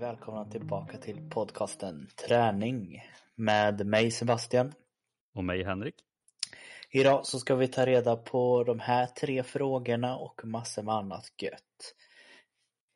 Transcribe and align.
Välkomna 0.00 0.44
tillbaka 0.44 0.98
till 0.98 1.30
podcasten 1.30 2.08
Träning 2.28 3.02
med 3.34 3.86
mig 3.86 4.10
Sebastian. 4.10 4.72
Och 5.34 5.44
mig 5.44 5.64
Henrik. 5.64 5.94
Idag 6.90 7.26
så 7.26 7.38
ska 7.38 7.54
vi 7.54 7.68
ta 7.68 7.86
reda 7.86 8.16
på 8.16 8.64
de 8.64 8.80
här 8.80 9.06
tre 9.06 9.42
frågorna 9.42 10.16
och 10.16 10.40
massor 10.44 10.82
med 10.82 10.94
annat 10.94 11.32
gött. 11.42 11.94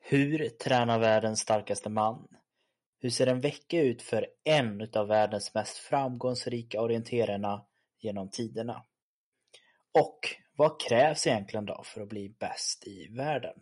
Hur 0.06 0.48
tränar 0.48 0.98
världens 0.98 1.40
starkaste 1.40 1.90
man? 1.90 2.28
Hur 3.00 3.10
ser 3.10 3.26
en 3.26 3.40
vecka 3.40 3.80
ut 3.80 4.02
för 4.02 4.26
en 4.44 4.88
av 4.94 5.08
världens 5.08 5.54
mest 5.54 5.78
framgångsrika 5.78 6.80
orienterarna 6.80 7.64
genom 8.00 8.30
tiderna? 8.30 8.84
Och 9.92 10.18
vad 10.56 10.80
krävs 10.80 11.26
egentligen 11.26 11.66
då 11.66 11.82
för 11.84 12.00
att 12.00 12.08
bli 12.08 12.28
bäst 12.28 12.86
i 12.86 13.08
världen? 13.08 13.54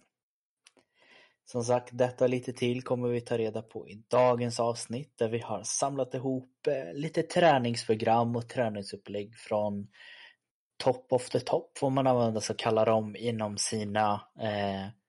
Som 1.44 1.64
sagt, 1.64 1.88
detta 1.92 2.26
lite 2.26 2.52
till 2.52 2.82
kommer 2.82 3.08
vi 3.08 3.20
ta 3.20 3.38
reda 3.38 3.62
på 3.62 3.88
i 3.88 4.04
dagens 4.08 4.60
avsnitt 4.60 5.18
där 5.18 5.28
vi 5.28 5.38
har 5.38 5.62
samlat 5.62 6.14
ihop 6.14 6.66
eh, 6.66 6.94
lite 6.94 7.22
träningsprogram 7.22 8.36
och 8.36 8.48
träningsupplägg 8.48 9.36
från 9.36 9.88
top 10.76 11.12
of 11.12 11.28
the 11.28 11.40
top 11.40 11.78
får 11.78 11.90
man 11.90 12.06
använda 12.06 12.40
så 12.40 12.54
kalla 12.54 12.84
dem 12.84 13.16
inom 13.16 13.58
sina 13.58 14.20
eh, 14.40 15.01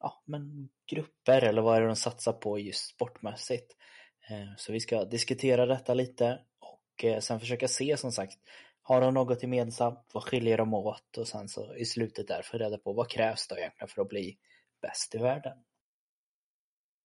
ja, 0.00 0.22
men 0.24 0.68
grupper 0.90 1.44
eller 1.44 1.62
vad 1.62 1.76
är 1.76 1.80
det 1.80 1.86
de 1.86 1.96
satsar 1.96 2.32
på 2.32 2.58
just 2.58 2.94
sportmässigt. 2.94 3.76
Eh, 4.30 4.56
så 4.56 4.72
vi 4.72 4.80
ska 4.80 5.04
diskutera 5.04 5.66
detta 5.66 5.94
lite 5.94 6.40
och 6.58 7.04
eh, 7.04 7.20
sen 7.20 7.40
försöka 7.40 7.68
se 7.68 7.96
som 7.96 8.12
sagt 8.12 8.38
har 8.82 9.00
de 9.00 9.14
något 9.14 9.42
gemensamt? 9.42 10.10
Vad 10.14 10.22
skiljer 10.22 10.58
de 10.58 10.74
åt? 10.74 11.18
Och 11.18 11.28
sen 11.28 11.48
så 11.48 11.74
i 11.74 11.84
slutet 11.84 12.28
där 12.28 12.42
få 12.42 12.58
reda 12.58 12.78
på 12.78 12.92
vad 12.92 13.08
krävs 13.08 13.48
då 13.48 13.56
egentligen 13.56 13.88
för 13.88 14.02
att 14.02 14.08
bli 14.08 14.38
bäst 14.82 15.14
i 15.14 15.18
världen? 15.18 15.58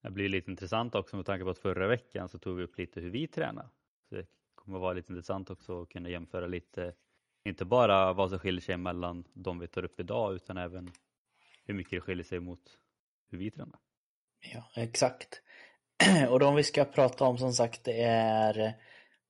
Det 0.03 0.11
blir 0.11 0.30
lite 0.30 0.52
intressant 0.52 0.95
också 0.95 1.16
med 1.16 1.25
tanke 1.25 1.44
på 1.44 1.50
att 1.50 1.59
förra 1.59 1.88
veckan 1.88 2.30
så 2.30 2.39
tog 2.39 2.58
vi 2.58 2.64
upp 2.64 2.77
lite 2.77 3.02
hur 3.02 3.09
vi 3.09 3.27
tränar. 3.27 3.70
Så 4.09 4.16
det 4.16 4.25
kommer 4.55 4.80
vara 4.80 4.94
lite 4.94 5.14
intressant 5.14 5.50
också 5.50 5.81
att 5.81 5.89
kunna 5.89 6.09
jämföra 6.09 6.48
lite, 6.48 6.94
inte 7.44 7.66
bara 7.66 8.14
vad 8.14 8.30
som 8.30 8.39
skiljer 8.39 8.61
sig 8.61 8.77
mellan 8.77 9.23
de 9.33 9.59
vi 9.59 9.67
tar 9.67 9.86
upp 9.86 10.00
idag 10.00 10.36
utan 10.36 10.58
även 10.58 10.92
hur 11.66 11.73
mycket 11.73 11.92
det 11.92 12.02
skiljer 12.02 12.25
sig 12.25 12.39
mot 12.39 12.80
hur 13.30 13.38
vi 13.38 13.52
tränar. 13.52 13.80
Ja, 14.54 14.72
exakt. 14.76 15.42
Och 16.30 16.40
de 16.40 16.56
vi 16.56 16.64
ska 16.64 16.86
prata 16.86 17.26
om 17.26 17.38
som 17.38 17.54
sagt 17.54 17.84
det 17.84 18.02
är 18.04 18.73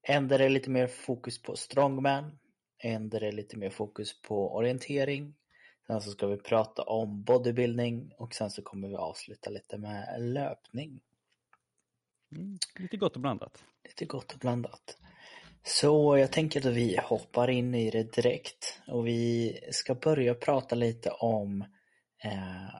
en 0.01 0.27
där 0.27 0.37
det 0.37 0.45
är 0.45 0.49
lite 0.49 0.69
mer 0.69 0.87
fokus 0.87 1.41
på 1.41 1.55
strongman, 1.55 2.39
en 2.77 3.09
där 3.09 3.19
det 3.19 3.27
är 3.27 3.31
lite 3.31 3.57
mer 3.57 3.69
fokus 3.69 4.21
på 4.21 4.55
orientering, 4.55 5.35
sen 5.87 6.01
så 6.01 6.11
ska 6.11 6.27
vi 6.27 6.37
prata 6.37 6.83
om 6.83 7.23
bodybuilding 7.23 8.11
och 8.17 8.33
sen 8.33 8.49
så 8.49 8.61
kommer 8.61 8.87
vi 8.87 8.95
avsluta 8.95 9.49
lite 9.49 9.77
med 9.77 10.15
löpning. 10.19 11.01
Mm, 12.31 12.57
lite 12.79 12.97
gott 12.97 13.15
och 13.15 13.21
blandat. 13.21 13.63
Lite 13.83 14.05
gott 14.05 14.33
och 14.33 14.39
blandat. 14.39 14.97
Så 15.63 16.17
jag 16.17 16.31
tänker 16.31 16.59
att 16.59 16.75
vi 16.75 16.99
hoppar 17.03 17.49
in 17.49 17.75
i 17.75 17.91
det 17.91 18.13
direkt 18.13 18.81
och 18.87 19.07
vi 19.07 19.59
ska 19.71 19.95
börja 19.95 20.33
prata 20.33 20.75
lite 20.75 21.09
om 21.09 21.61
eh, 22.23 22.75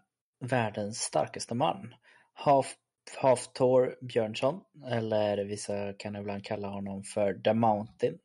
världens 0.45 0.97
starkaste 0.97 1.55
man. 1.55 1.95
Half, 2.33 2.75
Haftor 3.17 3.95
Björnsson, 4.01 4.61
eller 4.91 5.45
vissa 5.45 5.93
kan 5.93 6.15
ibland 6.15 6.45
kalla 6.45 6.67
honom 6.67 7.03
för 7.03 7.33
The 7.33 7.53
Mountain. 7.53 8.17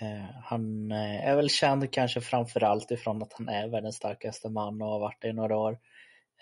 Eh, 0.00 0.30
han 0.42 0.92
eh, 0.92 1.28
är 1.28 1.36
väl 1.36 1.50
känd 1.50 1.92
kanske 1.92 2.20
framförallt 2.20 2.90
ifrån 2.90 3.22
att 3.22 3.32
han 3.32 3.48
är 3.48 3.68
världens 3.68 3.96
starkaste 3.96 4.48
man 4.48 4.82
och 4.82 4.88
har 4.88 5.00
varit 5.00 5.22
det 5.22 5.28
i 5.28 5.32
några 5.32 5.56
år. 5.56 5.78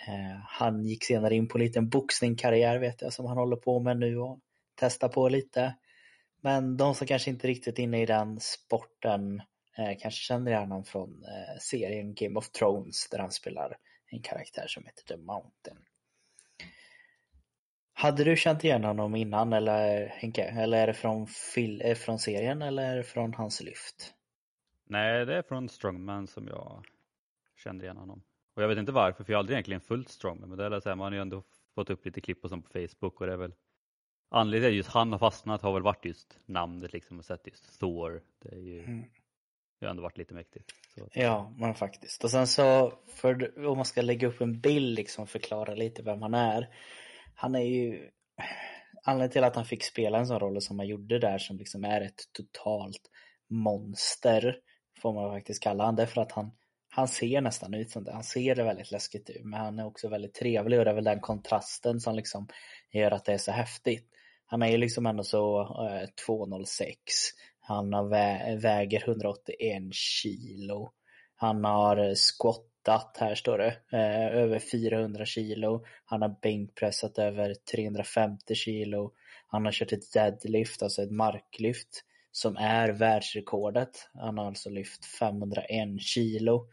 Eh, 0.08 0.38
han 0.46 0.84
gick 0.84 1.04
senare 1.04 1.34
in 1.34 1.48
på 1.48 1.58
en 1.58 1.64
liten 1.64 1.88
boxningkarriär 1.88 2.78
vet 2.78 3.02
jag 3.02 3.12
som 3.12 3.26
han 3.26 3.36
håller 3.36 3.56
på 3.56 3.80
med 3.80 3.98
nu 3.98 4.18
och 4.18 4.38
testar 4.80 5.08
på 5.08 5.28
lite. 5.28 5.74
Men 6.42 6.76
de 6.76 6.94
som 6.94 7.06
kanske 7.06 7.30
inte 7.30 7.48
riktigt 7.48 7.78
är 7.78 7.82
inne 7.82 8.02
i 8.02 8.06
den 8.06 8.40
sporten 8.40 9.42
kanske 9.76 10.20
känner 10.20 10.50
igen 10.50 10.62
honom 10.62 10.84
från 10.84 11.24
serien 11.60 12.14
Game 12.14 12.38
of 12.38 12.50
Thrones 12.50 13.08
där 13.10 13.18
han 13.18 13.30
spelar 13.30 13.76
en 14.12 14.22
karaktär 14.22 14.66
som 14.66 14.84
heter 14.84 15.02
The 15.04 15.16
Mountain. 15.16 15.78
Hade 17.92 18.24
du 18.24 18.36
känt 18.36 18.64
igen 18.64 18.84
honom 18.84 19.14
innan 19.14 19.52
eller 19.52 20.06
Henke? 20.06 20.42
Eller 20.42 20.78
är 20.78 20.86
det 20.86 20.94
från, 20.94 21.26
fil- 21.26 21.94
från 21.94 22.18
serien 22.18 22.62
eller 22.62 23.02
från 23.02 23.34
hans 23.34 23.62
lyft? 23.62 24.14
Nej, 24.84 25.26
det 25.26 25.36
är 25.36 25.42
från 25.42 25.68
Strongman 25.68 26.26
som 26.26 26.48
jag 26.48 26.84
kände 27.56 27.84
igen 27.84 27.96
honom. 27.96 28.22
Och 28.54 28.62
jag 28.62 28.68
vet 28.68 28.78
inte 28.78 28.92
varför, 28.92 29.24
för 29.24 29.32
jag 29.32 29.38
har 29.38 29.40
aldrig 29.40 29.54
egentligen 29.54 29.80
följt 29.80 30.08
Strongman, 30.08 30.48
men 30.48 30.58
det 30.58 30.76
är 30.76 30.80
så 30.80 30.88
här, 30.88 30.96
man 30.96 31.04
har 31.04 31.12
ju 31.12 31.20
ändå 31.20 31.42
fått 31.74 31.90
upp 31.90 32.04
lite 32.04 32.20
klipp 32.20 32.44
och 32.44 32.50
sånt 32.50 32.64
på 32.64 32.72
Facebook 32.72 33.20
och 33.20 33.26
det 33.26 33.32
är 33.32 33.36
väl 33.36 33.54
anledningen 34.28 34.70
till 34.70 34.74
att 34.74 34.76
just 34.76 34.90
han 34.90 35.12
har 35.12 35.18
fastnat 35.18 35.62
har 35.62 35.72
väl 35.72 35.82
varit 35.82 36.04
just 36.04 36.38
namnet 36.46 36.92
liksom 36.92 37.18
och 37.18 37.24
sett 37.24 37.46
just 37.46 37.80
Thor. 37.80 38.22
Det 38.38 38.48
är 38.48 38.60
ju 38.60 38.84
mm 38.84 39.04
det 39.82 39.88
har 39.88 39.90
ändå 39.90 40.02
varit 40.02 40.18
lite 40.18 40.34
mäktigt. 40.34 40.70
Så. 40.94 41.08
Ja, 41.12 41.54
men 41.56 41.74
faktiskt. 41.74 42.24
Och 42.24 42.30
sen 42.30 42.46
så, 42.46 42.92
för, 43.08 43.66
om 43.66 43.76
man 43.76 43.84
ska 43.84 44.02
lägga 44.02 44.28
upp 44.28 44.40
en 44.40 44.60
bild 44.60 44.96
liksom 44.96 45.26
förklara 45.26 45.74
lite 45.74 46.02
vem 46.02 46.22
han 46.22 46.34
är 46.34 46.68
han 47.34 47.54
är 47.54 47.60
ju 47.60 48.08
anledningen 49.04 49.32
till 49.32 49.44
att 49.44 49.56
han 49.56 49.64
fick 49.64 49.84
spela 49.84 50.18
en 50.18 50.26
sån 50.26 50.40
roll 50.40 50.62
som 50.62 50.78
han 50.78 50.88
gjorde 50.88 51.18
där 51.18 51.38
som 51.38 51.56
liksom 51.56 51.84
är 51.84 52.00
ett 52.00 52.20
totalt 52.32 53.10
monster 53.50 54.56
får 55.02 55.12
man 55.12 55.30
faktiskt 55.30 55.62
kalla 55.62 55.84
han 55.84 55.96
Därför 55.96 56.20
att 56.20 56.32
han 56.32 56.50
han 56.94 57.08
ser 57.08 57.40
nästan 57.40 57.74
ut 57.74 57.90
som 57.90 58.04
det. 58.04 58.12
Han 58.12 58.24
ser 58.24 58.54
det 58.54 58.64
väldigt 58.64 58.90
läskigt 58.90 59.30
ut 59.30 59.44
men 59.44 59.60
han 59.60 59.78
är 59.78 59.86
också 59.86 60.08
väldigt 60.08 60.34
trevlig 60.34 60.78
och 60.78 60.84
det 60.84 60.90
är 60.90 60.94
väl 60.94 61.04
den 61.04 61.20
kontrasten 61.20 62.00
som 62.00 62.14
liksom 62.14 62.48
gör 62.92 63.10
att 63.10 63.24
det 63.24 63.32
är 63.32 63.38
så 63.38 63.52
häftigt. 63.52 64.08
Han 64.46 64.62
är 64.62 64.68
ju 64.68 64.76
liksom 64.76 65.06
ändå 65.06 65.22
så 65.22 65.60
eh, 65.60 66.08
206. 66.26 66.96
Han 67.64 67.92
har 67.92 68.08
vä 68.08 68.56
väger 68.56 69.02
181 69.08 69.94
kilo. 69.94 70.92
Han 71.36 71.64
har 71.64 71.96
eh, 71.96 72.14
squattat 72.14 73.16
här 73.20 73.34
står 73.34 73.58
det, 73.58 73.76
eh, 73.92 74.36
över 74.36 74.58
400 74.58 75.24
kilo. 75.24 75.84
Han 76.04 76.22
har 76.22 76.36
bänkpressat 76.42 77.18
över 77.18 77.54
350 77.54 78.54
kilo. 78.54 79.12
Han 79.46 79.64
har 79.64 79.72
kört 79.72 79.92
ett 79.92 80.12
deadlift, 80.12 80.82
alltså 80.82 81.02
ett 81.02 81.10
marklyft, 81.10 82.04
som 82.32 82.56
är 82.56 82.88
världsrekordet. 82.88 84.08
Han 84.14 84.38
har 84.38 84.46
alltså 84.46 84.70
lyft 84.70 85.04
501 85.04 86.00
kilo. 86.00 86.68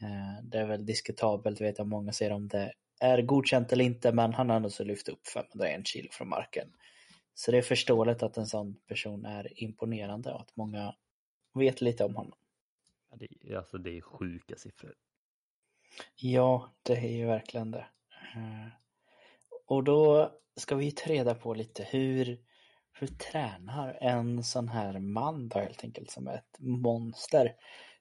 Eh, 0.00 0.44
det 0.44 0.58
är 0.58 0.66
väl 0.66 0.86
diskutabelt, 0.86 1.60
vet 1.60 1.78
jag 1.78 1.86
många 1.86 2.12
säger 2.12 2.32
om 2.32 2.48
det 2.48 2.72
är 3.00 3.22
godkänt 3.22 3.72
eller 3.72 3.84
inte, 3.84 4.12
men 4.12 4.34
han 4.34 4.50
har 4.50 4.60
alltså 4.60 4.84
lyft 4.84 5.08
upp 5.08 5.28
501 5.28 5.86
kilo 5.86 6.08
från 6.12 6.28
marken. 6.28 6.68
Så 7.38 7.50
det 7.50 7.58
är 7.58 7.62
förståeligt 7.62 8.22
att 8.22 8.36
en 8.36 8.46
sån 8.46 8.74
person 8.88 9.24
är 9.24 9.62
imponerande 9.62 10.32
och 10.32 10.40
att 10.40 10.56
många 10.56 10.94
vet 11.54 11.80
lite 11.80 12.04
om 12.04 12.16
honom. 12.16 12.38
Ja, 13.10 13.16
det, 13.16 13.56
alltså 13.56 13.78
det 13.78 13.96
är 13.96 14.00
sjuka 14.00 14.56
siffror. 14.56 14.94
Ja, 16.16 16.74
det 16.82 16.96
är 16.96 17.16
ju 17.16 17.26
verkligen 17.26 17.70
det. 17.70 17.86
Eh, 18.34 18.68
och 19.66 19.84
då 19.84 20.32
ska 20.56 20.74
vi 20.74 20.92
ta 20.92 21.10
reda 21.10 21.34
på 21.34 21.54
lite 21.54 21.84
hur, 21.84 22.38
hur 22.92 23.06
tränar 23.06 23.98
en 24.00 24.44
sån 24.44 24.68
här 24.68 24.98
man 24.98 25.48
då 25.48 25.58
helt 25.58 25.84
enkelt 25.84 26.10
som 26.10 26.28
ett 26.28 26.56
monster. 26.58 27.54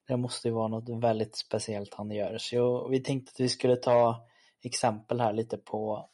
Det 0.08 0.18
måste 0.18 0.48
ju 0.48 0.54
vara 0.54 0.68
något 0.68 1.04
väldigt 1.04 1.36
speciellt 1.36 1.94
han 1.94 2.12
gör. 2.12 2.38
Så 2.38 2.88
vi 2.88 3.00
tänkte 3.00 3.32
att 3.32 3.40
vi 3.40 3.50
skulle 3.50 3.76
ta 3.76 4.28
exempel 4.64 5.22
här 5.22 5.34
lite 5.34 5.58
på 5.58 6.10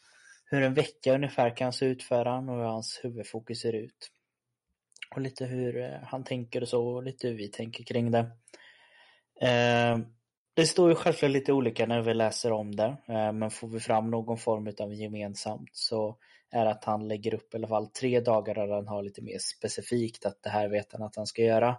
hur 0.54 0.64
en 0.64 0.74
vecka 0.74 1.16
ungefär 1.16 1.58
kan 1.58 1.74
se 1.74 1.86
ut 1.86 2.04
för 2.04 2.26
han 2.26 2.50
och 2.50 2.56
hur 2.56 2.64
hans 2.64 3.00
huvudfokus 3.04 3.62
ser 3.62 3.74
ut. 3.74 4.12
Och 5.16 5.22
lite 5.22 5.46
hur 5.46 5.78
eh, 5.78 6.00
han 6.04 6.24
tänker 6.24 6.62
och 6.62 6.68
så, 6.68 6.88
och 6.88 7.04
lite 7.04 7.28
hur 7.28 7.36
vi 7.36 7.48
tänker 7.48 7.84
kring 7.84 8.12
det. 8.12 8.32
Eh, 9.42 9.98
det 10.56 10.66
står 10.66 10.90
ju 10.90 10.96
självklart 10.96 11.32
lite 11.32 11.54
olika 11.54 11.86
när 11.86 12.02
vi 12.02 12.14
läser 12.14 12.52
om 12.52 12.76
det, 12.76 12.98
eh, 13.08 13.32
men 13.32 13.52
får 13.52 13.68
vi 13.68 13.80
fram 13.80 14.12
någon 14.12 14.38
form 14.38 14.74
av 14.80 14.94
gemensamt 14.94 15.70
så 15.72 16.18
är 16.52 16.66
att 16.66 16.84
han 16.84 17.08
lägger 17.08 17.34
upp 17.34 17.54
i 17.54 17.58
alla 17.58 17.68
fall 17.68 17.88
tre 17.88 18.20
dagar 18.20 18.56
där 18.56 18.68
han 18.68 18.88
har 18.88 19.04
lite 19.04 19.22
mer 19.22 19.38
specifikt 19.38 20.26
att 20.26 20.44
det 20.44 20.50
här 20.50 20.70
vet 20.70 20.94
han 20.94 21.04
att 21.04 21.16
han 21.16 21.28
ska 21.28 21.42
göra. 21.42 21.70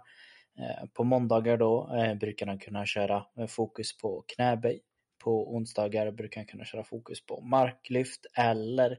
Eh, 0.59 0.89
på 0.93 1.03
måndagar 1.03 1.57
då 1.57 1.95
eh, 1.95 2.15
brukar 2.15 2.47
han 2.47 2.59
kunna 2.59 2.85
köra 2.85 3.25
fokus 3.47 3.97
på 3.97 4.23
knäböj. 4.27 4.81
På 5.25 5.55
onsdagar 5.55 6.11
brukar 6.11 6.41
han 6.41 6.45
kunna 6.45 6.65
köra 6.65 6.83
fokus 6.83 7.25
på 7.25 7.41
marklyft 7.41 8.25
eller 8.37 8.97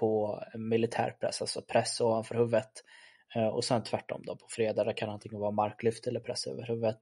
på 0.00 0.42
militärpress, 0.54 1.40
alltså 1.40 1.62
press 1.62 2.00
ovanför 2.00 2.34
huvudet. 2.34 2.72
Eh, 3.34 3.46
och 3.46 3.64
sen 3.64 3.82
tvärtom 3.82 4.22
då 4.26 4.36
på 4.36 4.46
fredag 4.48 4.92
kan 4.92 5.10
antingen 5.10 5.40
vara 5.40 5.50
marklyft 5.50 6.06
eller 6.06 6.20
press 6.20 6.46
över 6.46 6.66
huvudet. 6.66 6.98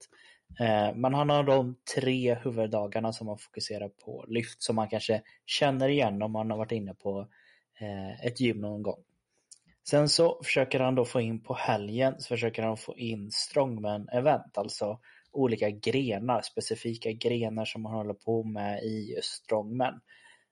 Man 0.59 1.01
men 1.01 1.13
han 1.13 1.29
har 1.29 1.43
de 1.43 1.75
tre 1.95 2.35
huvuddagarna 2.35 3.13
som 3.13 3.27
man 3.27 3.37
fokuserar 3.37 3.89
på 3.89 4.25
lyft 4.27 4.63
som 4.63 4.75
man 4.75 4.89
kanske 4.89 5.21
känner 5.45 5.89
igen 5.89 6.21
om 6.21 6.31
man 6.31 6.51
har 6.51 6.57
varit 6.57 6.71
inne 6.71 6.93
på 6.93 7.27
eh, 7.79 8.25
ett 8.25 8.39
gym 8.39 8.61
någon 8.61 8.83
gång. 8.83 9.03
Sen 9.89 10.09
så 10.09 10.41
försöker 10.43 10.79
han 10.79 10.95
då 10.95 11.05
få 11.05 11.21
in 11.21 11.43
på 11.43 11.53
helgen 11.53 12.15
så 12.19 12.27
försöker 12.27 12.63
han 12.63 12.77
få 12.77 12.97
in 12.97 13.29
strongman-event, 13.29 14.57
alltså 14.57 14.99
olika 15.37 15.69
grenar, 15.69 16.41
specifika 16.41 17.11
grenar 17.11 17.65
som 17.65 17.81
man 17.81 17.93
håller 17.93 18.13
på 18.13 18.43
med 18.43 18.83
i 18.83 19.13
just 19.15 19.43
strongman. 19.43 19.99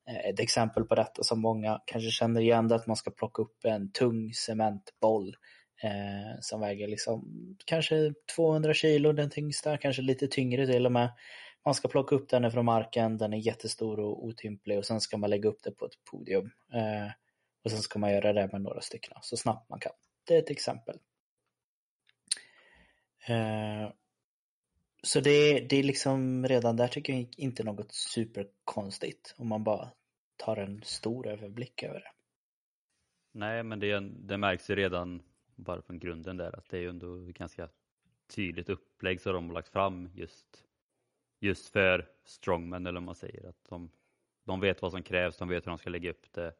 Eh, 0.10 0.30
ett 0.30 0.40
exempel 0.40 0.84
på 0.84 0.96
detta 0.96 1.24
som 1.24 1.42
många 1.42 1.82
kanske 1.86 2.10
känner 2.10 2.42
igen 2.42 2.68
det 2.68 2.76
är 2.76 2.80
att 2.80 2.88
man 2.88 2.96
ska 2.96 3.12
plocka 3.12 3.42
upp 3.42 3.66
en 3.66 3.92
tung 3.92 4.34
cementboll 4.34 5.36
eh, 5.84 6.40
som 6.42 6.62
väger 6.62 6.88
liksom 6.88 7.26
kanske 7.66 8.14
200 8.36 8.74
kilo 8.74 9.14
den 9.14 9.30
tyngsta, 9.30 9.78
kanske 9.78 10.02
lite 10.02 10.28
tyngre 10.28 10.68
till 10.68 10.86
och 10.86 10.92
med. 10.92 11.14
Man 11.66 11.74
ska 11.74 11.88
plocka 11.88 12.16
upp 12.16 12.30
den 12.30 12.52
från 12.52 12.66
marken, 12.66 13.18
den 13.18 13.34
är 13.34 13.38
jättestor 13.38 14.00
och 14.00 14.26
otymplig 14.26 14.78
och 14.78 14.86
sen 14.86 15.02
ska 15.02 15.18
man 15.18 15.30
lägga 15.30 15.50
upp 15.50 15.64
det 15.64 15.72
på 15.72 15.86
ett 15.86 16.04
podium. 16.12 16.52
Eh, 16.74 17.12
och 17.64 17.72
sen 17.72 17.80
ska 17.80 18.00
man 18.00 18.12
göra 18.14 18.34
det 18.34 18.50
med 18.52 18.62
några 18.62 18.82
stycken 18.82 19.18
så 19.22 19.38
snabbt 19.38 19.70
man 19.70 19.80
kan. 19.80 19.92
Det 20.28 20.36
är 20.36 20.40
ett 20.40 20.50
exempel. 20.50 20.96
Eh, 23.28 23.90
så 25.06 25.19
det, 25.19 25.60
det 25.60 25.75
är 25.75 25.84
liksom 25.84 26.48
redan 26.48 26.75
där 26.75 26.88
tycker 26.88 27.13
jag 27.13 27.28
inte 27.38 27.63
något 27.63 27.92
superkonstigt 27.92 29.36
om 29.38 29.48
man 29.48 29.63
bara 29.63 29.92
tar 30.38 30.57
en 30.57 30.81
stor 30.84 31.28
överblick 31.28 31.84
över 31.84 32.00
det. 32.00 32.12
Nej, 33.31 33.63
men 33.63 33.80
det, 33.80 34.00
det 34.00 34.38
märks 34.38 34.69
ju 34.69 34.75
redan 34.75 35.22
bara 35.56 35.81
från 35.81 36.00
grunden 36.00 36.38
där 36.38 36.57
att 36.57 36.69
det 36.69 36.78
är 36.78 36.81
ju 36.81 36.90
ändå 36.90 37.18
ganska 37.18 37.69
tydligt 38.36 38.69
upplägg 38.69 39.22
som 39.22 39.34
de 39.34 39.48
har 39.48 39.54
lagt 39.54 39.69
fram 39.69 40.10
just, 40.13 40.63
just 41.40 41.69
för 41.69 42.10
strongmen 42.24 42.86
eller 42.86 43.00
vad 43.00 43.04
man 43.04 43.16
säger. 43.16 43.50
Att 43.50 43.66
de, 43.69 43.92
de 44.44 44.60
vet 44.60 44.81
vad 44.81 44.92
som 44.92 45.04
krävs, 45.04 45.38
de 45.38 45.50
vet 45.50 45.66
hur 45.66 45.72
de 45.72 45.78
ska 45.78 45.90
lägga 45.90 46.10
upp 46.10 46.34
det. 46.34 46.54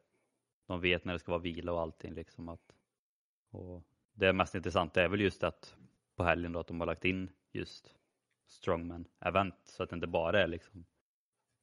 De 0.66 0.80
vet 0.80 1.04
när 1.04 1.12
det 1.12 1.18
ska 1.18 1.32
vara 1.32 1.42
vila 1.42 1.72
och 1.72 1.80
allting. 1.80 2.14
Liksom 2.14 2.48
att, 2.48 2.74
och 3.50 3.82
det 4.12 4.32
mest 4.32 4.54
intressanta 4.54 5.02
är 5.02 5.08
väl 5.08 5.20
just 5.20 5.44
att 5.44 5.76
på 6.16 6.24
helgen 6.24 6.52
då 6.52 6.60
att 6.60 6.66
de 6.66 6.80
har 6.80 6.86
lagt 6.86 7.04
in 7.04 7.30
just 7.52 7.94
strongman 8.48 9.08
event 9.24 9.54
så 9.64 9.82
att 9.82 9.90
det 9.90 9.94
inte 9.94 10.06
bara 10.06 10.42
är 10.42 10.46
liksom 10.46 10.86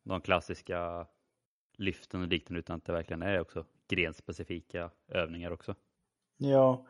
de 0.03 0.21
klassiska 0.21 1.07
lyften 1.77 2.21
och 2.21 2.27
liknande 2.27 2.59
utan 2.59 2.75
att 2.75 2.85
det 2.85 2.93
verkligen 2.93 3.21
är 3.21 3.39
också 3.39 3.65
grenspecifika 3.87 4.91
övningar 5.07 5.51
också. 5.51 5.75
Ja, 6.37 6.87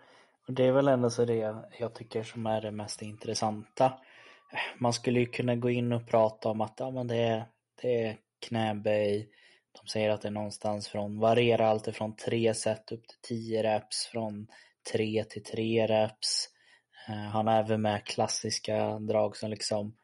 och 0.47 0.53
det 0.53 0.63
är 0.63 0.71
väl 0.71 0.87
ändå 0.87 1.09
så 1.09 1.25
det 1.25 1.55
jag 1.79 1.95
tycker 1.95 2.23
som 2.23 2.45
är 2.45 2.61
det 2.61 2.71
mest 2.71 3.01
intressanta. 3.01 3.93
Man 4.77 4.93
skulle 4.93 5.19
ju 5.19 5.25
kunna 5.25 5.55
gå 5.55 5.69
in 5.69 5.91
och 5.91 6.07
prata 6.07 6.49
om 6.49 6.61
att 6.61 6.79
ja, 6.79 6.91
men 6.91 7.07
det, 7.07 7.15
är, 7.15 7.45
det 7.81 8.03
är 8.03 8.17
knäböj. 8.47 9.29
De 9.81 9.87
säger 9.87 10.09
att 10.09 10.21
det 10.21 10.27
är 10.27 10.31
någonstans 10.31 10.87
från, 10.87 11.19
varierar 11.19 11.65
alltifrån 11.65 12.15
tre 12.15 12.53
set 12.53 12.91
upp 12.91 13.07
till 13.07 13.19
tio 13.21 13.63
reps, 13.63 14.05
från 14.05 14.47
tre 14.91 15.23
till 15.23 15.43
tre 15.43 15.87
reps. 15.87 16.49
Eh, 17.07 17.15
han 17.15 17.47
har 17.47 17.59
även 17.59 17.81
med 17.81 18.05
klassiska 18.05 18.99
drag 18.99 19.37
som 19.37 19.49
liksom 19.49 19.95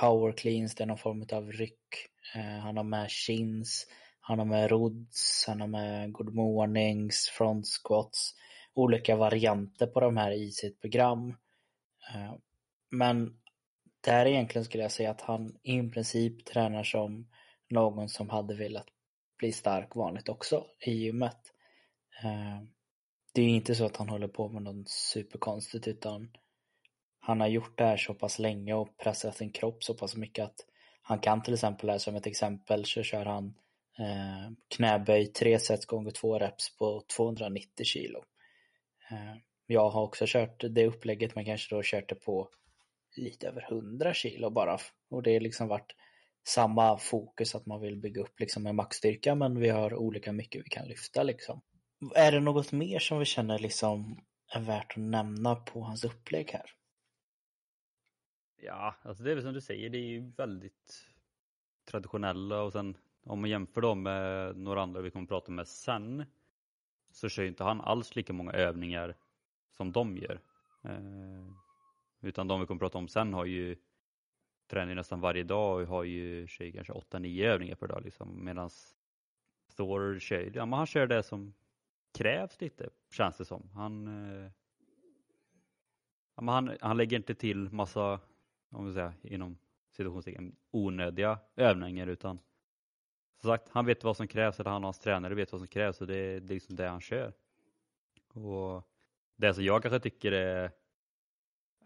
power 0.00 0.32
cleans, 0.32 0.74
det 0.74 0.84
är 0.84 0.86
någon 0.86 0.98
form 0.98 1.26
av 1.32 1.52
ryck. 1.52 2.08
Eh, 2.34 2.58
han 2.58 2.76
har 2.76 2.84
med 2.84 3.10
chins, 3.10 3.86
han 4.20 4.38
har 4.38 4.46
med 4.46 4.70
rods, 4.70 5.44
han 5.48 5.60
har 5.60 5.68
med 5.68 6.12
good 6.12 6.34
mornings, 6.34 7.28
front 7.28 7.66
squats 7.66 8.34
olika 8.78 9.16
varianter 9.16 9.86
på 9.86 10.00
de 10.00 10.16
här 10.16 10.30
i 10.30 10.50
sitt 10.50 10.80
program. 10.80 11.28
Eh, 12.14 12.34
men 12.90 13.40
där 14.00 14.26
egentligen 14.26 14.64
skulle 14.64 14.82
jag 14.82 14.92
säga 14.92 15.10
att 15.10 15.20
han 15.20 15.56
i 15.62 15.82
princip 15.82 16.44
tränar 16.44 16.82
som 16.82 17.28
någon 17.70 18.08
som 18.08 18.28
hade 18.30 18.54
velat 18.54 18.86
bli 19.38 19.52
stark 19.52 19.94
vanligt 19.94 20.28
också 20.28 20.66
i 20.86 20.90
gymmet. 20.90 21.38
Det 23.38 23.42
är 23.42 23.48
inte 23.48 23.74
så 23.74 23.84
att 23.84 23.96
han 23.96 24.08
håller 24.08 24.28
på 24.28 24.48
med 24.48 24.62
något 24.62 24.88
superkonstigt 24.88 25.88
utan 25.88 26.30
han 27.20 27.40
har 27.40 27.48
gjort 27.48 27.78
det 27.78 27.84
här 27.84 27.96
så 27.96 28.14
pass 28.14 28.38
länge 28.38 28.74
och 28.74 28.96
pressat 28.96 29.36
sin 29.36 29.52
kropp 29.52 29.84
så 29.84 29.94
pass 29.94 30.16
mycket 30.16 30.44
att 30.44 30.56
han 31.02 31.18
kan 31.18 31.42
till 31.42 31.54
exempel, 31.54 31.90
här 31.90 31.98
som 31.98 32.16
ett 32.16 32.26
exempel, 32.26 32.84
så 32.84 33.02
kör 33.02 33.24
han 33.24 33.54
eh, 33.98 34.50
knäböj 34.76 35.26
3 35.26 35.58
sets 35.58 35.86
gånger 35.86 36.10
2 36.10 36.38
reps 36.38 36.76
på 36.76 37.04
290 37.16 37.84
kilo. 37.84 38.18
Eh, 39.10 39.36
jag 39.66 39.90
har 39.90 40.02
också 40.02 40.24
kört 40.28 40.64
det 40.70 40.86
upplägget 40.86 41.34
men 41.34 41.44
kanske 41.44 41.74
då 41.74 41.82
kört 41.84 42.08
det 42.08 42.14
på 42.14 42.48
lite 43.16 43.48
över 43.48 43.66
100 43.72 44.14
kilo 44.14 44.50
bara. 44.50 44.78
Och 45.10 45.22
det 45.22 45.32
har 45.32 45.40
liksom 45.40 45.68
varit 45.68 45.94
samma 46.48 46.98
fokus 46.98 47.54
att 47.54 47.66
man 47.66 47.80
vill 47.80 47.96
bygga 47.96 48.22
upp 48.22 48.40
liksom 48.40 48.66
en 48.66 48.76
maxstyrka 48.76 49.34
men 49.34 49.60
vi 49.60 49.68
har 49.68 49.94
olika 49.94 50.32
mycket 50.32 50.64
vi 50.64 50.68
kan 50.68 50.88
lyfta 50.88 51.22
liksom. 51.22 51.60
Är 52.14 52.32
det 52.32 52.40
något 52.40 52.72
mer 52.72 52.98
som 52.98 53.18
vi 53.18 53.24
känner 53.24 53.58
liksom 53.58 54.20
är 54.54 54.60
värt 54.60 54.90
att 54.90 54.96
nämna 54.96 55.56
på 55.56 55.80
hans 55.80 56.04
upplägg 56.04 56.50
här? 56.50 56.70
Ja, 58.56 58.94
alltså 59.02 59.24
det 59.24 59.30
är 59.30 59.34
väl 59.34 59.44
som 59.44 59.54
du 59.54 59.60
säger, 59.60 59.90
det 59.90 59.98
är 59.98 60.08
ju 60.08 60.30
väldigt 60.36 61.06
traditionella 61.84 62.62
och 62.62 62.72
sen 62.72 62.96
om 63.24 63.40
man 63.40 63.50
jämför 63.50 63.80
dem 63.80 64.02
med 64.02 64.56
några 64.56 64.82
andra 64.82 65.00
vi 65.00 65.10
kommer 65.10 65.22
att 65.22 65.28
prata 65.28 65.52
med 65.52 65.68
sen 65.68 66.24
så 67.10 67.28
kör 67.28 67.44
inte 67.44 67.64
han 67.64 67.80
alls 67.80 68.16
lika 68.16 68.32
många 68.32 68.52
övningar 68.52 69.16
som 69.70 69.92
de 69.92 70.16
gör. 70.16 70.40
Eh, 70.84 71.46
utan 72.20 72.48
de 72.48 72.60
vi 72.60 72.66
kommer 72.66 72.78
att 72.78 72.92
prata 72.92 72.98
om 72.98 73.08
sen 73.08 73.34
har 73.34 73.44
ju 73.44 73.76
träning 74.66 74.96
nästan 74.96 75.20
varje 75.20 75.44
dag 75.44 75.80
och 75.80 75.86
har 75.86 76.04
ju 76.04 76.46
kör 76.46 76.70
kanske 76.70 76.92
8-9 76.92 77.44
övningar 77.44 77.74
per 77.74 77.86
dag 77.86 78.04
liksom. 78.04 78.44
Medan 78.44 78.70
Thor 79.76 80.18
kör, 80.18 80.50
ja, 80.54 80.66
men 80.66 80.78
han 80.78 80.86
kör 80.86 81.06
det 81.06 81.22
som 81.22 81.54
krävs 82.12 82.60
lite 82.60 82.90
känns 83.10 83.36
det 83.36 83.44
som. 83.44 83.70
Han, 83.74 84.06
eh, 84.06 84.50
han, 86.34 86.76
han 86.80 86.96
lägger 86.96 87.16
inte 87.16 87.34
till 87.34 87.70
massa, 87.70 88.20
om 88.70 88.86
vi 88.86 88.92
säger 88.92 89.12
inom 89.22 89.58
situationstecken, 89.90 90.56
onödiga 90.70 91.38
övningar 91.56 92.06
utan 92.06 92.38
som 93.40 93.48
sagt, 93.48 93.68
han 93.68 93.86
vet 93.86 94.04
vad 94.04 94.16
som 94.16 94.28
krävs, 94.28 94.60
eller 94.60 94.70
han 94.70 94.84
och 94.84 94.86
hans 94.86 94.98
tränare 94.98 95.34
vet 95.34 95.52
vad 95.52 95.60
som 95.60 95.68
krävs 95.68 96.00
och 96.00 96.06
det 96.06 96.16
är 96.16 96.40
liksom 96.40 96.76
det 96.76 96.88
han 96.88 97.00
kör. 97.00 97.32
Och 98.32 98.88
Det 99.36 99.54
som 99.54 99.64
jag 99.64 99.82
kanske 99.82 100.00
tycker 100.00 100.32
är 100.32 100.70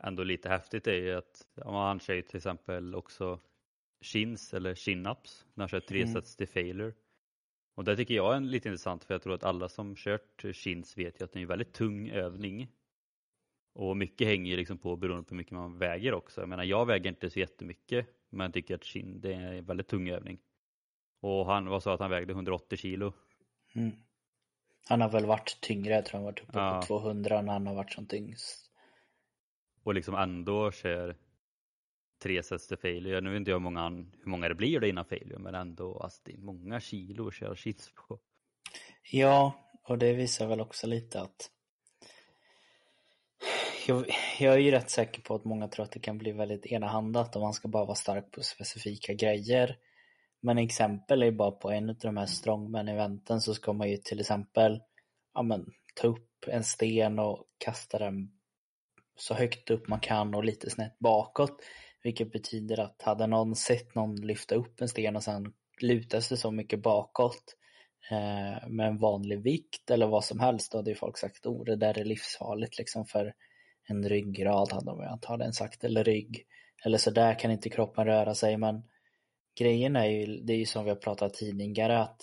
ändå 0.00 0.24
lite 0.24 0.48
häftigt 0.48 0.86
är 0.86 0.94
ju 0.94 1.12
att 1.12 1.48
ja, 1.54 1.86
han 1.86 2.00
kör 2.00 2.14
ju 2.14 2.22
till 2.22 2.36
exempel 2.36 2.94
också 2.94 3.40
chins 4.00 4.54
eller 4.54 4.74
chin-ups 4.74 5.46
när 5.54 5.62
han 5.62 5.69
kör 5.69 5.80
tre 5.80 6.02
mm. 6.02 6.14
sets 6.14 6.36
till 6.36 6.48
failure. 6.48 6.94
Och 7.74 7.84
det 7.84 7.96
tycker 7.96 8.14
jag 8.14 8.36
är 8.36 8.40
lite 8.40 8.69
intressant 8.69 9.04
för 9.04 9.14
jag 9.14 9.22
tror 9.22 9.34
att 9.34 9.44
alla 9.44 9.69
som 9.69 9.96
kört 9.96 10.44
chins 10.52 10.98
vet 10.98 11.20
ju 11.20 11.24
att 11.24 11.32
det 11.32 11.38
är 11.38 11.42
en 11.42 11.48
väldigt 11.48 11.72
tung 11.72 12.10
övning. 12.10 12.69
Och 13.74 13.96
mycket 13.96 14.26
hänger 14.26 14.56
liksom 14.56 14.79
på 14.79 14.96
beroende 14.96 15.22
på 15.22 15.31
hur 15.31 15.36
mycket 15.36 15.52
man 15.52 15.79
väger 15.79 16.14
också. 16.14 16.41
Jag 16.41 16.48
menar 16.48 16.64
jag 16.64 16.86
väger 16.86 17.10
inte 17.10 17.31
så 17.31 17.38
jättemycket 17.38 18.06
men 18.31 18.44
jag 18.44 18.55
tycker 18.55 18.74
att 18.74 18.84
chin 18.84 19.20
det 19.20 19.34
är 19.34 19.52
en 19.52 19.64
väldigt 19.64 19.88
tung 19.88 20.08
övning. 20.08 20.38
Och 21.20 21.46
han 21.46 21.69
var 21.69 21.81
så 21.81 21.91
att 21.91 22.00
han 22.00 22.10
vägde 22.10 22.32
180 22.32 22.76
kilo. 22.76 23.12
Mm. 23.74 23.93
Han 24.88 25.00
har 25.00 25.08
väl 25.08 25.26
varit 25.26 25.58
tyngre, 25.60 25.94
jag 25.94 26.06
tror 26.06 26.19
han 26.19 26.24
varit 26.24 26.41
uppe 26.41 26.58
ja. 26.58 26.81
på 26.81 26.86
200 26.86 27.43
när 27.43 27.52
han 27.52 27.67
har 27.67 27.74
varit 27.74 27.93
som 27.93 28.06
tyngst. 28.06 28.70
Och 29.82 29.94
liksom 29.94 30.14
ändå 30.14 30.72
kör 30.72 31.17
tre 32.22 32.43
sets 32.43 32.69
till 32.69 32.76
failure. 32.76 33.20
Nu 33.20 33.31
vet 33.31 33.36
inte 33.36 33.50
jag 33.50 33.58
hur 33.58 33.64
många, 33.64 33.91
hur 33.91 34.31
många 34.31 34.48
det 34.48 34.55
blir 34.55 34.81
då 34.81 34.86
innan 34.86 35.05
failure, 35.05 35.38
men 35.38 35.55
ändå, 35.55 36.00
alltså 36.00 36.20
det 36.24 36.32
är 36.32 36.38
många 36.38 36.81
kilo 36.81 37.29
att 37.29 37.34
köra 37.34 37.56
shits 37.56 37.91
på. 37.94 38.19
Ja, 39.10 39.52
och 39.82 39.98
det 39.98 40.12
visar 40.12 40.46
väl 40.46 40.60
också 40.60 40.86
lite 40.86 41.20
att 41.20 41.50
jag, 43.86 44.06
jag 44.38 44.55
är 44.55 44.58
ju 44.58 44.70
rätt 44.70 44.91
säker 44.91 45.22
på 45.22 45.34
att 45.34 45.44
många 45.44 45.69
tror 45.69 45.84
att 45.84 45.93
det 45.93 46.00
kan 46.00 46.19
bli 46.19 46.32
väldigt 46.32 46.67
enahandat 46.67 47.36
om 47.36 47.43
man 47.43 47.52
ska 47.52 47.69
bara 47.69 47.84
vara 47.84 47.94
stark 47.94 48.31
på 48.31 48.43
specifika 48.43 49.14
grejer. 49.14 49.76
Men 50.41 50.58
exempel 50.58 51.22
är 51.22 51.31
bara 51.31 51.50
på 51.50 51.70
en 51.70 51.91
av 51.91 51.96
de 51.96 52.17
här 52.17 52.26
strongman-eventen 52.26 53.41
så 53.41 53.55
ska 53.55 53.72
man 53.72 53.91
ju 53.91 53.96
till 53.96 54.20
exempel 54.20 54.81
ja, 55.34 55.43
men, 55.43 55.67
ta 55.94 56.08
upp 56.08 56.29
en 56.46 56.64
sten 56.64 57.19
och 57.19 57.44
kasta 57.58 57.98
den 57.98 58.31
så 59.17 59.34
högt 59.34 59.70
upp 59.70 59.88
man 59.88 60.00
kan 60.00 60.34
och 60.34 60.44
lite 60.44 60.70
snett 60.70 60.98
bakåt. 60.98 61.62
Vilket 62.03 62.32
betyder 62.32 62.81
att 62.81 63.03
hade 63.03 63.27
någon 63.27 63.56
sett 63.56 63.94
någon 63.94 64.17
lyfta 64.17 64.55
upp 64.55 64.81
en 64.81 64.89
sten 64.89 65.17
och 65.17 65.23
sen 65.23 65.53
luta 65.81 66.21
sig 66.21 66.37
så 66.37 66.51
mycket 66.51 66.82
bakåt 66.82 67.56
eh, 68.11 68.69
med 68.69 68.87
en 68.87 68.99
vanlig 68.99 69.43
vikt 69.43 69.91
eller 69.91 70.06
vad 70.06 70.25
som 70.25 70.41
helst 70.41 70.73
då 70.73 70.79
hade 70.79 70.91
ju 70.91 70.97
folk 70.97 71.19
sagt 71.19 71.47
oh 71.47 71.65
det 71.65 71.77
där 71.77 71.99
är 71.99 72.05
livsfarligt 72.05 72.79
liksom 72.79 73.06
för 73.06 73.35
en 73.89 74.09
ryggrad 74.09 74.73
hade 74.73 74.87
de 74.87 75.01
antagligen 75.01 75.53
sagt 75.53 75.85
eller 75.85 76.05
rygg 76.05 76.47
eller 76.85 76.99
så 76.99 77.11
där 77.11 77.39
kan 77.39 77.51
inte 77.51 77.71
kroppen 77.71 78.05
röra 78.05 78.35
sig 78.35 78.56
men 78.56 78.82
grejen 79.59 79.97
är 79.97 80.06
ju, 80.06 80.27
det 80.27 80.53
är 80.53 80.56
ju 80.56 80.67
som 80.67 80.85
vi 80.85 80.91
har 80.91 80.97
pratat 80.97 81.35
tidigare 81.35 81.99
att 81.99 82.21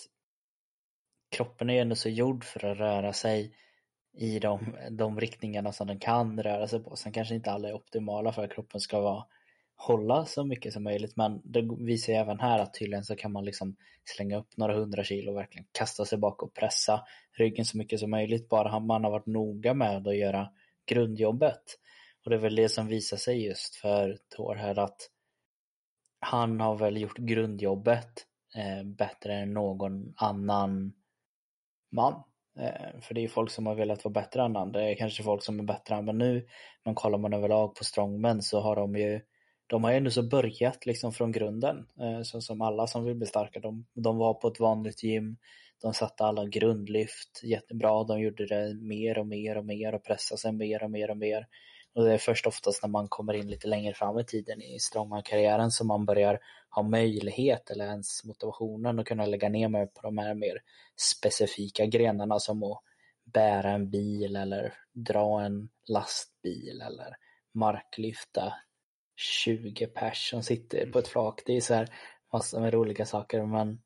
kroppen 1.30 1.70
är 1.70 1.74
ju 1.74 1.80
ändå 1.80 1.94
så 1.94 2.08
gjord 2.08 2.44
för 2.44 2.64
att 2.64 2.78
röra 2.78 3.12
sig 3.12 3.54
i 4.12 4.38
de, 4.38 4.76
de 4.90 5.20
riktningarna 5.20 5.72
som 5.72 5.86
den 5.86 5.98
kan 5.98 6.42
röra 6.42 6.68
sig 6.68 6.80
på. 6.80 6.96
Sen 6.96 7.12
kanske 7.12 7.34
inte 7.34 7.50
alla 7.50 7.68
är 7.68 7.72
optimala 7.72 8.32
för 8.32 8.44
att 8.44 8.52
kroppen 8.52 8.80
ska 8.80 9.00
vara, 9.00 9.24
hålla 9.80 10.24
så 10.24 10.44
mycket 10.44 10.72
som 10.72 10.84
möjligt. 10.84 11.16
Men 11.16 11.40
det 11.44 11.68
visar 11.78 12.12
ju 12.12 12.18
även 12.18 12.40
här 12.40 12.58
att 12.58 12.74
tydligen 12.74 13.04
så 13.04 13.16
kan 13.16 13.32
man 13.32 13.44
liksom 13.44 13.76
slänga 14.04 14.38
upp 14.38 14.56
några 14.56 14.74
hundra 14.74 15.04
kilo 15.04 15.30
och 15.30 15.38
verkligen 15.38 15.66
kasta 15.72 16.04
sig 16.04 16.18
bak 16.18 16.42
och 16.42 16.54
pressa 16.54 17.04
ryggen 17.38 17.64
så 17.64 17.78
mycket 17.78 18.00
som 18.00 18.10
möjligt. 18.10 18.48
Bara 18.48 18.80
man 18.80 19.04
har 19.04 19.10
varit 19.10 19.26
noga 19.26 19.74
med 19.74 20.08
att 20.08 20.16
göra 20.16 20.48
grundjobbet. 20.86 21.62
Och 22.24 22.30
det 22.30 22.36
är 22.36 22.40
väl 22.40 22.54
det 22.54 22.68
som 22.68 22.86
visar 22.86 23.16
sig 23.16 23.46
just 23.46 23.74
för 23.76 24.18
Tor 24.36 24.54
här 24.54 24.78
att 24.78 25.10
han 26.20 26.60
har 26.60 26.76
väl 26.76 26.96
gjort 26.96 27.18
grundjobbet 27.18 28.26
eh, 28.56 28.84
bättre 28.84 29.34
än 29.34 29.52
någon 29.52 30.14
annan 30.16 30.92
man. 31.92 32.22
Eh, 32.58 33.00
för 33.00 33.14
det 33.14 33.20
är 33.20 33.22
ju 33.22 33.28
folk 33.28 33.50
som 33.50 33.66
har 33.66 33.74
velat 33.74 34.04
vara 34.04 34.12
bättre 34.12 34.42
än 34.42 34.56
han. 34.56 34.72
Det 34.72 34.90
är 34.90 34.94
kanske 34.94 35.22
folk 35.22 35.42
som 35.42 35.60
är 35.60 35.64
bättre 35.64 35.94
än 35.94 36.04
men 36.04 36.18
nu. 36.18 36.46
Men 36.84 36.94
kollar 36.94 37.18
man 37.18 37.34
överlag 37.34 37.74
på 37.74 37.84
strongmen 37.84 38.42
så 38.42 38.60
har 38.60 38.76
de 38.76 38.96
ju 38.96 39.20
de 39.70 39.84
har 39.84 39.90
ju 39.90 39.96
ändå 39.96 40.10
så 40.10 40.22
börjat 40.22 40.86
liksom 40.86 41.12
från 41.12 41.32
grunden. 41.32 41.86
Eh, 42.00 42.22
så 42.22 42.40
som 42.40 42.60
alla 42.60 42.86
som 42.86 43.04
vill 43.04 43.14
bli 43.14 43.26
starka. 43.26 43.60
De, 43.60 43.86
de 43.94 44.16
var 44.18 44.34
på 44.34 44.48
ett 44.48 44.60
vanligt 44.60 45.02
gym. 45.02 45.36
De 45.82 45.94
satte 45.94 46.24
alla 46.24 46.44
grundlyft 46.44 47.40
jättebra. 47.42 48.04
De 48.04 48.20
gjorde 48.20 48.46
det 48.46 48.74
mer 48.74 49.18
och 49.18 49.26
mer 49.26 49.58
och 49.58 49.64
mer 49.64 49.94
och 49.94 50.04
pressade 50.04 50.38
sig 50.38 50.52
mer 50.52 50.82
och 50.82 50.90
mer 50.90 51.10
och 51.10 51.16
mer. 51.16 51.46
Och 51.94 52.04
det 52.04 52.12
är 52.12 52.18
först 52.18 52.46
oftast 52.46 52.82
när 52.82 52.90
man 52.90 53.08
kommer 53.08 53.34
in 53.34 53.48
lite 53.48 53.68
längre 53.68 53.94
fram 53.94 54.18
i 54.18 54.24
tiden 54.24 54.62
i 54.62 54.78
strongman-karriären 54.78 55.70
som 55.70 55.86
man 55.86 56.06
börjar 56.06 56.38
ha 56.70 56.82
möjlighet 56.82 57.70
eller 57.70 57.84
ens 57.84 58.24
motivationen 58.24 58.98
att 58.98 59.06
kunna 59.06 59.26
lägga 59.26 59.48
ner 59.48 59.68
mig 59.68 59.86
på 59.86 60.02
de 60.02 60.18
här 60.18 60.34
mer 60.34 60.58
specifika 61.12 61.86
grenarna 61.86 62.38
som 62.38 62.62
att 62.62 62.82
bära 63.24 63.70
en 63.70 63.90
bil 63.90 64.36
eller 64.36 64.74
dra 64.92 65.42
en 65.42 65.68
lastbil 65.88 66.82
eller 66.86 67.16
marklyfta 67.54 68.52
20 69.20 69.86
pers 69.86 70.30
som 70.30 70.42
sitter 70.42 70.90
på 70.90 70.98
ett 70.98 71.08
flak. 71.08 71.42
Det 71.46 71.56
är 71.56 71.60
så 71.60 71.74
här 71.74 71.88
massor 72.32 72.60
med 72.60 72.74
roliga 72.74 73.06
saker 73.06 73.46
men 73.46 73.82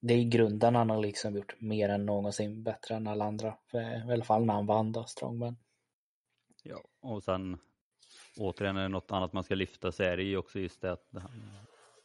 det 0.00 0.14
är 0.14 0.18
i 0.18 0.24
grunden 0.24 0.74
han 0.74 0.90
har 0.90 1.02
liksom 1.02 1.36
gjort 1.36 1.60
mer 1.60 1.88
än 1.88 2.06
någonsin 2.06 2.62
bättre 2.62 2.94
än 2.94 3.06
alla 3.06 3.24
andra. 3.24 3.56
För, 3.70 4.10
I 4.10 4.12
alla 4.12 4.24
fall 4.24 4.44
när 4.44 4.54
han 4.54 4.66
vann 4.66 4.92
då, 4.92 5.04
Strongman. 5.04 5.56
Ja, 6.62 6.84
och 7.00 7.22
sen 7.22 7.58
återigen 8.36 8.76
är 8.76 8.82
det 8.82 8.88
något 8.88 9.12
annat 9.12 9.32
man 9.32 9.44
ska 9.44 9.54
lyfta 9.54 9.92
så 9.92 10.02
är 10.02 10.16
det 10.16 10.22
ju 10.22 10.36
också 10.36 10.58
just 10.58 10.80
det 10.80 10.92
att 10.92 11.10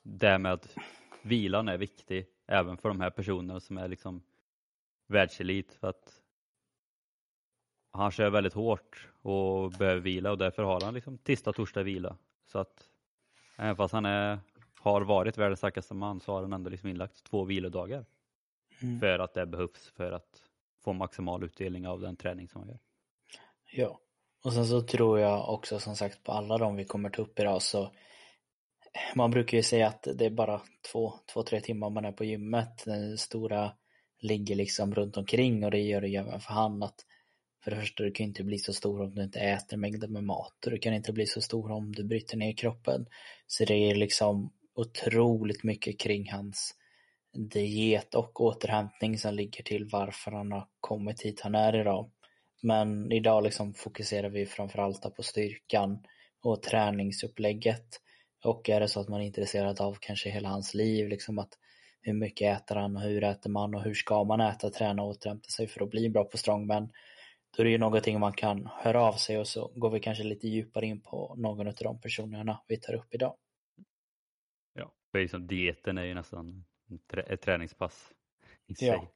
det 0.04 0.38
med 0.38 0.54
att 0.54 0.76
vilan 1.22 1.68
är 1.68 1.78
viktig 1.78 2.26
även 2.48 2.78
för 2.78 2.90
de 2.90 3.02
här 3.02 3.10
personerna 3.10 3.60
som 3.60 3.78
är 3.78 3.88
liksom 3.88 4.24
världselit 5.08 5.74
för 5.74 5.88
att 5.88 6.22
han 7.92 8.12
kör 8.12 8.30
väldigt 8.30 8.54
hårt 8.54 9.10
och 9.22 9.72
behöver 9.72 10.02
vila 10.02 10.32
och 10.32 10.38
därför 10.38 10.64
har 10.64 10.82
han 10.82 10.94
liksom 10.94 11.18
tisdag, 11.18 11.54
torsdag 11.54 11.84
vila. 11.84 12.18
Så 12.52 12.60
att 12.60 12.90
även 13.58 13.76
fast 13.76 13.94
han 13.94 14.06
är, 14.06 14.40
har 14.80 15.02
varit 15.02 15.38
världens 15.38 15.60
starkaste 15.60 15.94
man 15.94 16.20
så 16.20 16.34
har 16.34 16.42
han 16.42 16.54
ändå 16.54 16.70
liksom 16.70 16.90
inlagt 16.90 17.24
två 17.24 17.44
vilodagar. 17.44 18.06
Mm. 18.82 19.00
För 19.00 19.20
att 19.20 19.34
det 19.34 19.46
behövs 19.46 19.88
för 19.96 20.12
att 20.12 20.42
få 20.84 20.94
maximal 20.94 21.44
utdelning 21.44 21.88
av 21.88 22.02
den 22.02 22.16
träning 22.16 22.48
som 22.48 22.62
han 22.62 22.70
gör. 22.70 22.80
Ja, 23.72 24.00
och 24.44 24.54
sen 24.54 24.66
så 24.66 24.82
tror 24.82 25.20
jag 25.20 25.50
också 25.50 25.80
som 25.80 25.96
sagt 25.96 26.24
på 26.24 26.32
alla 26.32 26.58
de 26.58 26.76
vi 26.76 26.86
kommer 26.86 27.10
ta 27.10 27.22
upp 27.22 27.40
idag 27.40 27.62
så 27.62 27.92
man 29.16 29.32
brukar 29.32 29.58
ju 29.58 29.64
säga 29.64 29.88
att 29.88 30.08
det 30.16 30.26
är 30.26 30.30
bara 30.30 30.62
två, 30.92 31.14
två, 31.34 31.44
tre 31.44 31.62
timmar 31.62 31.90
man 31.90 32.06
är 32.06 32.12
på 32.12 32.26
gymmet. 32.26 32.84
Den 32.86 33.18
stora 33.18 33.72
ligger 34.20 34.56
liksom 34.56 34.96
runt 34.96 35.18
omkring 35.18 35.64
och 35.66 35.72
det 35.72 35.80
gör 35.80 36.02
det 36.02 36.16
även 36.16 36.40
för 36.40 36.54
han 36.54 36.84
att 36.84 37.06
för 37.64 37.72
det 37.72 37.78
första, 37.78 38.04
du 38.04 38.12
kan 38.12 38.26
inte 38.26 38.44
bli 38.44 38.58
så 38.58 38.74
stor 38.74 39.02
om 39.02 39.16
du 39.16 39.24
inte 39.24 39.40
äter 39.40 39.78
mängder 39.78 40.08
med 40.08 40.24
mat 40.24 40.66
och 40.66 40.72
du 40.72 40.78
kan 40.78 40.94
inte 40.94 41.14
bli 41.14 41.26
så 41.26 41.42
stor 41.42 41.72
om 41.72 41.96
du 41.96 42.04
bryter 42.04 42.38
ner 42.38 42.54
kroppen. 42.54 43.06
Så 43.48 43.66
det 43.66 43.92
är 43.92 43.96
liksom 43.96 44.54
otroligt 44.76 45.64
mycket 45.64 46.00
kring 46.00 46.32
hans 46.32 46.76
diet 47.34 48.16
och 48.16 48.42
återhämtning 48.42 49.18
som 49.18 49.34
ligger 49.34 49.64
till 49.64 49.90
varför 49.92 50.32
han 50.32 50.52
har 50.52 50.68
kommit 50.80 51.22
hit 51.22 51.42
han 51.42 51.56
är 51.56 51.82
idag. 51.82 52.12
Men 52.62 53.12
idag 53.12 53.44
liksom 53.44 53.74
fokuserar 53.74 54.30
vi 54.30 54.46
framförallt 54.46 55.16
på 55.16 55.24
styrkan 55.24 56.04
och 56.44 56.64
träningsupplägget. 56.64 57.88
Och 58.44 58.70
är 58.70 58.80
det 58.80 58.88
så 58.88 59.00
att 59.00 59.10
man 59.10 59.22
är 59.22 59.26
intresserad 59.26 59.82
av 59.82 59.98
kanske 60.00 60.30
hela 60.30 60.50
hans 60.50 60.74
liv, 60.74 61.08
liksom 61.08 61.40
att 61.40 61.58
hur 62.02 62.14
mycket 62.14 62.58
äter 62.58 62.76
han 62.76 62.96
och 62.96 63.02
hur 63.02 63.24
äter 63.24 63.50
man 63.50 63.76
och 63.76 63.84
hur 63.84 63.94
ska 63.94 64.24
man 64.24 64.42
äta, 64.42 64.70
träna 64.70 65.04
och 65.04 65.10
återhämta 65.10 65.50
sig 65.50 65.68
för 65.68 65.84
att 65.84 65.90
bli 65.90 66.10
bra 66.10 66.24
på 66.24 66.38
strongman. 66.38 66.90
Då 67.58 67.64
är 67.64 67.66
det 67.66 67.72
ju 67.72 67.78
någonting 67.78 68.20
man 68.20 68.34
kan 68.34 68.70
höra 68.74 69.02
av 69.02 69.14
sig 69.14 69.38
och 69.38 69.48
så 69.48 69.72
går 69.76 69.90
vi 69.90 70.00
kanske 70.00 70.24
lite 70.24 70.48
djupare 70.48 70.86
in 70.86 71.02
på 71.02 71.36
någon 71.38 71.68
av 71.68 71.74
de 71.74 72.02
personerna 72.02 72.62
vi 72.68 72.78
tar 72.78 72.94
upp 72.94 73.14
idag. 73.14 73.36
Ja, 74.74 74.92
för 75.12 75.20
liksom 75.20 75.48
dieten 75.48 75.98
är 75.98 76.04
ju 76.04 76.14
nästan 76.14 76.66
ett 77.28 77.42
träningspass 77.42 78.12
i 78.68 78.76
sig. 78.76 78.88
Ja, 78.88 79.08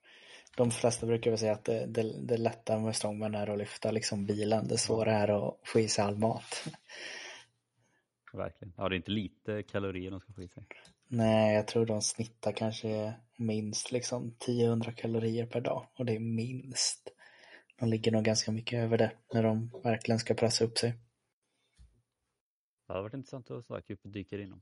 de 0.57 0.71
flesta 0.71 1.05
brukar 1.05 1.31
väl 1.31 1.37
säga 1.37 1.53
att 1.53 1.65
det, 1.65 1.85
det, 1.85 2.21
det 2.21 2.37
lätta 2.37 2.79
med 2.79 2.95
strongman 2.95 3.35
är 3.35 3.49
att 3.49 3.57
lyfta 3.57 3.91
liksom 3.91 4.25
bilen. 4.25 4.67
Det 4.67 4.77
svåra 4.77 5.13
är 5.13 5.47
att 5.47 5.59
få 5.63 5.79
i 5.79 5.87
sig 5.87 6.05
all 6.05 6.17
mat. 6.17 6.67
Verkligen. 8.33 8.73
Ja, 8.77 8.89
det 8.89 8.95
är 8.95 8.97
inte 8.97 9.11
lite 9.11 9.63
kalorier 9.63 10.11
de 10.11 10.19
ska 10.19 10.33
få 10.33 10.41
i 10.41 10.47
sig. 10.47 10.63
Nej, 11.07 11.55
jag 11.55 11.67
tror 11.67 11.85
de 11.85 12.01
snittar 12.01 12.51
kanske 12.51 13.13
minst 13.37 13.91
liksom 13.91 14.35
10-100 14.47 14.91
kalorier 14.91 15.45
per 15.45 15.61
dag 15.61 15.87
och 15.95 16.05
det 16.05 16.15
är 16.15 16.19
minst. 16.19 17.14
De 17.75 17.89
ligger 17.89 18.11
nog 18.11 18.23
ganska 18.23 18.51
mycket 18.51 18.79
över 18.79 18.97
det 18.97 19.11
när 19.33 19.43
de 19.43 19.69
verkligen 19.83 20.19
ska 20.19 20.33
pressa 20.33 20.65
upp 20.65 20.77
sig. 20.77 20.93
Det 22.87 22.93
hade 22.93 23.01
varit 23.01 23.13
intressant 23.13 23.51
att 23.51 23.65
se 23.65 23.81
djupet 23.87 24.13
dyker 24.13 24.39
inom. 24.39 24.61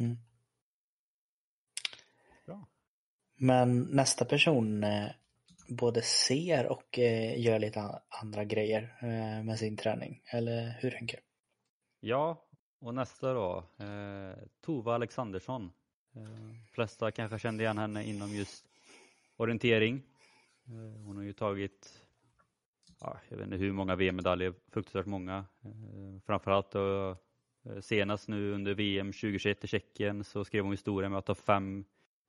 Mm. 0.00 0.16
Bra. 2.46 2.68
Men 3.34 3.82
nästa 3.82 4.24
person 4.24 4.84
eh, 4.84 5.10
både 5.68 6.02
ser 6.02 6.66
och 6.66 6.98
eh, 6.98 7.40
gör 7.40 7.58
lite 7.58 8.00
andra 8.08 8.44
grejer 8.44 8.96
eh, 9.00 9.44
med 9.44 9.58
sin 9.58 9.76
träning, 9.76 10.22
eller 10.32 10.78
hur 10.80 10.90
Henke? 10.90 11.20
Ja, 12.00 12.48
och 12.80 12.94
nästa 12.94 13.32
då, 13.32 13.64
Tova 14.60 14.94
Alexandersson. 14.94 15.72
Eh, 16.16 16.72
flesta 16.72 17.10
kanske 17.10 17.38
kände 17.38 17.62
igen 17.62 17.78
henne 17.78 18.04
inom 18.04 18.34
just 18.34 18.66
orientering. 19.36 20.02
Hon 21.04 21.16
har 21.16 21.24
ju 21.24 21.32
tagit 21.32 22.05
ja, 23.00 23.20
jag 23.28 23.36
vet 23.36 23.44
inte 23.44 23.56
hur 23.56 23.72
många 23.72 23.96
VM-medaljer, 23.96 24.54
fruktansvärt 24.68 25.06
många. 25.06 25.44
Eh, 25.64 26.20
framförallt 26.26 26.70
då, 26.70 27.10
eh, 27.64 27.80
senast 27.80 28.28
nu 28.28 28.52
under 28.52 28.74
VM 28.74 29.12
2021 29.12 29.64
i 29.64 29.66
Tjeckien 29.66 30.24
så 30.24 30.44
skrev 30.44 30.62
hon 30.62 30.72
historia 30.72 31.08
med 31.08 31.18
att 31.18 31.26
ta 31.26 31.34
fem 31.34 31.84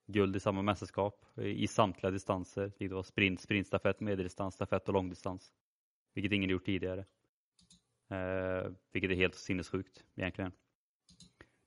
guld 0.07 0.35
i 0.35 0.39
samma 0.39 0.61
mästerskap 0.61 1.25
eh, 1.37 1.45
i 1.45 1.67
samtliga 1.67 2.11
distanser. 2.11 2.71
Det 2.77 2.87
var 2.87 3.03
sprint, 3.03 3.41
sprintstafett, 3.41 3.99
medeldistans, 3.99 4.55
stafett 4.55 4.87
och 4.87 4.93
långdistans. 4.93 5.53
Vilket 6.13 6.31
ingen 6.31 6.49
gjort 6.49 6.65
tidigare. 6.65 7.05
Eh, 8.09 8.71
vilket 8.91 9.11
är 9.11 9.15
helt 9.15 9.35
sinnessjukt 9.35 10.03
egentligen. 10.15 10.51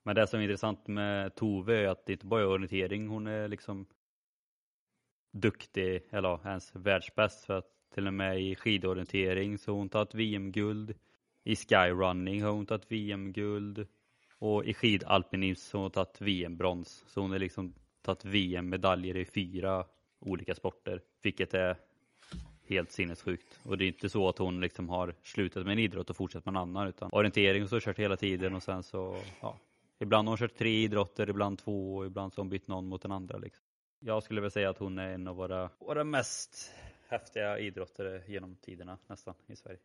Men 0.02 0.14
det 0.14 0.26
som 0.26 0.40
är 0.40 0.44
intressant 0.44 0.86
med 0.86 1.34
Tove 1.34 1.76
är 1.76 1.88
att 1.88 2.06
det 2.06 2.12
inte 2.12 2.26
bara 2.26 2.40
är 2.40 2.46
orientering 2.46 3.08
hon 3.08 3.26
är 3.26 3.48
liksom 3.48 3.86
duktig, 5.32 6.02
eller 6.10 6.48
ens 6.48 6.74
världsbäst 6.74 7.44
för 7.44 7.58
att 7.58 7.79
till 7.94 8.06
och 8.06 8.14
med 8.14 8.42
i 8.42 8.54
skidorientering 8.54 9.58
så 9.58 9.72
har 9.72 9.78
hon 9.78 9.88
tagit 9.88 10.14
VM-guld. 10.14 10.94
I 11.44 11.56
skyrunning 11.56 12.42
har 12.42 12.50
hon 12.50 12.66
tagit 12.66 12.92
VM-guld. 12.92 13.86
Och 14.38 14.64
i 14.64 14.74
skidalpinism 14.74 15.76
har 15.76 15.82
hon 15.82 15.90
tagit 15.90 16.20
VM-brons. 16.20 17.04
Så 17.06 17.20
hon 17.20 17.30
har 17.30 17.38
liksom 17.38 17.74
tagit 18.02 18.24
VM-medaljer 18.24 19.16
i 19.16 19.24
fyra 19.24 19.84
olika 20.20 20.54
sporter. 20.54 21.02
Vilket 21.22 21.54
är 21.54 21.76
helt 22.70 22.92
sinnessjukt. 22.92 23.60
Och 23.62 23.78
det 23.78 23.84
är 23.84 23.88
inte 23.88 24.08
så 24.08 24.28
att 24.28 24.38
hon 24.38 24.60
liksom 24.60 24.88
har 24.88 25.14
slutat 25.22 25.64
med 25.66 25.72
en 25.72 25.78
idrott 25.78 26.10
och 26.10 26.16
fortsatt 26.16 26.44
med 26.44 26.52
en 26.52 26.56
annan. 26.56 26.88
Utan 26.88 27.10
orientering 27.12 27.68
så 27.68 27.74
har 27.74 27.80
hon 27.80 27.84
kört 27.84 27.98
hela 27.98 28.16
tiden 28.16 28.54
och 28.54 28.62
sen 28.62 28.82
så, 28.82 29.16
ja. 29.40 29.58
Ibland 29.98 30.28
har 30.28 30.30
hon 30.30 30.38
kört 30.38 30.58
tre 30.58 30.70
idrotter, 30.70 31.30
ibland 31.30 31.58
två 31.58 31.96
och 31.96 32.06
ibland 32.06 32.32
så 32.32 32.38
har 32.38 32.44
hon 32.44 32.50
bytt 32.50 32.68
någon 32.68 32.88
mot 32.88 33.02
den 33.02 33.12
andra. 33.12 33.38
Liksom. 33.38 33.64
Jag 34.00 34.22
skulle 34.22 34.40
väl 34.40 34.50
säga 34.50 34.70
att 34.70 34.78
hon 34.78 34.98
är 34.98 35.08
en 35.08 35.28
av 35.28 35.36
våra, 35.36 35.70
våra 35.78 36.04
mest 36.04 36.72
häftiga 37.10 37.58
idrottare 37.58 38.22
genom 38.28 38.56
tiderna 38.56 38.98
nästan 39.06 39.34
i 39.46 39.56
Sverige. 39.56 39.78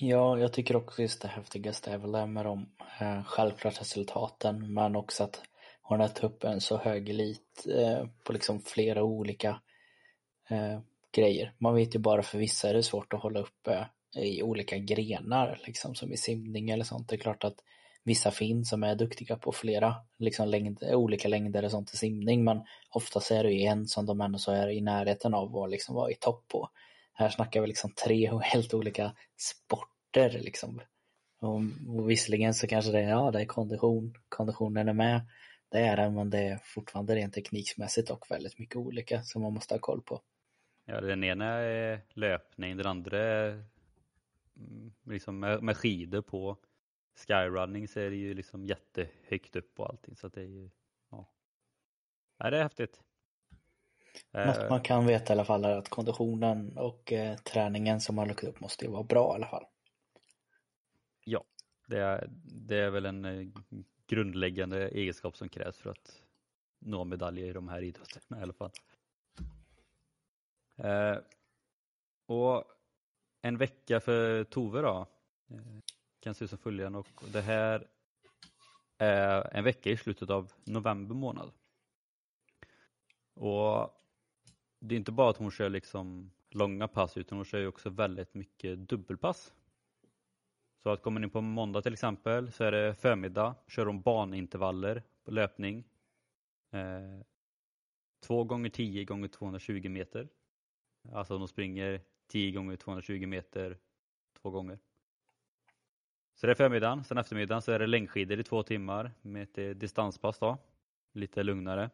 Ja, 0.00 0.38
jag 0.38 0.52
tycker 0.52 0.76
också 0.76 1.02
just 1.02 1.22
det 1.22 1.28
häftigaste 1.28 1.90
är 1.90 1.98
väl 1.98 2.12
det 2.12 2.26
med 2.26 2.44
de 2.44 2.68
eh, 3.00 3.24
självklart 3.24 3.80
resultaten 3.80 4.74
men 4.74 4.96
också 4.96 5.24
att 5.24 5.42
hon 5.82 6.00
har 6.00 6.24
upp 6.24 6.44
en 6.44 6.60
så 6.60 6.76
hög 6.76 7.08
elit 7.08 7.66
eh, 7.74 8.06
på 8.24 8.32
liksom 8.32 8.60
flera 8.60 9.02
olika 9.02 9.60
eh, 10.50 10.80
grejer. 11.12 11.54
Man 11.58 11.74
vet 11.74 11.94
ju 11.94 11.98
bara 11.98 12.22
för 12.22 12.38
vissa 12.38 12.68
är 12.68 12.74
det 12.74 12.82
svårt 12.82 13.12
att 13.12 13.22
hålla 13.22 13.40
uppe 13.40 13.88
eh, 14.16 14.22
i 14.22 14.42
olika 14.42 14.78
grenar 14.78 15.60
liksom 15.66 15.94
som 15.94 16.12
i 16.12 16.16
simning 16.16 16.70
eller 16.70 16.84
sånt. 16.84 17.08
Det 17.08 17.16
är 17.16 17.20
klart 17.20 17.44
att 17.44 17.58
vissa 18.08 18.30
finns 18.30 18.68
som 18.68 18.82
är 18.82 18.94
duktiga 18.94 19.36
på 19.36 19.52
flera 19.52 19.94
liksom 20.18 20.48
längd, 20.48 20.82
olika 20.82 21.28
längder 21.28 21.64
och 21.64 21.70
sånt 21.70 21.94
i 21.94 21.96
simning 21.96 22.44
men 22.44 22.60
oftast 22.90 23.30
är 23.30 23.44
det 23.44 23.52
ju 23.52 23.62
en 23.62 23.86
som 23.86 24.06
de 24.06 24.20
ändå 24.20 24.38
så 24.38 24.52
är 24.52 24.68
i 24.68 24.80
närheten 24.80 25.34
av 25.34 25.56
och 25.56 25.68
liksom 25.68 25.94
vara 25.94 26.10
i 26.10 26.14
topp 26.14 26.44
på. 26.48 26.70
Här 27.12 27.28
snackar 27.28 27.60
vi 27.60 27.66
liksom 27.66 27.90
tre 27.90 28.30
helt 28.42 28.74
olika 28.74 29.12
sporter 29.36 30.30
liksom. 30.30 30.80
Och, 31.40 31.60
och 31.88 32.10
visserligen 32.10 32.54
så 32.54 32.66
kanske 32.66 32.92
det 32.92 32.98
är, 32.98 33.10
ja 33.10 33.30
det 33.30 33.40
är 33.40 33.44
kondition, 33.44 34.14
konditionen 34.28 34.88
är 34.88 34.92
med. 34.92 35.20
Det 35.68 35.78
är 35.78 35.96
den 35.96 36.14
men 36.14 36.30
det 36.30 36.38
är 36.38 36.58
fortfarande 36.62 37.14
rent 37.14 37.34
teknikmässigt 37.34 38.10
och 38.10 38.26
väldigt 38.30 38.58
mycket 38.58 38.76
olika 38.76 39.22
som 39.22 39.42
man 39.42 39.54
måste 39.54 39.74
ha 39.74 39.78
koll 39.78 40.02
på. 40.02 40.20
Ja, 40.84 41.00
den 41.00 41.24
ena 41.24 41.44
är 41.54 42.00
löpning, 42.14 42.76
den 42.76 42.86
andra 42.86 43.18
är 43.18 43.64
mm, 44.56 44.92
liksom 45.06 45.40
med, 45.40 45.62
med 45.62 45.76
skidor 45.76 46.22
på. 46.22 46.56
Skyrunning 47.18 47.88
så 47.88 48.00
är 48.00 48.10
det 48.10 48.16
ju 48.16 48.34
liksom 48.34 48.64
jättehögt 48.64 49.56
upp 49.56 49.80
och 49.80 49.88
allting 49.88 50.16
så 50.16 50.26
att 50.26 50.32
det 50.32 50.40
är 50.40 50.46
ju, 50.46 50.70
ja. 51.10 51.28
ja 52.38 52.50
det 52.50 52.58
är 52.58 52.62
häftigt. 52.62 53.00
Något 54.32 54.56
Eh, 54.56 54.70
man 54.70 54.80
kan 54.80 55.06
veta 55.06 55.32
i 55.32 55.34
alla 55.34 55.44
fall 55.44 55.64
är 55.64 55.76
att 55.76 55.88
konditionen 55.88 56.78
och 56.78 57.12
eh, 57.12 57.36
träningen 57.36 58.00
som 58.00 58.16
man 58.16 58.28
lagt 58.28 58.44
upp 58.44 58.60
måste 58.60 58.84
ju 58.84 58.90
vara 58.90 59.02
bra 59.02 59.32
i 59.32 59.34
alla 59.34 59.46
fall. 59.46 59.64
Ja, 61.24 61.44
det 61.86 61.98
är, 61.98 62.28
det 62.44 62.76
är 62.76 62.90
väl 62.90 63.06
en 63.06 63.24
eh, 63.24 63.48
grundläggande 64.06 64.88
egenskap 64.88 65.36
som 65.36 65.48
krävs 65.48 65.78
för 65.78 65.90
att 65.90 66.22
nå 66.78 67.04
medaljer 67.04 67.46
i 67.46 67.52
de 67.52 67.68
här 67.68 67.82
idrotterna 67.82 68.40
i 68.40 68.42
alla 68.42 68.52
fall. 68.52 68.70
Eh, 70.76 71.16
och 72.26 72.64
en 73.42 73.58
vecka 73.58 74.00
för 74.00 74.44
Tove 74.44 74.80
då 74.80 75.06
eh, 75.50 75.78
kan 76.20 76.34
se 76.34 76.44
ut 76.44 76.50
som 76.50 76.58
följande 76.58 76.98
och 76.98 77.08
det 77.32 77.40
här 77.40 77.88
är 78.98 79.56
en 79.56 79.64
vecka 79.64 79.90
i 79.90 79.96
slutet 79.96 80.30
av 80.30 80.52
november 80.64 81.14
månad. 81.14 81.52
Och 83.34 84.04
det 84.80 84.94
är 84.94 84.98
inte 84.98 85.12
bara 85.12 85.30
att 85.30 85.36
hon 85.36 85.50
kör 85.50 85.68
liksom 85.68 86.30
långa 86.50 86.88
pass 86.88 87.16
utan 87.16 87.38
hon 87.38 87.44
kör 87.44 87.58
ju 87.58 87.66
också 87.66 87.90
väldigt 87.90 88.34
mycket 88.34 88.78
dubbelpass. 88.78 89.54
Så 90.82 90.90
att 90.90 91.02
kommer 91.02 91.20
ni 91.20 91.28
på 91.28 91.40
måndag 91.40 91.82
till 91.82 91.92
exempel 91.92 92.52
så 92.52 92.64
är 92.64 92.72
det 92.72 92.94
förmiddag, 92.94 93.54
kör 93.68 93.86
hon 93.86 94.00
banintervaller 94.00 95.02
på 95.24 95.30
löpning. 95.30 95.84
Eh, 96.70 97.20
2 98.20 98.44
gånger 98.44 98.70
10 98.70 99.04
gånger 99.04 99.28
220 99.28 99.88
meter. 99.88 100.28
Alltså 101.12 101.38
de 101.38 101.48
springer 101.48 102.00
10 102.26 102.52
gånger 102.52 102.76
220 102.76 103.26
meter 103.26 103.78
två 104.42 104.50
gånger. 104.50 104.78
Så 106.40 106.46
det 106.46 106.52
är 106.52 106.54
förmiddagen, 106.54 107.04
sen 107.04 107.18
eftermiddagen 107.18 107.62
så 107.62 107.72
är 107.72 107.78
det 107.78 107.86
längdskidor 107.86 108.40
i 108.40 108.42
två 108.42 108.62
timmar 108.62 109.12
med 109.22 109.42
ett 109.42 109.58
eh, 109.58 109.68
distanspass 109.68 110.38
då. 110.38 110.58
Lite 111.12 111.42
lugnare. 111.42 111.90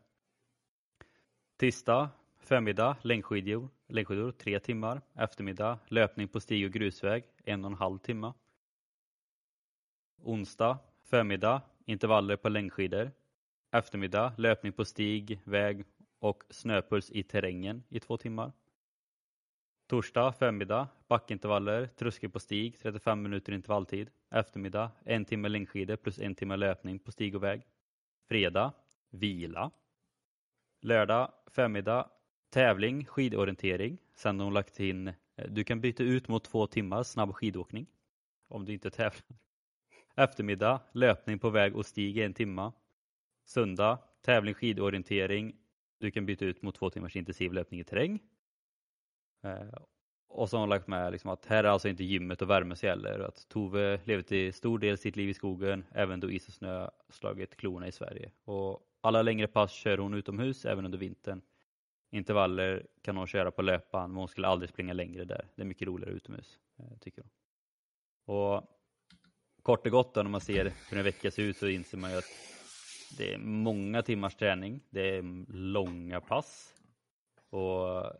Tisdag, 1.56 2.10
förmiddag, 2.38 2.96
längdskidor, 3.02 3.68
längdskidor 3.88 4.32
tre 4.32 4.60
timmar. 4.60 5.00
Eftermiddag, 5.14 5.78
löpning 5.88 6.28
på 6.28 6.40
stig 6.40 6.66
och 6.66 6.72
grusväg, 6.72 7.24
en 7.44 7.64
och 7.64 7.70
en 7.70 7.76
halv 7.76 7.98
timme. 7.98 8.32
Onsdag, 10.22 10.78
förmiddag, 11.02 11.62
intervaller 11.84 12.36
på 12.36 12.48
längdskidor. 12.48 13.10
Eftermiddag, 13.70 14.32
löpning 14.38 14.72
på 14.72 14.84
stig, 14.84 15.40
väg 15.44 15.84
och 16.18 16.44
snöpuls 16.50 17.10
i 17.10 17.22
terrängen 17.22 17.82
i 17.88 18.00
två 18.00 18.16
timmar. 18.16 18.52
Torsdag, 19.86 20.32
förmiddag, 20.32 20.88
backintervaller, 21.08 21.86
tröskel 21.86 22.30
på 22.30 22.40
stig, 22.40 22.78
35 22.78 23.22
minuter 23.22 23.52
intervalltid. 23.52 24.10
Eftermiddag, 24.30 24.90
en 25.04 25.24
timme 25.24 25.48
längdskidor 25.48 25.96
plus 25.96 26.18
en 26.18 26.34
timme 26.34 26.56
löpning 26.56 26.98
på 26.98 27.12
stig 27.12 27.34
och 27.36 27.42
väg. 27.42 27.62
Fredag, 28.28 28.72
vila. 29.10 29.70
Lördag, 30.82 31.32
förmiddag, 31.46 32.10
tävling, 32.50 33.04
skidorientering. 33.06 33.98
Sen 34.14 34.38
har 34.38 34.44
hon 34.44 34.54
lagt 34.54 34.80
in, 34.80 35.08
eh, 35.08 35.14
du 35.48 35.64
kan 35.64 35.80
byta 35.80 36.02
ut 36.02 36.28
mot 36.28 36.44
två 36.44 36.66
timmar 36.66 37.02
snabb 37.02 37.34
skidåkning. 37.34 37.86
Om 38.48 38.64
du 38.64 38.72
inte 38.72 38.90
tävlar. 39.00 39.38
Eftermiddag, 40.14 40.80
löpning 40.92 41.38
på 41.38 41.50
väg 41.50 41.76
och 41.76 41.86
stig 41.86 42.18
en 42.18 42.34
timma. 42.34 42.72
Söndag, 43.44 43.98
tävling, 44.22 44.54
skidorientering. 44.54 45.56
Du 45.98 46.10
kan 46.10 46.26
byta 46.26 46.44
ut 46.44 46.62
mot 46.62 46.74
två 46.74 46.90
timmars 46.90 47.16
intensiv 47.16 47.52
löpning 47.52 47.80
i 47.80 47.84
terräng. 47.84 48.20
Eh, 49.44 49.78
och 50.28 50.50
så 50.50 50.56
har 50.56 50.60
hon 50.60 50.68
lagt 50.68 50.86
med 50.86 51.12
liksom 51.12 51.30
att 51.30 51.46
här 51.46 51.64
är 51.64 51.68
alltså 51.68 51.88
inte 51.88 52.04
gymmet 52.04 52.42
och 52.42 52.50
värme 52.50 52.76
som 52.76 52.86
gäller. 52.86 53.20
Att 53.20 53.48
Tove 53.48 54.00
lever 54.04 54.22
till 54.22 54.54
stor 54.54 54.78
del 54.78 54.98
sitt 54.98 55.16
liv 55.16 55.28
i 55.28 55.34
skogen, 55.34 55.84
även 55.92 56.20
då 56.20 56.30
is 56.30 56.48
och 56.48 56.54
snö 56.54 56.90
slagit 57.08 57.56
klorna 57.56 57.86
i 57.86 57.92
Sverige. 57.92 58.30
Och 58.44 58.80
alla 59.00 59.22
längre 59.22 59.46
pass 59.46 59.72
kör 59.72 59.98
hon 59.98 60.14
utomhus, 60.14 60.64
även 60.64 60.84
under 60.84 60.98
vintern. 60.98 61.42
Intervaller 62.10 62.86
kan 63.02 63.16
hon 63.16 63.26
köra 63.26 63.50
på 63.50 63.62
löpan, 63.62 64.10
men 64.10 64.18
hon 64.18 64.28
skulle 64.28 64.46
aldrig 64.46 64.70
springa 64.70 64.92
längre 64.92 65.24
där. 65.24 65.48
Det 65.54 65.62
är 65.62 65.66
mycket 65.66 65.88
roligare 65.88 66.12
utomhus, 66.12 66.58
eh, 66.78 66.98
tycker 67.00 67.22
hon. 67.22 67.30
Och 68.36 68.64
kort 69.62 69.86
och 69.86 69.92
gott 69.92 70.14
då, 70.14 70.22
när 70.22 70.30
man 70.30 70.40
ser 70.40 70.72
hur 70.90 70.98
en 70.98 71.04
vecka 71.04 71.30
ser 71.30 71.42
ut 71.42 71.56
så 71.56 71.68
inser 71.68 71.98
man 71.98 72.10
ju 72.10 72.16
att 72.16 72.30
det 73.18 73.34
är 73.34 73.38
många 73.38 74.02
timmars 74.02 74.34
träning. 74.34 74.80
Det 74.90 75.16
är 75.16 75.52
långa 75.52 76.20
pass. 76.20 76.74
Och 77.50 78.12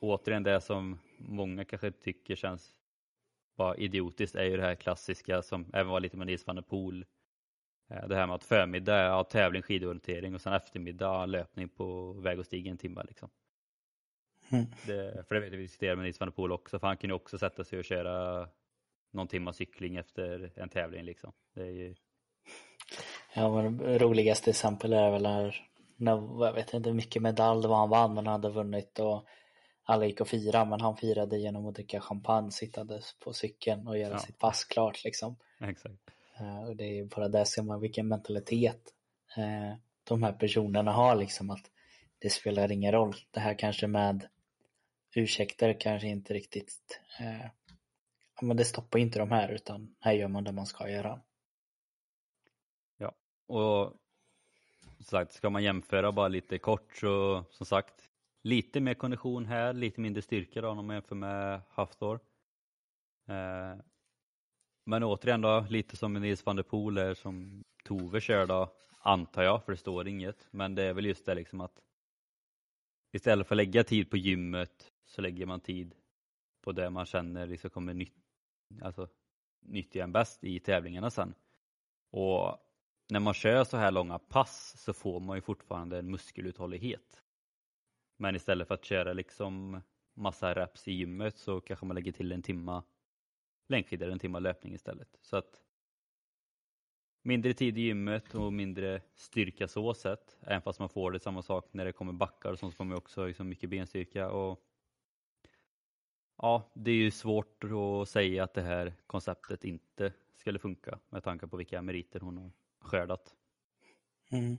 återigen 0.00 0.42
det 0.42 0.60
som 0.60 0.98
många 1.18 1.64
kanske 1.64 1.90
tycker 1.90 2.36
känns 2.36 2.74
bara 3.56 3.76
idiotiskt 3.76 4.36
är 4.36 4.44
ju 4.44 4.56
det 4.56 4.62
här 4.62 4.74
klassiska 4.74 5.42
som 5.42 5.70
även 5.72 5.88
var 5.88 6.00
lite 6.00 6.16
med 6.16 6.26
Nils 6.26 6.46
van 6.46 6.56
der 6.56 6.62
Poel. 6.62 7.04
Eh, 7.90 8.08
Det 8.08 8.16
här 8.16 8.26
med 8.26 8.34
att 8.34 8.44
förmiddag 8.44 8.96
är 8.96 9.04
ja, 9.04 9.24
tävling, 9.24 9.62
skidorientering 9.62 10.34
och 10.34 10.40
sen 10.40 10.52
eftermiddag 10.52 11.26
löpning 11.26 11.68
på 11.68 12.12
väg 12.12 12.38
och 12.38 12.46
stig 12.46 12.66
en 12.66 12.78
timme. 12.78 13.02
Liksom. 13.08 13.30
Mm. 14.52 14.66
Det, 14.86 15.28
för 15.28 15.34
det 15.34 15.40
vet 15.40 15.52
vi 15.52 15.56
diskuterade 15.56 15.96
med 15.96 16.04
Nils 16.04 16.20
van 16.20 16.28
der 16.28 16.32
Poel 16.32 16.52
också, 16.52 16.78
för 16.78 16.86
han 16.86 16.96
kan 16.96 17.10
ju 17.10 17.14
också 17.14 17.38
sätta 17.38 17.64
sig 17.64 17.78
och 17.78 17.84
köra 17.84 18.48
någon 19.10 19.28
timme 19.28 19.52
cykling 19.52 19.96
efter 19.96 20.52
en 20.56 20.68
tävling. 20.68 21.04
Liksom. 21.04 21.32
Det 21.54 21.62
är 21.62 21.70
ju, 21.70 21.94
Ja, 23.34 23.62
men 23.62 23.76
det 23.76 23.98
roligaste 23.98 24.50
exempel 24.50 24.92
är 24.92 25.10
väl 25.10 25.22
när, 25.22 25.56
när, 25.96 26.44
jag 26.46 26.52
vet 26.52 26.74
inte 26.74 26.88
hur 26.88 26.96
mycket 26.96 27.22
medalj 27.22 27.62
det 27.62 27.68
var 27.68 27.76
han 27.76 27.90
vann, 27.90 28.14
men 28.14 28.26
han 28.26 28.42
hade 28.42 28.54
vunnit 28.54 28.98
och 28.98 29.24
alla 29.90 30.06
gick 30.06 30.20
och 30.20 30.28
firade, 30.28 30.70
men 30.70 30.80
han 30.80 30.96
firade 30.96 31.38
genom 31.38 31.66
att 31.66 31.74
dricka 31.74 32.00
champagne 32.00 32.50
sittandes 32.52 33.18
på 33.18 33.32
cykeln 33.32 33.88
och 33.88 33.98
göra 33.98 34.12
Ja. 34.12 34.18
sitt 34.18 34.38
pass 34.38 34.64
klart 34.64 35.04
liksom. 35.04 35.36
exakt. 35.60 35.94
Eh, 36.38 36.64
Och 36.68 36.76
det 36.76 36.84
är 36.98 37.04
bara 37.04 37.28
där 37.28 37.44
ser 37.44 37.62
man 37.62 37.80
vilken 37.80 38.08
mentalitet 38.08 38.94
eh, 39.36 39.76
de 40.04 40.22
här 40.22 40.32
personerna 40.32 40.92
har 40.92 41.14
liksom 41.16 41.50
att 41.50 41.70
det 42.18 42.30
spelar 42.30 42.72
ingen 42.72 42.92
roll. 42.92 43.14
Det 43.30 43.40
här 43.40 43.54
kanske 43.58 43.86
med 43.86 44.28
ursäkter 45.14 45.80
kanske 45.80 46.08
inte 46.08 46.34
riktigt 46.34 47.00
eh, 47.20 47.46
ja, 48.40 48.42
men 48.46 48.56
det 48.56 48.64
stoppar 48.64 48.98
inte 48.98 49.18
de 49.18 49.30
här 49.30 49.48
utan 49.48 49.94
här 50.00 50.12
gör 50.12 50.28
man 50.28 50.44
det 50.44 50.52
man 50.52 50.66
ska 50.66 50.90
göra. 50.90 51.20
Och 53.50 53.94
som 54.96 55.04
sagt, 55.04 55.32
ska 55.32 55.50
man 55.50 55.62
jämföra 55.62 56.12
bara 56.12 56.28
lite 56.28 56.58
kort 56.58 56.96
så 56.96 57.44
som 57.50 57.66
sagt 57.66 58.07
lite 58.48 58.80
mer 58.80 58.94
kondition 58.94 59.46
här, 59.46 59.72
lite 59.72 60.00
mindre 60.00 60.22
styrka 60.22 60.60
då 60.60 60.68
om 60.68 60.86
man 60.86 60.96
jämför 60.96 61.14
med 61.14 61.60
Hafthor. 61.68 62.20
Eh, 63.28 63.76
men 64.84 65.02
återigen 65.02 65.40
då, 65.40 65.66
lite 65.70 65.96
som 65.96 66.14
Nils 66.14 66.46
van 66.46 66.56
der 66.56 66.62
Poel 66.62 66.98
är 66.98 67.14
som 67.14 67.64
Tove 67.84 68.20
kör 68.20 68.46
då, 68.46 68.72
antar 68.98 69.42
jag, 69.42 69.64
för 69.64 69.72
det 69.72 69.78
står 69.78 70.08
inget. 70.08 70.48
Men 70.50 70.74
det 70.74 70.82
är 70.82 70.94
väl 70.94 71.06
just 71.06 71.26
det 71.26 71.34
liksom 71.34 71.60
att 71.60 71.80
istället 73.12 73.46
för 73.46 73.54
att 73.54 73.56
lägga 73.56 73.84
tid 73.84 74.10
på 74.10 74.16
gymmet 74.16 74.92
så 75.06 75.22
lägger 75.22 75.46
man 75.46 75.60
tid 75.60 75.94
på 76.60 76.72
det 76.72 76.90
man 76.90 77.06
känner 77.06 77.46
liksom 77.46 77.70
kommer 77.70 77.94
nytt, 77.94 78.16
alltså, 78.82 79.08
nyttja 79.60 80.04
en 80.04 80.12
bäst 80.12 80.44
i 80.44 80.60
tävlingarna 80.60 81.10
sen. 81.10 81.34
Och 82.10 82.58
när 83.10 83.20
man 83.20 83.34
kör 83.34 83.64
så 83.64 83.76
här 83.76 83.90
långa 83.90 84.18
pass 84.18 84.74
så 84.78 84.92
får 84.92 85.20
man 85.20 85.36
ju 85.36 85.40
fortfarande 85.40 85.98
en 85.98 86.10
muskeluthållighet. 86.10 87.22
Men 88.20 88.36
istället 88.36 88.68
för 88.68 88.74
att 88.74 88.84
köra 88.84 89.12
liksom 89.12 89.80
massa 90.14 90.54
reps 90.54 90.88
i 90.88 90.92
gymmet 90.92 91.38
så 91.38 91.60
kanske 91.60 91.86
man 91.86 91.94
lägger 91.94 92.12
till 92.12 92.32
en 92.32 92.42
timma 92.42 92.82
längdskidor, 93.68 94.10
en 94.10 94.18
timma 94.18 94.38
löpning 94.38 94.74
istället. 94.74 95.18
Så 95.20 95.36
att 95.36 95.62
mindre 97.22 97.54
tid 97.54 97.78
i 97.78 97.80
gymmet 97.80 98.34
och 98.34 98.52
mindre 98.52 99.02
styrka 99.14 99.68
så 99.68 99.94
sett. 99.94 100.38
Även 100.40 100.62
fast 100.62 100.78
man 100.78 100.88
får 100.88 101.10
det 101.10 101.20
samma 101.20 101.42
sak 101.42 101.68
när 101.72 101.84
det 101.84 101.92
kommer 101.92 102.12
backar 102.12 102.52
och 102.52 102.58
sånt 102.58 102.72
så 102.72 102.76
får 102.76 102.84
man 102.84 102.96
också 102.96 103.26
liksom 103.26 103.48
mycket 103.48 103.70
benstyrka. 103.70 104.30
Och 104.30 104.64
ja, 106.36 106.70
det 106.74 106.90
är 106.90 106.94
ju 106.94 107.10
svårt 107.10 107.64
att 107.64 108.08
säga 108.08 108.44
att 108.44 108.54
det 108.54 108.62
här 108.62 108.94
konceptet 109.06 109.64
inte 109.64 110.12
skulle 110.36 110.58
funka 110.58 110.98
med 111.08 111.24
tanke 111.24 111.46
på 111.46 111.56
vilka 111.56 111.82
meriter 111.82 112.20
hon 112.20 112.38
har 112.38 112.50
skördat. 112.80 113.34
Mm. 114.30 114.56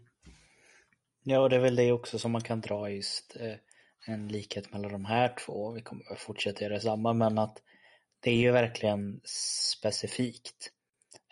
Ja, 1.23 1.39
och 1.39 1.49
det 1.49 1.55
är 1.55 1.59
väl 1.59 1.75
det 1.75 1.91
också 1.91 2.19
som 2.19 2.31
man 2.31 2.41
kan 2.41 2.61
dra 2.61 2.89
just 2.89 3.37
eh, 3.39 3.55
en 4.07 4.27
likhet 4.27 4.73
mellan 4.73 4.91
de 4.91 5.05
här 5.05 5.35
två. 5.45 5.71
Vi 5.71 5.81
kommer 5.81 6.15
fortsätta 6.15 6.63
göra 6.63 6.79
samma, 6.79 7.13
men 7.13 7.37
att 7.37 7.61
det 8.19 8.31
är 8.31 8.35
ju 8.35 8.51
verkligen 8.51 9.21
specifikt. 9.23 10.71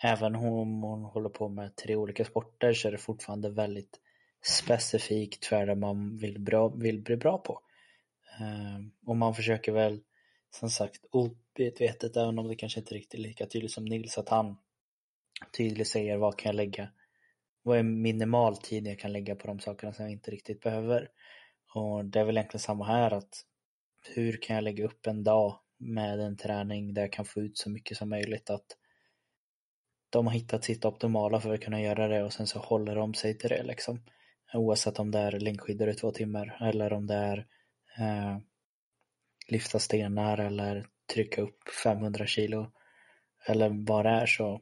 Även 0.02 0.34
om 0.34 0.82
hon 0.82 1.04
håller 1.04 1.28
på 1.28 1.48
med 1.48 1.76
tre 1.76 1.96
olika 1.96 2.24
sporter 2.24 2.72
så 2.72 2.88
är 2.88 2.92
det 2.92 2.98
fortfarande 2.98 3.50
väldigt 3.50 4.00
specifikt 4.46 5.46
för 5.46 5.66
det 5.66 5.74
man 5.74 6.16
vill, 6.16 6.40
bra, 6.40 6.68
vill 6.68 7.02
bli 7.02 7.16
bra 7.16 7.38
på. 7.38 7.60
Eh, 8.40 9.08
och 9.08 9.16
man 9.16 9.34
försöker 9.34 9.72
väl 9.72 10.00
som 10.50 10.70
sagt 10.70 11.04
omedvetet, 11.10 12.16
även 12.16 12.38
om 12.38 12.48
det 12.48 12.56
kanske 12.56 12.80
inte 12.80 12.94
är 12.94 12.98
riktigt 12.98 13.20
lika 13.20 13.46
tydligt 13.46 13.72
som 13.72 13.84
Nils, 13.84 14.18
att 14.18 14.28
han 14.28 14.56
tydligt 15.56 15.88
säger 15.88 16.16
vad 16.16 16.38
kan 16.38 16.48
jag 16.48 16.56
lägga, 16.56 16.88
vad 17.62 17.78
är 17.78 17.82
minimal 17.82 18.56
tid 18.56 18.86
jag 18.86 18.98
kan 18.98 19.12
lägga 19.12 19.34
på 19.34 19.46
de 19.46 19.60
sakerna 19.60 19.92
som 19.92 20.04
jag 20.04 20.12
inte 20.12 20.30
riktigt 20.30 20.60
behöver. 20.60 21.08
Och 21.74 22.04
det 22.04 22.20
är 22.20 22.24
väl 22.24 22.36
egentligen 22.36 22.60
samma 22.60 22.84
här, 22.84 23.10
att 23.10 23.44
hur 24.14 24.42
kan 24.42 24.56
jag 24.56 24.64
lägga 24.64 24.84
upp 24.84 25.06
en 25.06 25.24
dag 25.24 25.60
med 25.78 26.20
en 26.20 26.36
träning 26.36 26.94
där 26.94 27.02
jag 27.02 27.12
kan 27.12 27.24
få 27.24 27.40
ut 27.40 27.58
så 27.58 27.70
mycket 27.70 27.96
som 27.96 28.08
möjligt 28.08 28.50
att 28.50 28.66
de 30.10 30.26
har 30.26 30.34
hittat 30.34 30.64
sitt 30.64 30.84
optimala 30.84 31.40
för 31.40 31.54
att 31.54 31.60
kunna 31.60 31.80
göra 31.80 32.08
det 32.08 32.24
och 32.24 32.32
sen 32.32 32.46
så 32.46 32.58
håller 32.58 32.94
de 32.94 33.14
sig 33.14 33.38
till 33.38 33.48
det 33.48 33.62
liksom. 33.62 34.00
Oavsett 34.54 34.98
om 34.98 35.10
det 35.10 35.18
är 35.18 35.40
längdskidor 35.40 35.88
i 35.88 35.94
två 35.94 36.10
timmar 36.10 36.58
eller 36.60 36.92
om 36.92 37.06
det 37.06 37.14
är 37.14 37.46
eh, 37.98 38.38
lyfta 39.48 39.78
stenar 39.78 40.38
eller 40.38 40.86
trycka 41.14 41.42
upp 41.42 41.68
500 41.84 42.26
kilo 42.26 42.72
eller 43.46 43.68
vad 43.86 44.04
det 44.04 44.10
är 44.10 44.26
så 44.26 44.60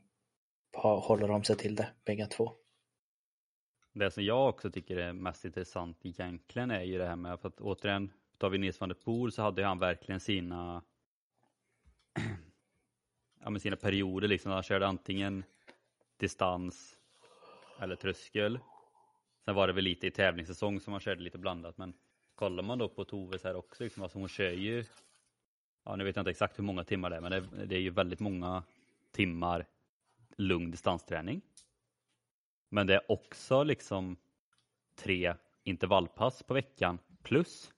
håller 0.83 1.29
de 1.29 1.45
sig 1.45 1.57
till 1.57 1.75
det 1.75 1.89
bägge 2.05 2.27
två. 2.27 2.53
Det 3.99 4.11
som 4.11 4.25
jag 4.25 4.49
också 4.49 4.71
tycker 4.71 4.97
är 4.97 5.13
mest 5.13 5.45
intressant 5.45 6.07
egentligen 6.07 6.71
är 6.71 6.83
ju 6.83 6.99
det 6.99 7.07
här 7.07 7.17
med, 7.17 7.41
för 7.41 7.49
att 7.49 7.61
återigen, 7.61 8.13
tar 8.39 8.51
vi 8.51 8.59
Nils 8.59 8.81
van 8.81 8.89
der 8.89 8.97
Poel 8.97 9.33
så 9.33 9.43
hade 9.43 9.65
han 9.65 9.79
verkligen 9.79 10.21
sina 10.21 10.83
ja, 13.41 13.51
men 13.51 13.61
sina 13.61 13.77
perioder 13.77 14.29
liksom. 14.29 14.53
Han 14.53 14.63
körde 14.63 14.87
antingen 14.87 15.45
distans 16.17 16.99
eller 17.81 17.97
tröskel. 17.97 18.59
Sen 19.45 19.55
var 19.55 19.67
det 19.67 19.73
väl 19.73 19.85
lite 19.85 20.07
i 20.07 20.11
tävlingssäsong 20.11 20.81
som 20.81 20.93
han 20.93 21.01
körde 21.01 21.23
lite 21.23 21.39
blandat 21.39 21.79
men 21.79 21.95
kollar 22.35 22.63
man 22.63 22.79
då 22.79 22.89
på 22.89 23.05
Toves 23.05 23.45
här 23.45 23.57
också, 23.57 23.85
liksom, 23.85 24.03
alltså 24.03 24.19
hon 24.19 24.29
kör 24.29 24.53
ju, 24.53 24.85
ja 25.85 25.97
nu 25.97 26.05
vet 26.05 26.17
jag 26.17 26.21
inte 26.21 26.31
exakt 26.31 26.59
hur 26.59 26.65
många 26.65 26.85
timmar 26.85 27.11
det 27.11 27.17
är 27.17 27.21
men 27.21 27.31
det, 27.31 27.67
det 27.67 27.77
är 27.77 27.81
ju 27.81 27.91
väldigt 27.91 28.21
många 28.21 28.63
timmar 29.13 29.67
lugn 30.37 30.71
distansträning. 30.71 31.41
Men 32.77 32.87
det 32.87 32.95
är 32.95 33.13
också 33.13 33.63
liksom 33.63 34.17
tre 34.95 35.35
intervallpass 35.63 36.43
på 36.43 36.55
veckan 36.55 36.99
plus 37.23 37.73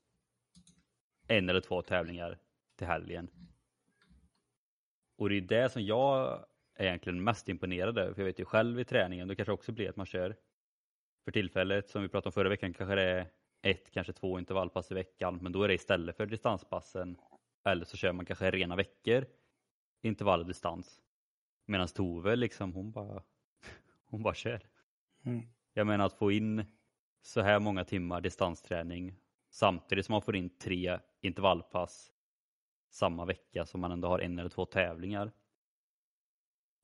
en 1.27 1.49
eller 1.49 1.61
två 1.61 1.83
tävlingar 1.83 2.39
till 2.77 2.87
helgen. 2.87 3.31
Och 5.17 5.29
det 5.29 5.37
är 5.37 5.41
det 5.41 5.69
som 5.69 5.83
jag 5.83 6.45
är 6.75 6.87
egentligen 6.87 7.25
mest 7.25 7.49
imponerad 7.49 7.99
över, 7.99 8.15
för 8.15 8.23
jag 8.23 8.27
vet 8.27 8.39
ju 8.41 8.45
själv 8.45 8.81
i 8.81 8.85
träningen, 8.85 9.29
det 9.29 9.37
kanske 9.37 9.53
också 9.53 9.73
blir 9.73 9.89
att 9.89 9.97
man 9.97 10.07
kör 10.07 10.37
för 11.25 11.33
tillfället, 11.33 11.89
som 11.89 12.03
vi 12.03 12.09
pratade 12.09 12.29
om 12.29 12.33
förra 12.33 12.49
veckan, 12.49 12.75
kanske 12.75 12.95
det 12.95 13.03
är 13.03 13.31
ett, 13.63 13.91
kanske 13.91 14.13
två 14.13 14.39
intervallpass 14.39 14.91
i 14.91 14.95
veckan, 14.95 15.39
men 15.43 15.53
då 15.53 15.63
är 15.63 15.69
det 15.69 15.75
istället 15.75 16.17
för 16.17 16.27
distanspassen, 16.27 17.17
eller 17.65 17.85
så 17.85 17.97
kör 17.97 18.13
man 18.13 18.27
kanske 18.27 18.51
rena 18.51 18.77
veckor, 18.77 19.27
intervall 20.03 20.41
och 20.41 20.47
distans. 20.47 21.01
Medan 21.67 21.89
Tove 21.89 22.37
liksom, 22.37 22.73
hon 22.73 22.93
bara, 22.93 23.23
hon 24.05 24.23
bara 24.23 24.35
kör. 24.35 24.78
Mm. 25.29 25.47
Jag 25.73 25.87
menar 25.87 26.07
att 26.07 26.19
få 26.19 26.33
in 26.33 26.65
så 27.23 27.41
här 27.41 27.61
många 27.61 27.85
timmar 27.85 28.21
distansträning 28.21 29.15
samtidigt 29.51 30.07
som 30.07 30.13
man 30.13 30.23
får 30.23 30.37
in 30.37 30.59
tre 30.59 30.99
intervallpass 31.21 32.13
samma 32.91 33.25
vecka 33.25 33.67
som 33.67 33.81
man 33.81 33.93
ändå 33.93 34.09
har 34.09 34.19
en 34.19 34.39
eller 34.39 34.49
två 34.49 34.67
tävlingar 34.67 35.33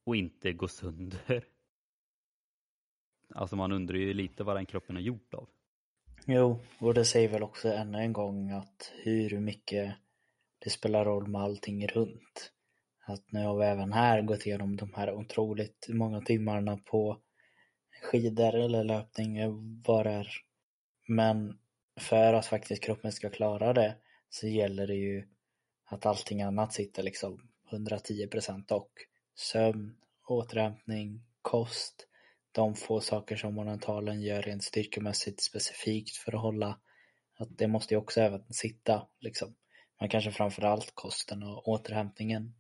och 0.06 0.16
inte 0.16 0.52
gå 0.52 0.68
sönder. 0.68 1.44
Alltså 3.34 3.56
man 3.56 3.72
undrar 3.72 3.96
ju 3.96 4.14
lite 4.14 4.44
vad 4.44 4.56
den 4.56 4.66
kroppen 4.66 4.96
är 4.96 5.00
gjord 5.00 5.34
av. 5.34 5.48
Jo, 6.26 6.60
och 6.78 6.94
det 6.94 7.04
säger 7.04 7.28
väl 7.28 7.42
också 7.42 7.68
ännu 7.68 7.98
en 7.98 8.12
gång 8.12 8.50
att 8.50 8.92
hur 9.02 9.40
mycket 9.40 9.94
det 10.58 10.70
spelar 10.70 11.04
roll 11.04 11.28
med 11.28 11.42
allting 11.42 11.86
runt. 11.86 12.52
Att 13.06 13.32
nu 13.32 13.44
har 13.44 13.58
vi 13.58 13.64
även 13.64 13.92
här 13.92 14.22
gått 14.22 14.46
igenom 14.46 14.76
de 14.76 14.94
här 14.94 15.14
otroligt 15.14 15.86
många 15.88 16.20
timmarna 16.20 16.76
på 16.76 17.22
skidor 18.04 18.54
eller 18.54 18.84
löpning, 18.84 19.38
eh, 19.38 19.52
vad 19.86 20.06
det 20.06 20.12
är. 20.12 20.28
Men 21.06 21.58
för 21.96 22.32
att 22.32 22.46
faktiskt 22.46 22.82
kroppen 22.82 23.12
ska 23.12 23.30
klara 23.30 23.72
det 23.72 23.96
så 24.30 24.46
gäller 24.46 24.86
det 24.86 24.94
ju 24.94 25.28
att 25.84 26.06
allting 26.06 26.42
annat 26.42 26.72
sitter 26.72 27.02
liksom 27.02 27.48
110 27.70 28.26
procent 28.26 28.70
och 28.70 28.90
sömn, 29.34 29.96
återhämtning, 30.26 31.20
kost, 31.42 32.08
de 32.52 32.74
få 32.74 33.00
saker 33.00 33.36
som 33.36 33.54
monantalen 33.54 34.22
gör 34.22 34.42
rent 34.42 34.64
styrkemässigt 34.64 35.42
specifikt 35.42 36.16
för 36.16 36.32
att 36.32 36.42
hålla, 36.42 36.78
att 37.36 37.58
det 37.58 37.66
måste 37.66 37.94
ju 37.94 37.98
också 37.98 38.20
även 38.20 38.44
sitta 38.52 39.06
liksom. 39.20 39.54
Men 40.00 40.08
kanske 40.08 40.30
framförallt 40.30 40.94
kosten 40.94 41.42
och 41.42 41.68
återhämtningen. 41.68 42.54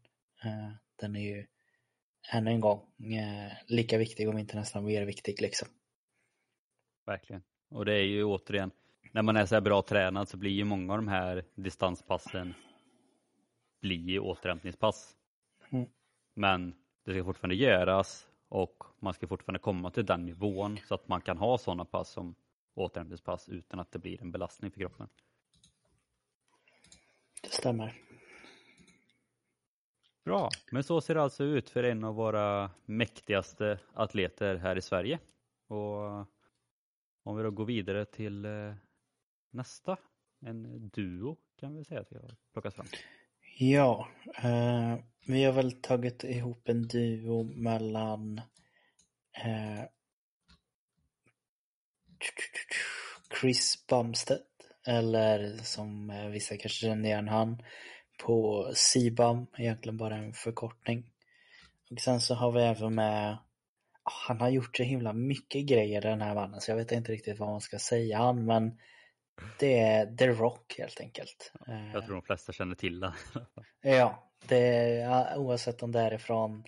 Eh, 0.44 0.72
den 0.96 1.16
är 1.16 1.20
ju 1.20 1.46
ännu 2.32 2.50
en 2.50 2.60
gång 2.60 2.82
eh, 2.98 3.52
lika 3.66 3.98
viktig 3.98 4.28
om 4.28 4.38
inte 4.38 4.56
nästan 4.56 4.84
mer 4.84 5.02
viktig 5.06 5.40
liksom. 5.40 5.68
Verkligen. 7.06 7.42
Och 7.70 7.84
det 7.84 7.92
är 7.92 8.04
ju 8.04 8.24
återigen, 8.24 8.70
när 9.12 9.22
man 9.22 9.36
är 9.36 9.46
så 9.46 9.54
här 9.54 9.60
bra 9.60 9.82
tränad 9.82 10.28
så 10.28 10.36
blir 10.36 10.50
ju 10.50 10.64
många 10.64 10.92
av 10.92 10.98
de 10.98 11.08
här 11.08 11.44
distanspassen 11.54 12.54
bli 13.80 14.18
återhämtningspass. 14.18 15.16
Mm. 15.70 15.88
Men 16.34 16.74
det 17.04 17.12
ska 17.12 17.24
fortfarande 17.24 17.54
göras 17.54 18.26
och 18.48 18.84
man 19.00 19.14
ska 19.14 19.28
fortfarande 19.28 19.58
komma 19.58 19.90
till 19.90 20.06
den 20.06 20.26
nivån 20.26 20.78
så 20.88 20.94
att 20.94 21.08
man 21.08 21.20
kan 21.20 21.38
ha 21.38 21.58
sådana 21.58 21.84
pass 21.84 22.08
som 22.08 22.34
återhämtningspass 22.74 23.48
utan 23.48 23.80
att 23.80 23.92
det 23.92 23.98
blir 23.98 24.22
en 24.22 24.32
belastning 24.32 24.70
för 24.70 24.80
kroppen. 24.80 25.08
Det 27.42 27.52
stämmer. 27.52 27.94
Bra, 30.24 30.48
men 30.70 30.84
så 30.84 31.00
ser 31.00 31.14
det 31.14 31.22
alltså 31.22 31.44
ut 31.44 31.70
för 31.70 31.82
en 31.82 32.04
av 32.04 32.14
våra 32.14 32.70
mäktigaste 32.84 33.78
atleter 33.94 34.56
här 34.56 34.76
i 34.76 34.82
Sverige. 34.82 35.18
Och 35.68 36.26
om 37.22 37.36
vi 37.36 37.42
då 37.42 37.50
går 37.50 37.64
vidare 37.64 38.04
till 38.04 38.44
eh, 38.44 38.74
nästa, 39.50 39.96
en 40.46 40.88
duo 40.88 41.36
kan 41.60 41.76
vi 41.76 41.84
säga 41.84 42.00
att 42.00 42.12
vi 42.12 42.16
har 42.16 42.36
plockat 42.52 42.74
fram. 42.74 42.86
Ja, 43.58 44.08
eh, 44.42 44.98
vi 45.26 45.44
har 45.44 45.52
väl 45.52 45.72
tagit 45.72 46.24
ihop 46.24 46.68
en 46.68 46.82
duo 46.82 47.42
mellan 47.42 48.38
eh, 49.44 49.84
Chris 53.40 53.86
Bumstead, 53.88 54.40
eller 54.86 55.56
som 55.56 56.12
vissa 56.32 56.56
kanske 56.56 56.86
känner 56.86 57.08
igen 57.08 57.28
han, 57.28 57.62
på 58.18 58.70
Sibam, 58.74 59.46
egentligen 59.58 59.96
bara 59.96 60.16
en 60.16 60.32
förkortning. 60.32 61.04
Och 61.90 62.00
sen 62.00 62.20
så 62.20 62.34
har 62.34 62.52
vi 62.52 62.62
även 62.62 62.94
med, 62.94 63.38
han 64.02 64.40
har 64.40 64.48
gjort 64.48 64.76
så 64.76 64.82
himla 64.82 65.12
mycket 65.12 65.66
grejer 65.66 66.00
den 66.00 66.20
här 66.20 66.34
mannen 66.34 66.60
så 66.60 66.70
jag 66.70 66.76
vet 66.76 66.92
inte 66.92 67.12
riktigt 67.12 67.38
vad 67.38 67.48
man 67.48 67.60
ska 67.60 67.78
säga 67.78 68.18
han, 68.18 68.46
men 68.46 68.78
det 69.58 69.78
är 69.78 70.16
The 70.16 70.28
Rock 70.28 70.74
helt 70.78 71.00
enkelt. 71.00 71.52
Jag 71.92 72.04
tror 72.04 72.14
de 72.14 72.22
flesta 72.22 72.52
känner 72.52 72.74
till 72.74 73.00
det. 73.00 73.12
ja, 73.82 74.30
det 74.48 74.66
är, 75.00 75.36
oavsett 75.36 75.82
om 75.82 75.92
det 75.92 76.00
är 76.00 76.14
ifrån 76.14 76.64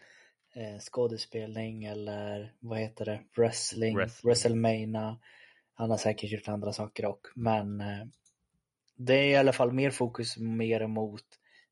eh, 0.54 0.78
skådespelning 0.80 1.84
eller 1.84 2.52
vad 2.60 2.78
heter 2.78 3.04
det, 3.04 3.20
wrestling, 3.36 3.96
wrestling. 3.96 4.30
WrestleMania. 4.30 5.18
Han 5.74 5.90
har 5.90 5.96
säkert 5.96 6.30
gjort 6.30 6.48
andra 6.48 6.72
saker 6.72 7.06
också, 7.06 7.32
men 7.34 7.80
eh, 7.80 8.06
det 8.96 9.14
är 9.14 9.28
i 9.28 9.36
alla 9.36 9.52
fall 9.52 9.72
mer 9.72 9.90
fokus 9.90 10.36
mer 10.36 10.86
mot 10.86 11.24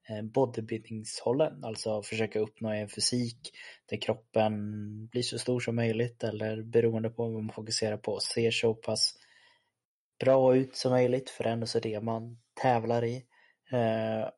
eh, 0.08 0.22
bodybuildingshållen, 0.22 1.64
alltså 1.64 2.02
försöka 2.02 2.38
uppnå 2.38 2.68
en 2.68 2.88
fysik 2.88 3.50
där 3.86 4.00
kroppen 4.00 4.54
blir 5.06 5.22
så 5.22 5.38
stor 5.38 5.60
som 5.60 5.76
möjligt 5.76 6.24
eller 6.24 6.62
beroende 6.62 7.10
på 7.10 7.22
vad 7.22 7.42
man 7.42 7.54
fokuserar 7.54 7.96
på, 7.96 8.20
ser 8.20 8.50
så 8.50 8.74
pass 8.74 9.14
bra 10.20 10.56
ut 10.56 10.76
som 10.76 10.92
möjligt 10.92 11.30
för 11.30 11.44
det 11.44 11.50
är 11.50 11.54
ändå 11.54 11.66
så 11.66 11.80
det 11.80 12.00
man 12.00 12.38
tävlar 12.62 13.04
i. 13.04 13.16
Eh, 13.72 14.28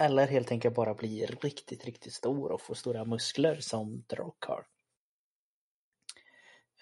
eller 0.00 0.26
helt 0.26 0.50
enkelt 0.50 0.74
bara 0.74 0.94
bli 0.94 1.26
riktigt, 1.26 1.84
riktigt 1.84 2.12
stor 2.12 2.52
och 2.52 2.60
få 2.60 2.74
stora 2.74 3.04
muskler 3.04 3.56
som 3.60 4.02
The 4.02 4.16
Rock 4.16 4.44
har. 4.44 4.64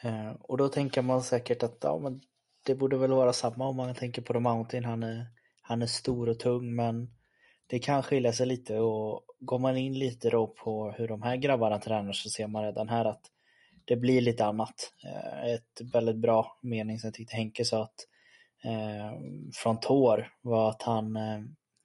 Eh, 0.03 0.33
och 0.41 0.57
då 0.59 0.69
tänker 0.69 1.03
man 1.03 1.23
säkert 1.23 1.63
att 1.63 1.79
ja, 1.81 1.99
men 1.99 2.21
det 2.67 2.75
borde 2.75 2.97
väl 2.97 3.13
vara 3.13 3.33
samma 3.33 3.69
om 3.69 3.77
man 3.77 3.95
tänker 3.95 4.23
på 4.23 4.33
The 4.33 4.39
Mountain. 4.39 4.85
Han 4.85 5.03
är, 5.03 5.27
han 5.71 5.83
är 5.83 5.87
stor 5.87 6.29
och 6.29 6.39
tung 6.39 6.75
men 6.75 7.11
det 7.67 7.79
kan 7.79 8.03
skilja 8.03 8.33
sig 8.33 8.47
lite 8.47 8.79
och 8.79 9.25
går 9.39 9.59
man 9.59 9.77
in 9.77 9.99
lite 9.99 10.31
då 10.31 10.47
på 10.47 10.91
hur 10.91 11.09
de 11.09 11.23
här 11.23 11.37
grabbarna 11.37 11.79
tränar 11.79 12.13
så 12.13 12.31
ser 12.31 12.47
man 12.47 12.65
redan 12.65 12.89
här 12.89 13.05
att 13.05 13.21
det 13.85 13.97
blir 13.97 14.21
lite 14.21 14.45
annat. 14.45 14.93
Eh, 15.05 15.53
ett 15.55 15.93
väldigt 15.93 16.17
bra 16.17 16.59
mening 16.63 16.99
som 16.99 17.07
jag 17.07 17.15
tyckte 17.15 17.37
Henke 17.37 17.65
sa 17.65 17.83
att 17.83 18.07
eh, 18.65 19.19
från 19.55 19.81
tår 19.81 20.33
var 20.43 20.71
att 20.71 20.83
han 20.83 21.17
eh, 21.17 21.41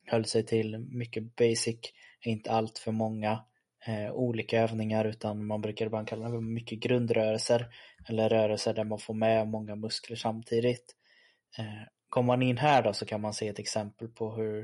höll 0.06 0.26
sig 0.26 0.46
till 0.46 0.78
mycket 0.80 1.36
basic, 1.36 1.80
inte 2.22 2.52
allt 2.52 2.78
för 2.78 2.92
många 2.92 3.44
eh, 3.88 4.12
olika 4.12 4.62
övningar 4.62 5.06
utan 5.06 5.46
man 5.46 5.62
brukar 5.62 5.86
ibland 5.86 6.08
kalla 6.08 6.30
det 6.30 6.42
mycket 6.42 6.80
grundrörelser 6.80 7.68
eller 8.10 8.30
rörelser 8.30 8.74
där 8.74 8.84
man 8.84 9.00
får 9.00 9.14
med 9.14 9.48
många 9.48 9.76
muskler 9.76 10.16
samtidigt. 10.16 10.96
Eh, 11.58 11.95
kommer 12.16 12.28
man 12.28 12.42
in 12.42 12.58
här 12.58 12.84
då 12.84 12.94
så 12.94 13.06
kan 13.06 13.22
man 13.22 13.34
se 13.34 13.48
ett 13.48 13.60
exempel 13.60 14.08
på 14.08 14.36
hur 14.36 14.60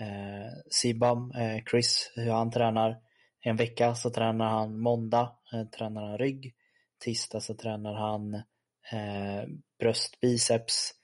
eh, 0.00 0.52
Sibam, 0.70 1.30
eh, 1.30 1.64
Chris, 1.70 2.12
hur 2.14 2.30
han 2.30 2.50
tränar. 2.50 2.96
En 3.40 3.56
vecka 3.56 3.94
så 3.94 4.10
tränar 4.10 4.48
han 4.48 4.80
måndag, 4.80 5.36
eh, 5.52 5.64
tränar 5.64 6.02
han 6.02 6.18
rygg. 6.18 6.54
Tisdag 7.04 7.40
så 7.40 7.54
tränar 7.54 7.94
han 7.94 8.34
eh, 8.92 9.48
bröst, 9.78 10.20
biceps. 10.20 10.94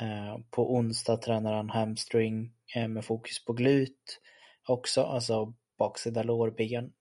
Eh, 0.00 0.38
på 0.50 0.74
onsdag 0.74 1.16
tränar 1.16 1.52
han 1.52 1.70
hamstring 1.70 2.52
eh, 2.74 2.88
med 2.88 3.04
fokus 3.04 3.44
på 3.44 3.52
glut 3.52 4.20
också, 4.68 5.02
alltså 5.02 5.54
baksida 5.78 6.22
lårben. 6.22 6.92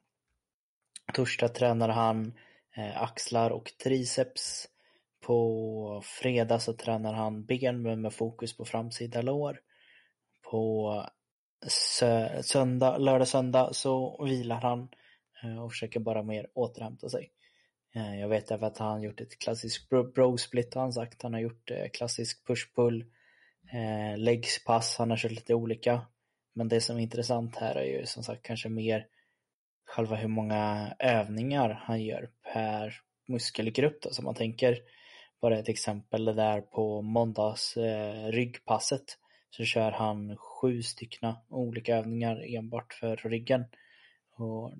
Torsdag 1.13 1.49
tränar 1.49 1.89
han 1.89 2.33
eh, 2.77 3.01
axlar 3.01 3.49
och 3.49 3.71
triceps. 3.83 4.67
På 5.21 6.01
fredag 6.05 6.59
så 6.59 6.73
tränar 6.73 7.13
han 7.13 7.45
ben 7.45 7.81
men 7.81 8.01
med 8.01 8.13
fokus 8.13 8.57
på 8.57 8.65
framsida 8.65 9.21
lår. 9.21 9.59
På 10.51 10.93
söndag, 12.41 12.97
lördag, 12.97 13.27
söndag 13.27 13.73
så 13.73 14.23
vilar 14.25 14.61
han 14.61 14.89
eh, 15.43 15.63
och 15.63 15.71
försöker 15.71 15.99
bara 15.99 16.23
mer 16.23 16.47
återhämta 16.53 17.09
sig. 17.09 17.31
Eh, 17.95 18.19
jag 18.19 18.29
vet 18.29 18.51
även 18.51 18.67
att 18.67 18.77
han 18.77 19.01
gjort 19.01 19.21
ett 19.21 19.39
klassiskt 19.39 19.89
bro-split 19.89 20.73
har 20.73 20.81
han 20.81 20.93
sagt. 20.93 21.23
Han 21.23 21.33
har 21.33 21.39
gjort 21.39 21.71
eh, 21.71 21.89
klassisk 21.93 22.47
push-pull, 22.47 23.05
legs-pass, 24.17 24.95
han 24.97 25.09
har 25.09 25.17
kört 25.17 25.31
lite 25.31 25.53
olika. 25.53 26.01
Men 26.53 26.67
det 26.67 26.81
som 26.81 26.97
är 26.97 27.01
intressant 27.01 27.55
här 27.55 27.75
är 27.75 27.83
ju 27.83 28.05
som 28.05 28.23
sagt 28.23 28.43
kanske 28.43 28.69
mer 28.69 29.07
själva 29.85 30.15
hur 30.15 30.27
många 30.27 30.93
övningar 30.99 31.69
han 31.83 32.03
gör 32.03 32.29
per 32.53 32.93
muskelgrupp. 33.27 34.01
Då. 34.01 34.09
som 34.09 34.25
man 34.25 34.35
tänker 34.35 34.77
bara 35.41 35.59
ett 35.59 35.69
exempel 35.69 36.25
där 36.25 36.61
på 36.61 37.01
måndags 37.01 37.77
eh, 37.77 38.27
ryggpasset 38.31 39.17
så 39.49 39.63
kör 39.63 39.91
han 39.91 40.37
sju 40.37 40.81
styckna 40.83 41.37
olika 41.49 41.97
övningar 41.97 42.55
enbart 42.55 42.93
för 42.93 43.15
ryggen. 43.15 43.65
Och 44.35 44.73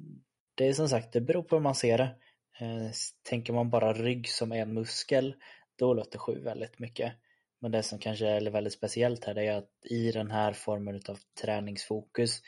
det 0.56 0.68
är 0.68 0.74
som 0.74 0.90
sagt, 0.90 1.14
det 1.14 1.22
beror 1.22 1.44
på 1.44 1.56
hur 1.56 1.64
man 1.64 1.76
ser 1.76 1.98
det. 1.98 2.16
Eh, 2.60 2.92
tänker 3.24 3.54
man 3.54 3.70
bara 3.70 3.94
rygg 3.94 4.30
som 4.30 4.52
en 4.52 4.74
muskel, 4.74 5.36
då 5.76 5.94
låter 5.94 6.20
sju 6.20 6.40
väldigt 6.40 6.80
mycket. 6.80 7.14
Men 7.60 7.72
det 7.72 7.84
som 7.84 8.00
kanske 8.00 8.28
är 8.28 8.50
väldigt 8.50 8.74
speciellt 8.74 9.26
här, 9.26 9.34
det 9.34 9.46
är 9.46 9.58
att 9.58 9.86
i 9.86 10.12
den 10.12 10.32
här 10.32 10.54
formen 10.54 11.02
av 11.10 11.20
träningsfokus 11.42 12.42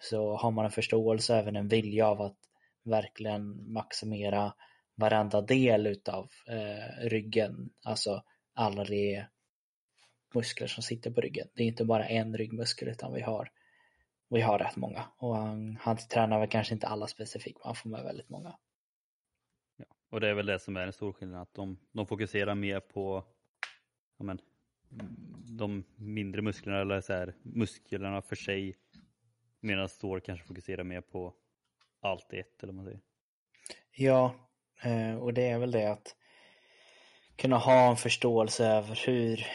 så 0.00 0.36
har 0.36 0.50
man 0.50 0.64
en 0.64 0.70
förståelse 0.70 1.32
och 1.32 1.38
även 1.38 1.56
en 1.56 1.68
vilja 1.68 2.08
av 2.08 2.20
att 2.20 2.36
verkligen 2.84 3.72
maximera 3.72 4.52
varenda 4.96 5.40
del 5.40 5.86
utav 5.86 6.30
eh, 6.46 7.08
ryggen, 7.08 7.70
alltså 7.82 8.22
alla 8.54 8.84
de 8.84 9.24
muskler 10.34 10.66
som 10.66 10.82
sitter 10.82 11.10
på 11.10 11.20
ryggen. 11.20 11.48
Det 11.54 11.62
är 11.62 11.66
inte 11.66 11.84
bara 11.84 12.06
en 12.06 12.36
ryggmuskel 12.36 12.88
utan 12.88 13.12
vi 13.12 13.20
har, 13.20 13.50
vi 14.28 14.40
har 14.40 14.58
rätt 14.58 14.76
många. 14.76 15.04
Och 15.18 15.36
han, 15.36 15.78
han 15.80 15.96
tränar 15.96 16.40
väl 16.40 16.48
kanske 16.48 16.74
inte 16.74 16.86
alla 16.86 17.06
specifikt, 17.06 17.58
men 17.58 17.66
han 17.66 17.74
får 17.74 17.90
med 17.90 18.04
väldigt 18.04 18.28
många. 18.28 18.58
Ja, 19.76 19.84
och 20.10 20.20
det 20.20 20.28
är 20.28 20.34
väl 20.34 20.46
det 20.46 20.58
som 20.58 20.76
är 20.76 20.86
en 20.86 20.92
stor 20.92 21.12
skillnad, 21.12 21.42
att 21.42 21.54
de, 21.54 21.78
de 21.92 22.06
fokuserar 22.06 22.54
mer 22.54 22.80
på 22.80 23.24
ja, 24.18 24.24
men, 24.24 24.38
de 25.58 25.84
mindre 25.96 26.42
musklerna 26.42 26.80
eller 26.80 27.00
så 27.00 27.12
här, 27.12 27.34
musklerna 27.42 28.22
för 28.22 28.36
sig 28.36 28.76
medan 29.60 29.88
Thor 29.88 30.20
kanske 30.20 30.46
fokuserar 30.46 30.84
mer 30.84 31.00
på 31.00 31.34
allt 32.00 32.32
i 32.34 32.38
ett 32.38 32.62
eller 32.62 32.72
vad 32.72 32.76
man 32.76 32.84
säger. 32.84 33.00
Ja, 33.90 34.45
Eh, 34.82 35.16
och 35.16 35.34
det 35.34 35.48
är 35.48 35.58
väl 35.58 35.70
det 35.70 35.86
att 35.92 36.16
kunna 37.36 37.56
ha 37.58 37.90
en 37.90 37.96
förståelse 37.96 38.66
över 38.66 39.02
hur, 39.06 39.46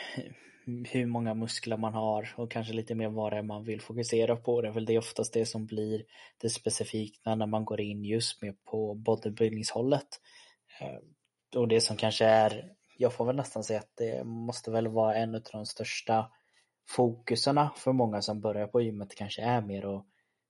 hur 0.92 1.06
många 1.06 1.34
muskler 1.34 1.78
man 1.78 1.94
har 1.94 2.34
och 2.36 2.52
kanske 2.52 2.74
lite 2.74 2.96
mer 2.96 3.10
vad 3.10 3.34
det 3.34 3.38
är 3.38 3.44
man 3.44 3.64
vill 3.64 3.82
fokusera 3.82 4.36
på. 4.36 4.62
Det 4.62 4.68
är 4.68 4.72
väl 4.72 4.86
det 4.86 4.98
oftast 4.98 5.34
det 5.34 5.46
som 5.46 5.66
blir 5.66 6.04
det 6.38 6.50
specifika 6.50 7.36
när 7.36 7.46
man 7.46 7.66
går 7.66 7.82
in 7.82 8.06
just 8.06 8.42
med 8.42 8.64
på 8.64 8.94
bodybuildingshållet. 8.94 10.08
Eh, 10.80 11.60
och 11.60 11.68
det 11.68 11.82
som 11.82 11.98
kanske 11.98 12.26
är, 12.26 12.72
jag 12.98 13.14
får 13.14 13.26
väl 13.26 13.36
nästan 13.36 13.64
säga 13.64 13.80
att 13.80 13.98
det 13.98 14.24
måste 14.24 14.72
väl 14.72 14.88
vara 14.88 15.16
en 15.16 15.36
av 15.36 15.42
de 15.52 15.66
största 15.66 16.32
fokuserna 16.90 17.72
för 17.76 17.92
många 17.92 18.22
som 18.22 18.42
börjar 18.42 18.68
på 18.68 18.82
gymmet 18.82 19.16
kanske 19.16 19.42
är 19.42 19.62
mer 19.62 19.96
att 19.96 20.06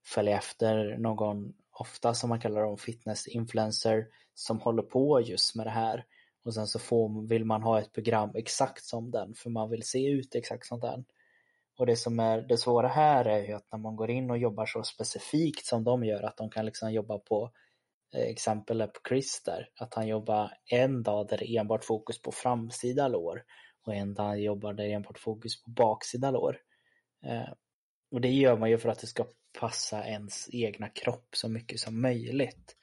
följa 0.05 0.37
efter 0.37 0.97
någon, 0.97 1.53
ofta 1.71 2.13
som 2.13 2.29
man 2.29 2.39
kallar 2.39 2.61
dem 2.61 2.77
fitness 2.77 3.27
influencer, 3.27 4.07
som 4.33 4.59
håller 4.59 4.83
på 4.83 5.21
just 5.21 5.55
med 5.55 5.65
det 5.65 5.71
här 5.71 6.05
och 6.45 6.53
sen 6.53 6.67
så 6.67 6.79
får, 6.79 7.27
vill 7.27 7.45
man 7.45 7.63
ha 7.63 7.79
ett 7.79 7.93
program 7.93 8.31
exakt 8.35 8.83
som 8.83 9.11
den 9.11 9.33
för 9.33 9.49
man 9.49 9.69
vill 9.69 9.83
se 9.83 10.07
ut 10.07 10.35
exakt 10.35 10.67
som 10.67 10.79
den. 10.79 11.05
Och 11.77 11.85
det 11.85 11.95
som 11.95 12.19
är 12.19 12.41
det 12.41 12.57
svåra 12.57 12.87
här 12.87 13.25
är 13.25 13.47
ju 13.47 13.53
att 13.53 13.67
när 13.71 13.79
man 13.79 13.95
går 13.95 14.11
in 14.11 14.31
och 14.31 14.37
jobbar 14.37 14.65
så 14.65 14.83
specifikt 14.83 15.65
som 15.65 15.83
de 15.83 16.03
gör 16.03 16.23
att 16.23 16.37
de 16.37 16.49
kan 16.49 16.65
liksom 16.65 16.91
jobba 16.91 17.17
på 17.17 17.51
exempel 18.13 18.81
exempel 18.81 18.87
på 18.87 18.99
Chris 19.09 19.43
där, 19.45 19.69
att 19.75 19.93
han 19.93 20.07
jobbar 20.07 20.51
en 20.65 21.03
dag 21.03 21.27
där 21.27 21.37
det 21.37 21.49
är 21.49 21.59
enbart 21.59 21.83
fokus 21.83 22.21
på 22.21 22.31
framsida 22.31 23.07
lår 23.07 23.43
och 23.85 23.95
en 23.95 24.13
dag 24.13 24.41
jobbar 24.41 24.73
där 24.73 24.83
det 24.83 24.91
är 24.91 24.95
enbart 24.95 25.19
fokus 25.19 25.63
på 25.63 25.69
baksida 25.69 26.31
lår. 26.31 26.57
Eh, 27.25 27.53
och 28.11 28.21
det 28.21 28.29
gör 28.29 28.57
man 28.57 28.69
ju 28.69 28.77
för 28.77 28.89
att 28.89 28.99
det 28.99 29.07
ska 29.07 29.25
passa 29.59 30.07
ens 30.07 30.49
egna 30.51 30.89
kropp 30.89 31.35
så 31.35 31.49
mycket 31.49 31.79
som 31.79 32.01
möjligt. 32.01 32.75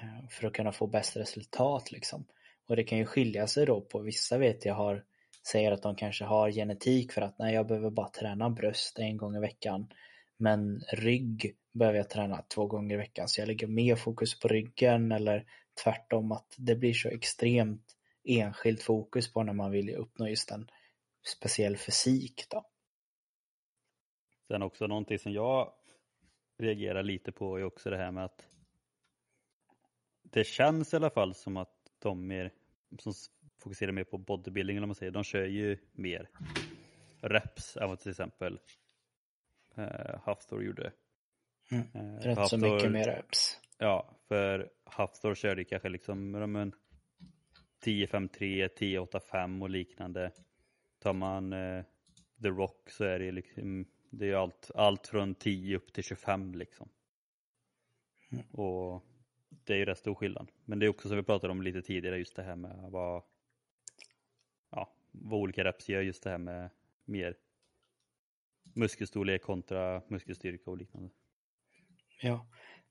Eh, 0.00 0.28
för 0.28 0.46
att 0.46 0.52
kunna 0.52 0.72
få 0.72 0.86
bäst 0.86 1.16
resultat 1.16 1.92
liksom. 1.92 2.26
Och 2.68 2.76
det 2.76 2.84
kan 2.84 2.98
ju 2.98 3.06
skilja 3.06 3.46
sig 3.46 3.66
då 3.66 3.80
på 3.80 3.98
vissa 3.98 4.38
vet 4.38 4.64
jag 4.64 4.74
har 4.74 5.04
säger 5.46 5.72
att 5.72 5.82
de 5.82 5.96
kanske 5.96 6.24
har 6.24 6.50
genetik 6.50 7.12
för 7.12 7.22
att 7.22 7.38
nej 7.38 7.54
jag 7.54 7.66
behöver 7.66 7.90
bara 7.90 8.08
träna 8.08 8.50
bröst 8.50 8.98
en 8.98 9.16
gång 9.16 9.36
i 9.36 9.40
veckan. 9.40 9.88
Men 10.36 10.80
rygg 10.92 11.56
behöver 11.72 11.98
jag 11.98 12.10
träna 12.10 12.42
två 12.42 12.66
gånger 12.66 12.94
i 12.94 12.98
veckan 12.98 13.28
så 13.28 13.40
jag 13.40 13.46
lägger 13.46 13.66
mer 13.66 13.96
fokus 13.96 14.40
på 14.40 14.48
ryggen 14.48 15.12
eller 15.12 15.44
tvärtom 15.84 16.32
att 16.32 16.54
det 16.56 16.76
blir 16.76 16.92
så 16.92 17.08
extremt 17.08 17.96
enskilt 18.24 18.82
fokus 18.82 19.32
på 19.32 19.42
när 19.42 19.52
man 19.52 19.70
vill 19.70 19.94
uppnå 19.94 20.28
just 20.28 20.50
en 20.50 20.68
speciell 21.36 21.76
fysik 21.76 22.46
då. 22.50 22.64
Sen 24.48 24.62
också 24.62 24.86
någonting 24.86 25.18
som 25.18 25.32
jag 25.32 25.72
reagerar 26.58 27.02
lite 27.02 27.32
på 27.32 27.58
är 27.58 27.64
också 27.64 27.90
det 27.90 27.96
här 27.96 28.10
med 28.10 28.24
att 28.24 28.48
det 30.22 30.44
känns 30.44 30.92
i 30.92 30.96
alla 30.96 31.10
fall 31.10 31.34
som 31.34 31.56
att 31.56 31.92
de 31.98 32.26
mer 32.26 32.52
som 32.98 33.12
fokuserar 33.58 33.92
mer 33.92 34.04
på 34.04 34.18
bodybuilding 34.18 34.76
eller 34.76 34.86
man 34.86 34.94
säger, 34.94 35.12
de 35.12 35.24
kör 35.24 35.46
ju 35.46 35.78
mer 35.92 36.28
reps 37.20 37.76
än 37.76 37.88
vad 37.88 38.00
till 38.00 38.10
exempel 38.10 38.60
eh, 39.76 40.20
Hafthor 40.22 40.64
gjorde. 40.64 40.92
Mm. 41.70 41.86
Eh, 41.94 42.20
Rätt 42.20 42.38
Hafthor, 42.38 42.58
så 42.58 42.58
mycket 42.58 42.92
mer 42.92 43.04
reps. 43.04 43.60
Ja, 43.78 44.10
för 44.28 44.70
Hafthor 44.84 45.34
körde 45.34 45.64
kanske 45.64 45.88
liksom 45.88 46.30
men, 46.30 46.72
10-5-3, 47.84 48.68
10-8-5 48.78 49.62
och 49.62 49.70
liknande. 49.70 50.30
Tar 50.98 51.12
man 51.12 51.52
eh, 51.52 51.84
The 52.42 52.48
Rock 52.48 52.90
så 52.90 53.04
är 53.04 53.18
det 53.18 53.32
liksom 53.32 53.86
det 54.18 54.30
är 54.30 54.34
allt, 54.34 54.70
allt 54.74 55.06
från 55.06 55.34
10 55.34 55.76
upp 55.76 55.92
till 55.92 56.04
25 56.04 56.54
liksom. 56.54 56.88
Och 58.52 59.04
det 59.48 59.72
är 59.72 59.76
ju 59.76 59.84
rätt 59.84 59.98
stor 59.98 60.14
skillnad. 60.14 60.50
Men 60.64 60.78
det 60.78 60.86
är 60.86 60.90
också 60.90 61.08
som 61.08 61.16
vi 61.16 61.22
pratade 61.22 61.50
om 61.50 61.62
lite 61.62 61.82
tidigare, 61.82 62.18
just 62.18 62.36
det 62.36 62.42
här 62.42 62.56
med 62.56 62.90
vad, 62.90 63.22
ja, 64.70 64.92
vad 65.12 65.40
olika 65.40 65.64
reps 65.64 65.88
gör, 65.88 66.02
just 66.02 66.22
det 66.22 66.30
här 66.30 66.38
med 66.38 66.70
mer 67.04 67.36
muskelstorlek 68.74 69.42
kontra 69.42 70.02
muskelstyrka 70.08 70.70
och 70.70 70.78
liknande. 70.78 71.10
Ja, 72.20 72.46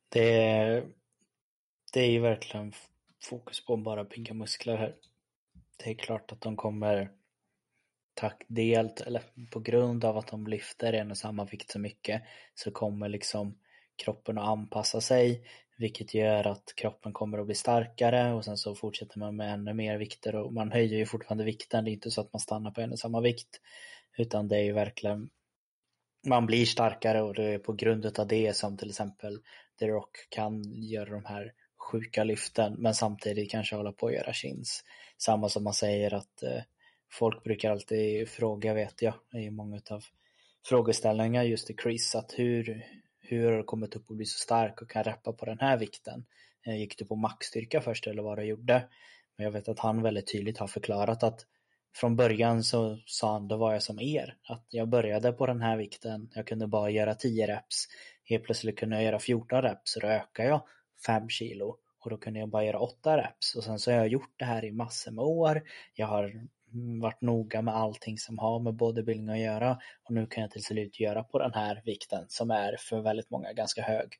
det 0.09 0.39
är, 0.39 0.88
det 1.93 1.99
är 1.99 2.11
ju 2.11 2.19
verkligen 2.19 2.73
fokus 3.29 3.65
på 3.65 3.77
bara 3.77 4.03
bygga 4.03 4.33
muskler 4.33 4.77
här. 4.77 4.95
Det 5.77 5.89
är 5.89 5.95
klart 5.95 6.31
att 6.31 6.41
de 6.41 6.55
kommer 6.55 7.11
tack 8.15 8.45
delt 8.47 9.01
eller 9.01 9.21
på 9.51 9.60
grund 9.60 10.06
av 10.06 10.17
att 10.17 10.28
de 10.28 10.47
lyfter 10.47 10.93
en 10.93 11.12
och 11.12 11.17
samma 11.17 11.45
vikt 11.45 11.71
så 11.71 11.80
mycket 11.80 12.21
så 12.54 12.71
kommer 12.71 13.10
liksom 13.10 13.58
kroppen 14.04 14.38
att 14.38 14.47
anpassa 14.47 15.01
sig 15.01 15.43
vilket 15.78 16.13
gör 16.13 16.47
att 16.47 16.73
kroppen 16.75 17.13
kommer 17.13 17.38
att 17.38 17.45
bli 17.45 17.56
starkare 17.56 18.34
och 18.34 18.45
sen 18.45 18.58
så 18.58 18.75
fortsätter 18.75 19.19
man 19.19 19.36
med 19.36 19.54
ännu 19.54 19.73
mer 19.73 19.97
vikter 19.97 20.36
och 20.36 20.54
man 20.54 20.71
höjer 20.71 20.97
ju 20.97 21.06
fortfarande 21.06 21.43
vikten. 21.43 21.84
Det 21.84 21.91
är 21.91 21.93
inte 21.93 22.12
så 22.12 22.21
att 22.21 22.34
man 22.34 22.39
stannar 22.39 22.71
på 22.71 22.82
en 22.82 22.91
och 22.91 22.99
samma 22.99 23.21
vikt 23.21 23.62
utan 24.17 24.47
det 24.47 24.58
är 24.58 24.63
ju 24.63 24.71
verkligen 24.71 25.30
man 26.28 26.45
blir 26.45 26.65
starkare 26.65 27.21
och 27.21 27.34
det 27.34 27.43
är 27.43 27.60
på 27.60 27.73
grund 27.73 28.19
av 28.19 28.28
det 28.28 28.56
som 28.56 28.78
till 28.78 28.89
exempel 28.89 29.39
The 29.80 29.88
Rock 29.88 30.28
kan 30.30 30.63
göra 30.63 31.10
de 31.10 31.25
här 31.25 31.54
sjuka 31.91 32.23
lyften 32.23 32.73
men 32.78 32.93
samtidigt 32.93 33.51
kanske 33.51 33.75
hålla 33.75 33.91
på 33.91 34.08
att 34.08 34.13
göra 34.13 34.34
chins. 34.34 34.84
Samma 35.17 35.49
som 35.49 35.63
man 35.63 35.73
säger 35.73 36.13
att 36.13 36.43
eh, 36.43 36.62
folk 37.12 37.44
brukar 37.44 37.72
alltid 37.72 38.30
fråga 38.30 38.74
vet 38.74 39.02
jag 39.02 39.13
i 39.34 39.50
många 39.50 39.82
av 39.89 40.04
frågeställningar 40.65 41.44
just 41.44 41.68
till 41.68 41.78
Chris 41.84 42.15
att 42.15 42.34
hur, 42.38 42.86
hur 43.20 43.52
har 43.52 43.58
du 43.58 43.63
kommit 43.63 43.96
upp 43.96 44.10
och 44.10 44.15
blivit 44.15 44.32
så 44.32 44.39
stark 44.39 44.82
och 44.82 44.89
kan 44.89 45.04
reppa 45.04 45.34
på 45.34 45.46
den 45.46 45.60
här 45.60 45.78
vikten? 45.78 46.26
Eh, 46.68 46.76
gick 46.76 46.98
du 46.98 47.06
på 47.06 47.15
maxstyrka 47.15 47.82
först 47.82 48.08
eller 48.08 48.24
vad 48.24 48.38
du 48.38 48.44
gjorde? 48.44 48.88
Men 49.38 49.46
jag 49.46 49.52
vet 49.52 49.68
att 49.68 49.80
han 49.80 50.02
väldigt 50.02 50.32
tydligt 50.32 50.58
har 50.58 50.68
förklarat 50.68 51.24
att 51.24 51.46
från 51.96 52.15
början 52.15 52.63
så 52.63 53.00
sa 53.06 53.34
han, 53.34 53.48
då 53.48 53.58
var 53.58 53.74
jag 53.74 53.84
som 53.84 54.00
er. 54.00 54.38
Att 54.44 54.65
jag 54.70 54.89
började 54.89 55.32
på 55.32 55.46
den 55.46 55.62
här 55.62 55.78
vikten, 55.78 56.30
jag 56.34 56.48
kunde 56.48 56.68
bara 56.68 56.89
göra 56.89 57.15
10 57.15 57.48
reps. 57.48 57.86
Helt 58.24 58.44
plötsligt 58.44 58.80
kunde 58.80 58.96
jag 58.96 59.06
göra 59.06 59.20
14 59.20 59.62
reps, 59.62 59.91
så 59.91 60.00
då 60.00 60.08
ökade 60.08 60.50
jag 60.50 60.62
5 61.06 61.30
kilo. 61.30 61.78
Och 62.00 62.10
då 62.10 62.18
kunde 62.18 62.39
jag 62.39 62.50
bara 62.50 62.65
göra 62.65 62.80
8 62.80 63.18
reps. 63.18 63.56
Och 63.56 63.63
sen 63.63 63.80
så 63.80 63.91
har 63.91 63.98
jag 63.98 64.08
gjort 64.08 64.34
det 64.38 64.46
här 64.46 64.65
i 64.65 64.72
massor 64.72 65.12
med 65.12 65.24
år. 65.24 65.63
Jag 65.94 66.08
har 66.08 66.48
varit 67.01 67.21
noga 67.21 67.61
med 67.61 67.75
allting 67.75 68.17
som 68.17 68.38
har 68.38 68.59
med 68.59 68.75
bodybuilding 68.75 69.29
att 69.29 69.39
göra. 69.39 69.79
Och 70.03 70.13
nu 70.13 70.27
kan 70.27 70.41
jag 70.41 70.51
till 70.51 70.63
slut 70.63 70.99
göra 70.99 71.23
på 71.23 71.39
den 71.39 71.53
här 71.53 71.81
vikten 71.85 72.25
som 72.27 72.51
är 72.51 72.75
för 72.79 73.01
väldigt 73.01 73.29
många 73.29 73.53
ganska 73.53 73.81
hög. 73.81 74.13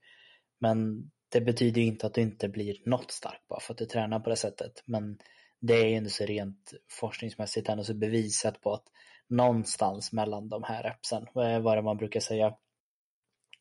Men 0.60 1.10
det 1.30 1.42
betyder 1.42 1.82
inte 1.82 2.08
att 2.08 2.14
du 2.14 2.22
inte 2.22 2.50
blir 2.50 2.78
något 2.86 3.12
stark 3.12 3.42
bara 3.50 3.60
för 3.60 3.74
att 3.74 3.78
du 3.78 3.86
tränar 3.86 4.20
på 4.20 4.30
det 4.30 4.36
sättet. 4.36 4.84
Men 4.86 5.18
det 5.62 5.74
är 5.74 5.88
ju 5.88 5.96
ändå 5.96 6.10
så 6.10 6.26
rent 6.26 6.74
forskningsmässigt 6.92 7.70
ändå 7.70 7.84
så 7.84 7.94
bevisat 7.94 8.62
på 8.62 8.74
att 8.74 8.84
någonstans 9.30 10.12
mellan 10.12 10.50
de 10.50 10.64
här 10.64 10.84
repsen, 10.84 11.28
vad 11.34 11.48
är 11.48 11.76
det 11.76 11.82
man 11.82 11.98
brukar 11.98 12.20
säga, 12.20 12.56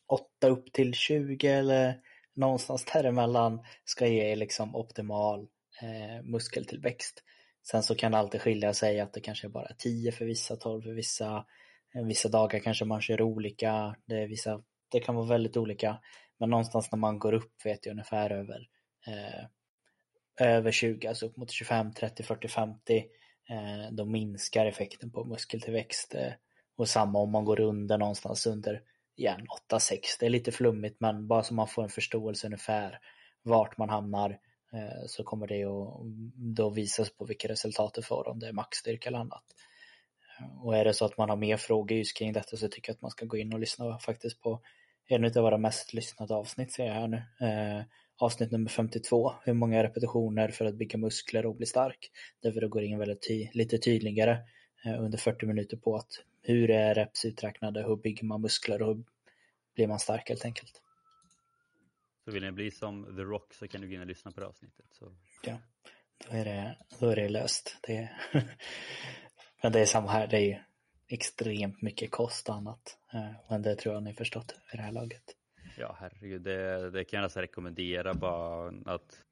8 0.09 0.49
upp 0.49 0.73
till 0.73 0.95
20 0.95 1.49
eller 1.49 2.01
någonstans 2.35 2.85
däremellan 2.93 3.65
ska 3.85 4.07
ge 4.07 4.37
liksom 4.37 4.77
optimal 4.77 5.47
eh, 5.83 6.23
muskeltillväxt. 6.25 7.23
Sen 7.71 7.83
så 7.83 7.95
kan 7.95 8.13
det 8.13 8.19
alltid 8.19 8.41
skilja 8.41 8.75
sig 8.75 9.01
att 9.01 9.13
det 9.13 9.21
kanske 9.21 9.47
är 9.47 9.51
bara 9.51 9.75
10 9.79 10.13
för 10.13 10.25
vissa, 10.25 10.57
12 10.57 10.83
för 10.83 10.93
vissa. 10.93 11.47
Eh, 11.95 12.05
vissa 12.05 12.29
dagar 12.29 12.59
kanske 12.59 12.85
man 12.85 13.01
kör 13.01 13.23
olika, 13.23 13.97
det, 14.07 14.15
är 14.15 14.27
vissa, 14.27 14.63
det 14.89 15.01
kan 15.01 15.15
vara 15.15 15.27
väldigt 15.27 15.57
olika. 15.57 15.99
Men 16.39 16.51
någonstans 16.51 16.93
när 16.93 16.99
man 16.99 17.19
går 17.19 17.33
upp 17.33 17.65
vet 17.65 17.87
jag 17.87 17.93
ungefär 17.93 18.31
över 18.31 18.69
eh, 19.07 19.47
över 20.41 20.73
20, 20.73 21.09
alltså 21.09 21.27
upp 21.27 21.37
mot 21.37 21.51
25, 21.51 21.93
30, 21.93 22.23
40, 22.23 22.49
50 22.49 22.97
eh, 23.51 23.93
då 23.93 24.05
minskar 24.05 24.67
effekten 24.67 25.11
på 25.11 25.25
muskeltillväxt. 25.25 26.15
Eh, 26.15 26.33
och 26.77 26.89
samma 26.89 27.19
om 27.19 27.31
man 27.31 27.45
går 27.45 27.61
under 27.61 27.99
någonstans 27.99 28.47
under 28.47 28.83
igen 29.17 29.47
8-6. 29.71 29.99
Det 30.21 30.27
är 30.27 30.31
lite 30.31 30.53
flummigt 30.53 31.01
men 31.01 31.27
bara 31.29 31.43
så 31.43 31.55
man 31.55 31.69
får 31.69 31.83
en 31.83 31.89
förståelse 31.89 32.47
ungefär 32.47 32.99
vart 33.43 33.79
man 33.79 33.89
hamnar 33.89 34.39
Eh, 34.75 35.07
så 35.07 35.25
kommer 35.25 35.47
det 35.47 35.65
att 35.65 36.01
då 36.57 36.71
visas 36.71 37.11
på 37.11 37.25
vilka 37.25 37.49
resultat 37.49 37.95
du 37.95 38.03
får 38.03 38.29
om 38.29 38.39
det 38.39 38.49
är 38.49 38.53
maxstyrka 38.53 39.09
eller 39.09 39.19
annat. 39.19 39.45
Eh, 40.39 40.65
och 40.65 40.77
är 40.77 40.85
det 40.85 40.95
så 40.95 41.05
att 41.05 41.19
man 41.19 41.31
har 41.31 41.37
mer 41.37 41.57
frågor 41.57 41.99
just 41.99 42.17
kring 42.17 42.33
detta 42.33 42.57
så 42.57 42.69
tycker 42.69 42.91
jag 42.91 42.95
att 42.95 43.03
man 43.03 43.11
ska 43.11 43.27
gå 43.27 43.37
in 43.37 43.53
och 43.53 43.61
lyssna 43.61 43.99
faktiskt 43.99 44.41
på 44.41 44.61
en 45.09 45.25
av 45.25 45.33
våra 45.33 45.59
mest 45.59 45.95
lyssnade 45.95 46.35
avsnitt 46.35 46.73
ser 46.73 46.87
jag 46.87 46.95
här 46.95 47.09
nu. 47.09 47.17
Eh, 47.41 47.83
avsnitt 48.17 48.51
nummer 48.51 48.71
52, 48.71 49.33
hur 49.45 49.53
många 49.53 49.83
repetitioner 49.83 50.49
för 50.49 50.65
att 50.65 50.75
bygga 50.75 50.99
muskler 50.99 51.47
och 51.47 51.57
bli 51.57 51.67
stark. 51.67 52.11
därför 52.43 52.61
det 52.61 52.67
då 52.67 52.71
går 52.71 52.83
in 52.83 52.99
väldigt 52.99 53.23
ty 53.23 53.49
lite 53.53 53.79
tydligare 53.79 54.39
eh, 54.85 55.03
under 55.03 55.19
40 55.19 55.47
minuter 55.47 55.77
på 55.77 55.97
att 55.97 56.09
hur 56.43 56.71
är 56.71 56.95
reps 56.95 57.25
uträknade, 57.25 57.83
hur 57.83 57.97
bygger 57.97 58.25
man 58.25 58.41
muskler 58.41 58.83
och 58.83 58.89
hur 58.89 59.05
blir 59.75 59.87
man 59.87 59.99
stark 59.99 60.29
helt 60.29 60.45
enkelt. 60.45 60.81
Så 62.25 62.31
vill 62.31 62.43
ni 62.43 62.53
bli 62.53 62.71
som 62.71 63.17
The 63.17 63.23
Rock 63.23 63.55
så 63.55 63.69
kan 63.69 63.81
du 63.81 63.89
gå 63.89 63.95
in 63.95 64.01
och 64.01 64.07
lyssna 64.07 64.33
på 64.33 64.41
det 64.41 64.47
avsnittet. 64.47 64.87
Så. 64.91 65.17
Ja, 65.43 65.59
då 66.27 66.37
är 66.37 66.45
det, 66.45 66.79
då 67.01 67.09
är 67.09 67.17
det 67.17 67.29
löst. 67.29 67.77
Det 67.83 68.11
Men 69.63 69.73
det 69.73 69.81
är 69.81 69.87
samma 69.87 70.11
här, 70.11 70.27
det 70.27 70.37
är 70.37 70.47
ju 70.47 70.59
extremt 71.09 71.83
mycket 71.83 72.11
kost 72.11 72.49
och 72.49 72.55
annat. 72.55 72.99
Eh, 73.13 73.31
men 73.51 73.63
det 73.63 73.77
tror 73.77 73.95
jag 73.95 74.03
ni 74.03 74.15
förstått 74.15 74.55
vid 74.71 74.81
det 74.81 74.85
här 74.85 74.93
laget. 74.93 75.37
Ja, 75.79 75.97
herregud, 76.01 76.43
det, 76.43 76.91
det 76.91 77.05
kan 77.05 77.19
jag 77.19 77.25
nästan 77.25 77.41
rekommendera 77.41 78.15
bara 78.15 78.73
att 78.87 79.25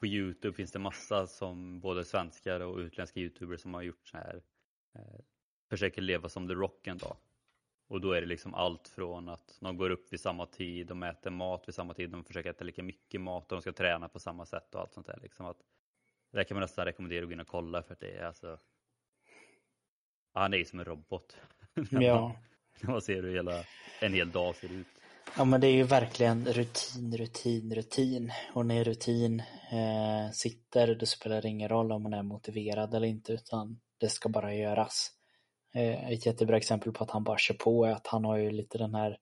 på 0.00 0.06
Youtube 0.06 0.56
finns 0.56 0.72
det 0.72 0.78
massa 0.78 1.26
som 1.26 1.80
både 1.80 2.04
svenskar 2.04 2.60
och 2.60 2.78
utländska 2.78 3.20
Youtubers 3.20 3.60
som 3.60 3.74
har 3.74 3.82
gjort 3.82 4.08
så 4.08 4.16
här 4.16 4.42
eh, 4.94 5.20
försöker 5.70 6.02
leva 6.02 6.28
som 6.28 6.48
The 6.48 6.54
Rock 6.54 6.86
en 6.86 6.98
dag. 6.98 7.16
Och 7.90 8.00
då 8.00 8.12
är 8.12 8.20
det 8.20 8.26
liksom 8.26 8.54
allt 8.54 8.88
från 8.88 9.28
att 9.28 9.58
de 9.60 9.76
går 9.76 9.90
upp 9.90 10.12
vid 10.12 10.20
samma 10.20 10.46
tid, 10.46 10.86
de 10.86 11.02
äter 11.02 11.30
mat 11.30 11.68
vid 11.68 11.74
samma 11.74 11.94
tid, 11.94 12.10
de 12.10 12.24
försöker 12.24 12.50
äta 12.50 12.64
lika 12.64 12.82
mycket 12.82 13.20
mat 13.20 13.52
och 13.52 13.56
de 13.56 13.62
ska 13.62 13.72
träna 13.72 14.08
på 14.08 14.18
samma 14.18 14.46
sätt 14.46 14.74
och 14.74 14.80
allt 14.80 14.92
sånt 14.92 15.06
där. 15.06 15.18
Liksom 15.22 15.46
att, 15.46 15.56
det 16.32 16.44
kan 16.44 16.54
man 16.54 16.62
nästan 16.62 16.84
rekommendera 16.84 17.22
att 17.22 17.28
gå 17.28 17.32
in 17.32 17.40
och 17.40 17.46
kolla 17.46 17.82
för 17.82 17.92
att 17.92 18.00
det 18.00 18.16
är 18.16 18.24
alltså 18.24 18.58
Han 20.32 20.54
är 20.54 20.58
ju 20.58 20.64
som 20.64 20.78
en 20.78 20.84
robot. 20.84 21.36
Ja. 21.90 22.36
När 22.80 22.90
man 22.90 23.02
ser 23.02 23.22
hur 23.22 23.34
hela, 23.34 23.64
en 24.00 24.12
hel 24.12 24.30
dag 24.30 24.56
ser 24.56 24.72
ut. 24.72 24.86
Ja 25.36 25.44
men 25.44 25.60
det 25.60 25.66
är 25.66 25.74
ju 25.74 25.82
verkligen 25.82 26.46
rutin, 26.46 27.16
rutin, 27.16 27.74
rutin. 27.74 28.32
Och 28.54 28.66
när 28.66 28.84
rutin 28.84 29.40
eh, 29.72 30.30
sitter, 30.32 30.94
då 30.94 31.06
spelar 31.06 31.42
det 31.42 31.48
ingen 31.48 31.68
roll 31.68 31.92
om 31.92 32.02
man 32.02 32.14
är 32.14 32.22
motiverad 32.22 32.94
eller 32.94 33.06
inte 33.06 33.32
utan 33.32 33.80
det 33.98 34.08
ska 34.08 34.28
bara 34.28 34.54
göras. 34.54 35.19
Eh, 35.74 36.10
ett 36.12 36.26
jättebra 36.26 36.56
exempel 36.56 36.92
på 36.92 37.04
att 37.04 37.10
han 37.10 37.24
bara 37.24 37.38
kör 37.38 37.54
på 37.54 37.84
är 37.84 37.90
att 37.90 38.06
han 38.06 38.24
har 38.24 38.36
ju 38.36 38.50
lite 38.50 38.78
den 38.78 38.94
här 38.94 39.18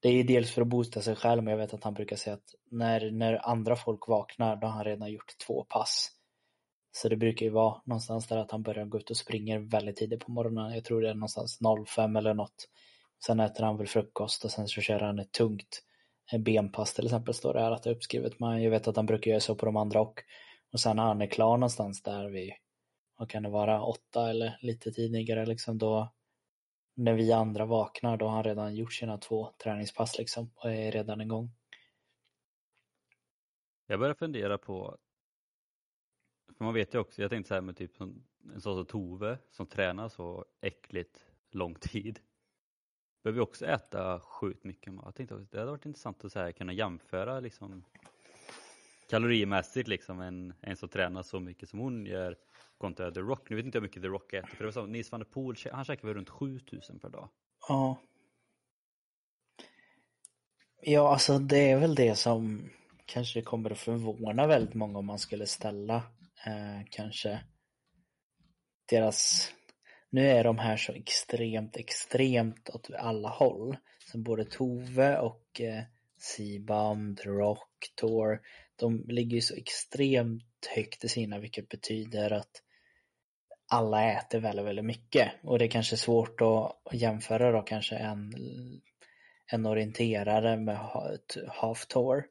det 0.00 0.08
är 0.08 0.12
ju 0.12 0.22
dels 0.22 0.50
för 0.50 0.62
att 0.62 0.68
boosta 0.68 1.00
sig 1.00 1.16
själv 1.16 1.42
men 1.42 1.50
jag 1.50 1.58
vet 1.58 1.74
att 1.74 1.84
han 1.84 1.94
brukar 1.94 2.16
säga 2.16 2.34
att 2.34 2.54
när, 2.70 3.10
när 3.10 3.48
andra 3.48 3.76
folk 3.76 4.08
vaknar 4.08 4.56
då 4.56 4.66
har 4.66 4.74
han 4.74 4.84
redan 4.84 5.12
gjort 5.12 5.38
två 5.46 5.64
pass. 5.64 6.10
Så 6.92 7.08
det 7.08 7.16
brukar 7.16 7.46
ju 7.46 7.52
vara 7.52 7.82
någonstans 7.84 8.26
där 8.26 8.36
att 8.36 8.50
han 8.50 8.62
börjar 8.62 8.84
gå 8.84 8.98
ut 8.98 9.10
och 9.10 9.16
springer 9.16 9.58
väldigt 9.58 9.96
tidigt 9.96 10.20
på 10.20 10.30
morgonen. 10.30 10.74
Jag 10.74 10.84
tror 10.84 11.02
det 11.02 11.10
är 11.10 11.14
någonstans 11.14 11.58
05 11.86 12.16
eller 12.16 12.34
något. 12.34 12.68
Sen 13.26 13.40
äter 13.40 13.64
han 13.64 13.76
väl 13.76 13.86
frukost 13.86 14.44
och 14.44 14.50
sen 14.50 14.68
så 14.68 14.80
kör 14.80 15.00
han 15.00 15.18
ett 15.18 15.32
tungt 15.32 15.82
benpass 16.38 16.94
till 16.94 17.04
exempel 17.04 17.34
står 17.34 17.54
det 17.54 17.60
här 17.60 17.70
att 17.70 17.82
det 17.82 17.90
är 17.90 17.94
uppskrivet. 17.94 18.40
Men 18.40 18.62
jag 18.62 18.70
vet 18.70 18.88
att 18.88 18.96
han 18.96 19.06
brukar 19.06 19.30
göra 19.30 19.40
så 19.40 19.54
på 19.54 19.66
de 19.66 19.76
andra 19.76 20.00
och. 20.00 20.22
Och 20.72 20.80
sen 20.80 20.96
när 20.96 21.02
han 21.02 21.22
är 21.22 21.26
klar 21.26 21.56
någonstans 21.56 22.02
där 22.02 22.28
vid, 22.28 22.52
vad 23.16 23.30
kan 23.30 23.42
det 23.42 23.48
vara, 23.48 23.82
åtta 23.82 24.30
eller 24.30 24.58
lite 24.60 24.92
tidigare 24.92 25.46
liksom 25.46 25.78
då 25.78 26.12
när 26.94 27.14
vi 27.14 27.32
andra 27.32 27.66
vaknar 27.66 28.16
då 28.16 28.26
har 28.26 28.34
han 28.34 28.44
redan 28.44 28.74
gjort 28.74 28.92
sina 28.92 29.18
två 29.18 29.52
träningspass 29.62 30.18
liksom 30.18 30.50
och 30.54 30.70
är 30.70 30.92
redan 30.92 31.20
igång. 31.20 31.50
Jag 33.86 34.00
börjar 34.00 34.14
fundera 34.14 34.58
på, 34.58 34.98
för 36.58 36.64
man 36.64 36.74
vet 36.74 36.94
ju 36.94 36.98
också, 36.98 37.22
jag 37.22 37.30
tänkte 37.30 37.48
så 37.48 37.54
här 37.54 37.60
med 37.60 37.76
typ 37.76 38.00
en 38.00 38.60
sån 38.60 38.60
som 38.76 38.86
Tove 38.86 39.38
som 39.50 39.66
tränar 39.66 40.08
så 40.08 40.44
äckligt 40.60 41.26
lång 41.50 41.74
tid 41.74 42.20
behöver 43.22 43.40
också 43.40 43.66
äta 43.66 44.20
sjukt 44.20 44.64
mycket 44.64 44.92
mat. 44.92 45.04
Jag 45.04 45.14
tänkte 45.14 45.34
också, 45.34 45.46
det 45.50 45.58
hade 45.58 45.70
varit 45.70 45.86
intressant 45.86 46.24
att 46.24 46.32
så 46.32 46.38
här, 46.38 46.52
kunna 46.52 46.72
jämföra 46.72 47.40
liksom, 47.40 47.84
kalorimässigt 49.10 49.88
liksom, 49.88 50.20
en, 50.20 50.54
en 50.60 50.76
som 50.76 50.88
tränar 50.88 51.22
så 51.22 51.40
mycket 51.40 51.68
som 51.68 51.78
hon 51.78 52.06
gör 52.06 52.36
kontra 52.78 53.10
The 53.10 53.20
Rock. 53.20 53.50
Nu 53.50 53.56
vet 53.56 53.64
inte 53.64 53.78
hur 53.78 53.82
mycket 53.82 54.02
The 54.02 54.08
Rock 54.08 54.32
äter, 54.32 54.48
för 54.48 54.58
det 54.58 54.64
var 54.64 54.72
så, 54.72 54.86
Nils 54.86 55.12
van 55.12 55.20
der 55.20 55.26
Poel, 55.26 55.56
han 55.72 55.84
käkar 55.84 56.08
väl 56.08 56.16
runt 56.16 56.30
7000 56.30 56.98
per 56.98 57.08
dag? 57.08 57.28
Ja. 57.68 58.00
Ja, 60.82 61.12
alltså 61.12 61.38
det 61.38 61.70
är 61.70 61.78
väl 61.78 61.94
det 61.94 62.14
som 62.14 62.70
kanske 63.06 63.42
kommer 63.42 63.70
att 63.70 63.78
förvåna 63.78 64.46
väldigt 64.46 64.74
många 64.74 64.98
om 64.98 65.06
man 65.06 65.18
skulle 65.18 65.46
ställa 65.46 65.96
eh, 66.46 66.86
kanske 66.90 67.40
deras 68.90 69.52
nu 70.10 70.28
är 70.28 70.44
de 70.44 70.58
här 70.58 70.76
så 70.76 70.92
extremt, 70.92 71.76
extremt 71.76 72.70
åt 72.70 72.90
alla 72.98 73.28
håll. 73.28 73.76
Så 74.12 74.18
både 74.18 74.44
Tove 74.44 75.18
och 75.18 75.60
eh, 75.60 75.82
Sibam, 76.18 77.16
The 77.16 77.28
Rock, 77.28 77.92
Tor, 77.94 78.40
de 78.76 79.04
ligger 79.08 79.40
så 79.40 79.54
extremt 79.54 80.66
högt 80.74 81.04
i 81.04 81.08
sina 81.08 81.38
vilket 81.38 81.68
betyder 81.68 82.30
att 82.30 82.62
alla 83.68 84.12
äter 84.12 84.38
väldigt, 84.38 84.66
väldigt 84.66 84.84
mycket. 84.84 85.32
Och 85.42 85.58
det 85.58 85.64
är 85.64 85.68
kanske 85.68 85.96
svårt 85.96 86.40
att 86.40 86.92
jämföra 86.92 87.52
då 87.52 87.62
kanske 87.62 87.96
en, 87.96 88.32
en 89.46 89.66
orienterare 89.66 90.56
med 90.56 90.78
half 91.48 91.86
tour. 91.86 92.24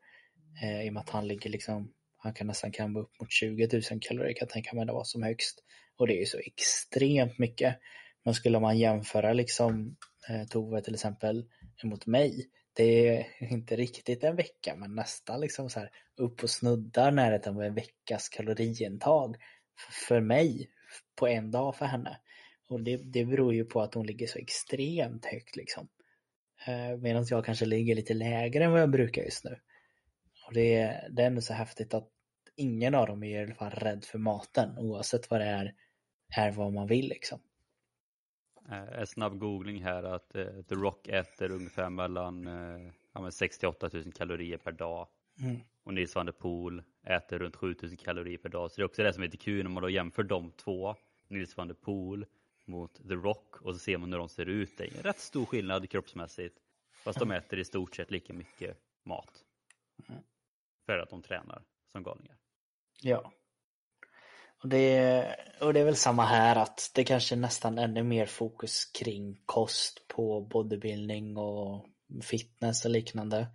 Eh, 0.64 0.86
I 0.86 0.90
och 0.90 0.94
med 0.94 1.02
att 1.02 1.10
han 1.10 1.28
ligger 1.28 1.50
liksom, 1.50 1.94
han 2.18 2.34
kan 2.34 2.48
nästan 2.48 2.72
kamma 2.72 3.00
upp 3.00 3.20
mot 3.20 3.32
20 3.32 3.70
000 3.74 4.00
kalorier 4.02 4.34
kan 4.34 4.46
jag 4.46 4.50
tänka 4.50 4.76
mig 4.76 4.86
det 4.86 4.94
var 4.94 5.04
som 5.04 5.24
högst. 5.24 5.64
Och 5.98 6.08
det 6.08 6.14
är 6.14 6.20
ju 6.20 6.26
så 6.26 6.40
extremt 6.40 7.38
mycket. 7.38 7.80
Men 8.24 8.34
skulle 8.34 8.60
man 8.60 8.78
jämföra 8.78 9.34
liksom 9.34 9.98
eh, 10.30 10.48
Tove 10.48 10.82
till 10.82 10.94
exempel 10.94 11.46
mot 11.84 12.06
mig. 12.06 12.50
Det 12.76 13.08
är 13.08 13.54
inte 13.54 13.76
riktigt 13.76 14.24
en 14.24 14.36
vecka 14.36 14.76
men 14.76 14.96
nästan 14.96 15.42
liksom 15.42 15.70
så 15.70 15.80
här 15.80 15.90
upp 16.18 16.44
och 16.44 16.50
snuddar 16.50 17.12
närheten 17.12 17.56
av 17.56 17.64
en 17.64 17.76
veckas 17.76 18.30
kaloriintag 18.30 19.36
för 20.08 20.22
mig 20.22 20.70
på 21.16 21.28
en 21.28 21.52
dag 21.52 21.76
för 21.76 21.86
henne. 21.86 22.20
Och 22.68 22.82
det, 22.84 22.98
det 22.98 23.26
beror 23.26 23.54
ju 23.54 23.66
på 23.66 23.82
att 23.82 23.94
hon 23.94 24.06
ligger 24.06 24.28
så 24.28 24.40
extremt 24.40 25.26
högt 25.26 25.56
liksom. 25.56 25.88
Eh, 26.68 26.98
Medan 26.98 27.26
jag 27.30 27.46
kanske 27.46 27.66
ligger 27.66 27.96
lite 27.96 28.14
lägre 28.14 28.64
än 28.64 28.72
vad 28.72 28.82
jag 28.82 28.92
brukar 28.92 29.22
just 29.22 29.44
nu. 29.44 29.60
Och 30.48 30.54
det, 30.54 31.02
det 31.10 31.22
är 31.22 31.28
ändå 31.28 31.42
så 31.42 31.54
häftigt 31.54 31.94
att 31.94 32.10
ingen 32.56 32.96
av 32.96 33.08
dem 33.08 33.24
är 33.24 33.40
i 33.40 33.44
alla 33.44 33.56
fall 33.56 33.72
rädd 33.72 34.06
för 34.06 34.18
maten 34.18 34.78
oavsett 34.78 35.32
vad 35.32 35.42
det 35.42 35.46
är 35.46 35.74
är 36.38 36.52
vad 36.52 36.74
man 36.74 36.88
vill 36.88 37.08
liksom. 37.08 37.40
Eh, 38.70 39.00
en 39.00 39.08
snabb 39.08 39.40
googling 39.40 39.84
här 39.84 40.04
att 40.04 40.36
eh, 40.36 40.62
The 40.70 40.76
Rock 40.76 41.08
äter 41.08 41.52
ungefär 41.52 41.90
mellan 41.90 42.48
eh, 42.48 42.92
ja, 43.14 43.32
6 43.32 43.64
8 43.64 43.90
000 43.94 44.12
kalorier 44.12 44.58
per 44.58 44.72
dag. 44.72 45.08
Mm. 45.42 45.60
Och 45.84 45.94
Nils 45.94 46.16
van 46.16 46.26
der 46.26 46.34
Poel 46.34 46.84
äter 47.04 47.40
runt 47.40 47.56
7 47.56 47.76
000 47.84 47.98
kalorier 47.98 48.38
per 48.38 48.50
dag. 48.50 48.72
Så 48.72 48.76
det 48.76 48.82
är 48.82 48.86
också 48.86 49.04
det 49.04 49.14
som 49.14 49.24
är 49.24 49.28
lite 49.28 49.38
kul 49.38 49.64
när 49.64 49.70
man 49.70 49.84
då 49.84 49.90
jämför 49.90 50.24
de 50.24 50.52
två. 50.52 50.96
Nils 51.28 51.58
van 51.58 51.68
der 51.68 51.76
Poel 51.76 52.26
mot 52.66 53.08
The 53.08 53.14
Rock 53.14 53.62
och 53.62 53.74
så 53.74 53.80
ser 53.80 53.98
man 53.98 54.12
hur 54.12 54.20
de 54.20 54.30
ser 54.30 54.46
ut. 54.46 54.78
Det 54.78 54.84
är 54.84 54.98
en 54.98 55.04
rätt 55.04 55.20
stor 55.20 55.46
skillnad 55.46 55.90
kroppsmässigt. 55.90 56.58
Fast 56.92 57.20
de 57.20 57.32
äter 57.32 57.60
i 57.60 57.66
stort 57.66 57.96
sett 57.96 58.12
lika 58.12 58.34
mycket 58.34 58.78
mat. 59.04 59.44
Mm. 60.10 60.22
För 60.86 60.98
att 60.98 61.10
de 61.10 61.22
tränar 61.22 61.64
som 61.92 62.04
galningar. 62.04 62.38
Ja. 63.02 63.32
Och 64.66 64.70
det, 64.70 65.36
och 65.62 65.74
det 65.74 65.80
är 65.80 65.86
väl 65.86 65.96
samma 65.96 66.26
här 66.26 66.56
att 66.56 66.92
det 66.96 67.04
kanske 67.04 67.36
är 67.36 67.40
nästan 67.40 67.78
ännu 67.78 68.04
mer 68.04 68.26
fokus 68.26 68.86
kring 68.86 69.42
kost 69.46 70.08
på 70.08 70.42
bodybuilding 70.42 71.38
och 71.38 71.86
fitness 72.24 72.86
och 72.86 72.92
liknande. 72.92 73.48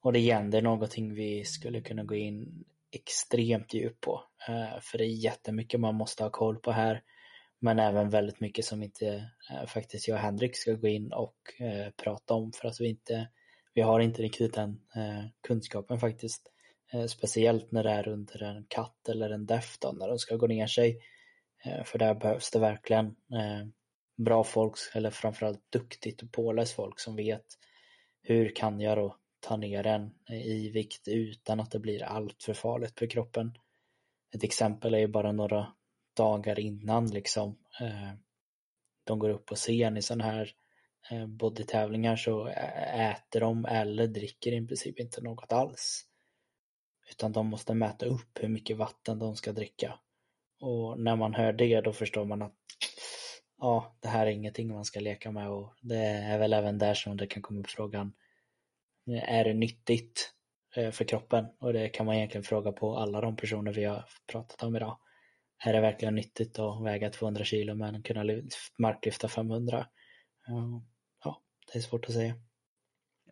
Och 0.00 0.12
det 0.12 0.18
igen, 0.18 0.50
det 0.50 0.58
är 0.58 0.62
någonting 0.62 1.14
vi 1.14 1.44
skulle 1.44 1.80
kunna 1.80 2.04
gå 2.04 2.14
in 2.14 2.64
extremt 2.92 3.74
djupt 3.74 4.00
på. 4.00 4.22
Eh, 4.48 4.80
för 4.80 4.98
det 4.98 5.04
är 5.04 5.24
jättemycket 5.24 5.80
man 5.80 5.94
måste 5.94 6.22
ha 6.22 6.30
koll 6.30 6.56
på 6.56 6.72
här. 6.72 7.02
Men 7.60 7.78
även 7.78 8.10
väldigt 8.10 8.40
mycket 8.40 8.64
som 8.64 8.82
inte 8.82 9.30
eh, 9.50 9.66
faktiskt 9.66 10.08
jag 10.08 10.14
och 10.14 10.22
Henrik 10.22 10.56
ska 10.56 10.72
gå 10.72 10.88
in 10.88 11.12
och 11.12 11.60
eh, 11.60 11.90
prata 12.02 12.34
om 12.34 12.52
för 12.52 12.68
att 12.68 12.80
vi 12.80 12.88
inte 12.88 13.28
vi 13.74 13.80
har 13.80 14.00
inte 14.00 14.22
riktigt 14.22 14.54
den 14.54 14.80
kunskapen 15.46 15.98
faktiskt. 15.98 16.52
Eh, 16.92 17.06
speciellt 17.06 17.72
när 17.72 17.84
det 17.84 17.90
är 17.90 18.08
under 18.08 18.42
en 18.42 18.64
katt 18.68 19.08
eller 19.08 19.30
en 19.30 19.46
deft 19.46 19.84
när 19.92 20.08
de 20.08 20.18
ska 20.18 20.36
gå 20.36 20.46
ner 20.46 20.66
sig. 20.66 21.00
Eh, 21.64 21.84
för 21.84 21.98
där 21.98 22.14
behövs 22.14 22.50
det 22.50 22.58
verkligen 22.58 23.06
eh, 23.06 23.66
bra 24.16 24.44
folk, 24.44 24.74
eller 24.94 25.10
framförallt 25.10 25.72
duktigt 25.72 26.22
och 26.22 26.32
påläst 26.32 26.72
folk 26.72 27.00
som 27.00 27.16
vet 27.16 27.46
hur 28.22 28.54
kan 28.54 28.80
jag 28.80 28.98
då 28.98 29.16
ta 29.40 29.56
ner 29.56 29.82
den 29.82 30.14
i 30.30 30.70
vikt 30.70 31.08
utan 31.08 31.60
att 31.60 31.70
det 31.70 31.78
blir 31.78 32.02
allt 32.02 32.42
för 32.42 32.54
farligt 32.54 32.98
för 32.98 33.06
kroppen. 33.06 33.58
Ett 34.34 34.44
exempel 34.44 34.94
är 34.94 34.98
ju 34.98 35.08
bara 35.08 35.32
några 35.32 35.72
dagar 36.16 36.60
innan 36.60 37.06
liksom 37.06 37.58
de 39.04 39.18
går 39.18 39.30
upp 39.30 39.46
på 39.46 39.54
scen 39.54 39.96
i 39.96 40.02
sådana 40.02 40.24
här 40.24 40.54
bodytävlingar 41.26 42.16
så 42.16 42.46
äter 42.94 43.40
de 43.40 43.64
eller 43.64 44.06
dricker 44.06 44.52
i 44.52 44.66
princip 44.66 45.00
inte 45.00 45.20
något 45.20 45.52
alls. 45.52 46.07
Utan 47.10 47.32
de 47.32 47.46
måste 47.46 47.74
mäta 47.74 48.06
upp 48.06 48.38
hur 48.40 48.48
mycket 48.48 48.76
vatten 48.76 49.18
de 49.18 49.36
ska 49.36 49.52
dricka. 49.52 49.98
Och 50.60 51.00
när 51.00 51.16
man 51.16 51.34
hör 51.34 51.52
det 51.52 51.80
då 51.80 51.92
förstår 51.92 52.24
man 52.24 52.42
att 52.42 52.54
ja, 53.58 53.96
det 54.00 54.08
här 54.08 54.26
är 54.26 54.30
ingenting 54.30 54.68
man 54.68 54.84
ska 54.84 55.00
leka 55.00 55.30
med 55.30 55.50
och 55.50 55.74
det 55.80 56.06
är 56.06 56.38
väl 56.38 56.52
även 56.52 56.78
där 56.78 56.94
som 56.94 57.16
det 57.16 57.26
kan 57.26 57.42
komma 57.42 57.60
upp 57.60 57.70
frågan 57.70 58.12
är 59.16 59.44
det 59.44 59.54
nyttigt 59.54 60.34
eh, 60.76 60.90
för 60.90 61.04
kroppen? 61.04 61.46
Och 61.58 61.72
det 61.72 61.88
kan 61.88 62.06
man 62.06 62.14
egentligen 62.14 62.44
fråga 62.44 62.72
på 62.72 62.96
alla 62.96 63.20
de 63.20 63.36
personer 63.36 63.72
vi 63.72 63.84
har 63.84 64.04
pratat 64.32 64.62
om 64.62 64.76
idag. 64.76 64.98
Är 65.64 65.72
det 65.72 65.80
verkligen 65.80 66.14
nyttigt 66.14 66.58
att 66.58 66.84
väga 66.84 67.10
200 67.10 67.44
kilo 67.44 67.74
men 67.74 68.02
kunna 68.02 68.24
marklyfta 68.78 69.28
500? 69.28 69.86
Ja, 71.24 71.42
det 71.72 71.78
är 71.78 71.82
svårt 71.82 72.04
att 72.04 72.12
säga. 72.12 72.34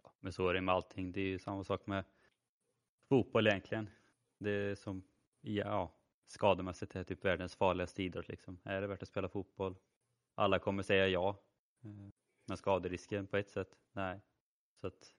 Ja, 0.02 0.14
men 0.20 0.32
så 0.32 0.48
är 0.48 0.54
det 0.54 0.60
med 0.60 0.74
allting. 0.74 1.12
Det 1.12 1.20
är 1.20 1.24
ju 1.24 1.38
samma 1.38 1.64
sak 1.64 1.86
med 1.86 2.04
fotboll 3.08 3.46
egentligen. 3.46 3.90
Det 4.38 4.50
är 4.50 4.74
som, 4.74 5.02
ja, 5.40 5.92
skademässigt 6.26 6.96
är 6.96 7.04
typ 7.04 7.24
världens 7.24 7.56
farligaste 7.56 8.02
idrott 8.02 8.28
liksom. 8.28 8.58
Är 8.64 8.80
det 8.80 8.86
värt 8.86 9.02
att 9.02 9.08
spela 9.08 9.28
fotboll? 9.28 9.76
Alla 10.34 10.58
kommer 10.58 10.82
säga 10.82 11.08
ja. 11.08 11.42
Eh, 11.84 12.08
men 12.46 12.56
skaderisken 12.56 13.26
på 13.26 13.36
ett 13.36 13.50
sätt, 13.50 13.68
nej. 13.92 14.20
Så 14.80 14.86
att 14.86 15.12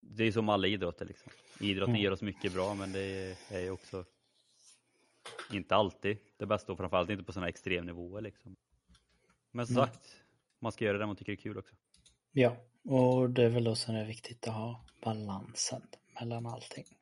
det 0.00 0.24
är 0.24 0.32
som 0.32 0.48
alla 0.48 0.66
idrotter 0.66 1.04
liksom. 1.06 1.32
Idrotten 1.60 1.94
mm. 1.94 2.02
ger 2.02 2.12
oss 2.12 2.22
mycket 2.22 2.54
bra 2.54 2.74
men 2.74 2.92
det 2.92 3.36
är 3.50 3.60
ju 3.60 3.70
också 3.70 4.04
inte 5.52 5.74
alltid 5.74 6.18
det 6.36 6.46
bästa 6.46 6.72
och 6.72 6.78
framförallt 6.78 7.10
inte 7.10 7.24
på 7.24 7.32
sådana 7.32 7.48
extremnivåer 7.48 8.20
liksom. 8.20 8.56
Men 9.50 9.66
som 9.66 9.76
mm. 9.76 9.88
sagt, 9.88 10.16
man 10.58 10.72
ska 10.72 10.84
göra 10.84 10.98
det 10.98 11.06
man 11.06 11.16
tycker 11.16 11.32
är 11.32 11.36
kul 11.36 11.58
också. 11.58 11.74
Ja, 12.32 12.56
och 12.84 13.30
det 13.30 13.44
är 13.44 13.48
väl 13.48 13.64
då 13.64 13.74
som 13.74 13.94
det 13.94 14.00
är 14.00 14.06
viktigt 14.06 14.48
att 14.48 14.54
ha 14.54 14.84
balansen 15.02 15.82
mellan 16.20 16.46
allting. 16.46 16.98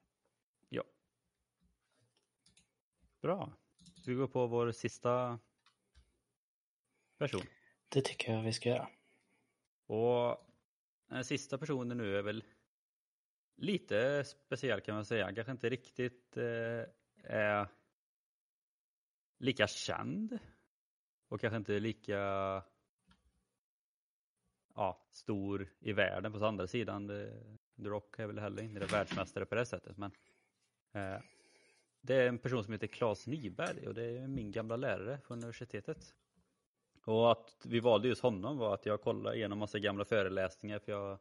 Ja. 0.69 0.83
Bra. 3.21 3.53
Vi 4.07 4.15
går 4.15 4.27
på 4.27 4.47
vår 4.47 4.73
sista 4.73 5.39
person. 7.19 7.43
Det 7.89 8.01
tycker 8.01 8.33
jag 8.33 8.43
vi 8.43 8.53
ska 8.53 8.69
göra. 8.69 8.89
Och 9.87 10.47
den 11.07 11.25
sista 11.25 11.59
personen 11.59 11.99
nu 11.99 12.19
är 12.19 12.23
väl 12.23 12.45
lite 13.57 14.25
speciell 14.25 14.81
kan 14.81 14.95
man 14.95 15.05
säga. 15.05 15.35
Kanske 15.35 15.53
inte 15.53 15.69
riktigt 15.69 16.37
eh, 16.37 16.85
är 17.25 17.69
lika 19.39 19.67
känd 19.67 20.39
och 21.29 21.41
kanske 21.41 21.57
inte 21.57 21.81
lika 21.81 22.19
ja, 24.75 25.07
stor 25.11 25.69
i 25.81 25.93
världen 25.93 26.33
på 26.33 26.47
andra 26.47 26.67
sidan. 26.67 27.11
The 27.77 27.89
Rock 27.89 28.19
är 28.19 28.27
väl 28.27 28.39
heller 28.39 28.63
inte 28.63 28.87
världsmästare 28.87 29.47
på 29.47 29.55
det 29.55 29.67
sättet. 29.67 29.97
Men 29.97 30.11
eh, 30.93 31.21
det 32.01 32.15
är 32.15 32.29
en 32.29 32.39
person 32.39 32.65
som 32.65 32.73
heter 32.73 32.87
Claes 32.87 33.27
Nyberg 33.27 33.89
och 33.89 33.95
det 33.95 34.05
är 34.05 34.29
min 34.29 34.53
gamla 34.53 34.77
lärare 34.77 35.19
på 35.19 35.35
universitetet. 35.35 36.15
Och 37.05 37.33
att 37.33 37.57
vi 37.65 37.81
valde 37.81 38.09
just 38.09 38.23
honom 38.23 38.59
var 38.59 38.75
att 38.75 38.87
jag 38.87 39.01
kollade 39.01 39.37
igenom 39.37 39.59
massa 39.59 39.79
gamla 39.79 40.05
föreläsningar 40.05 40.79
för 40.79 40.93
jag 40.93 41.19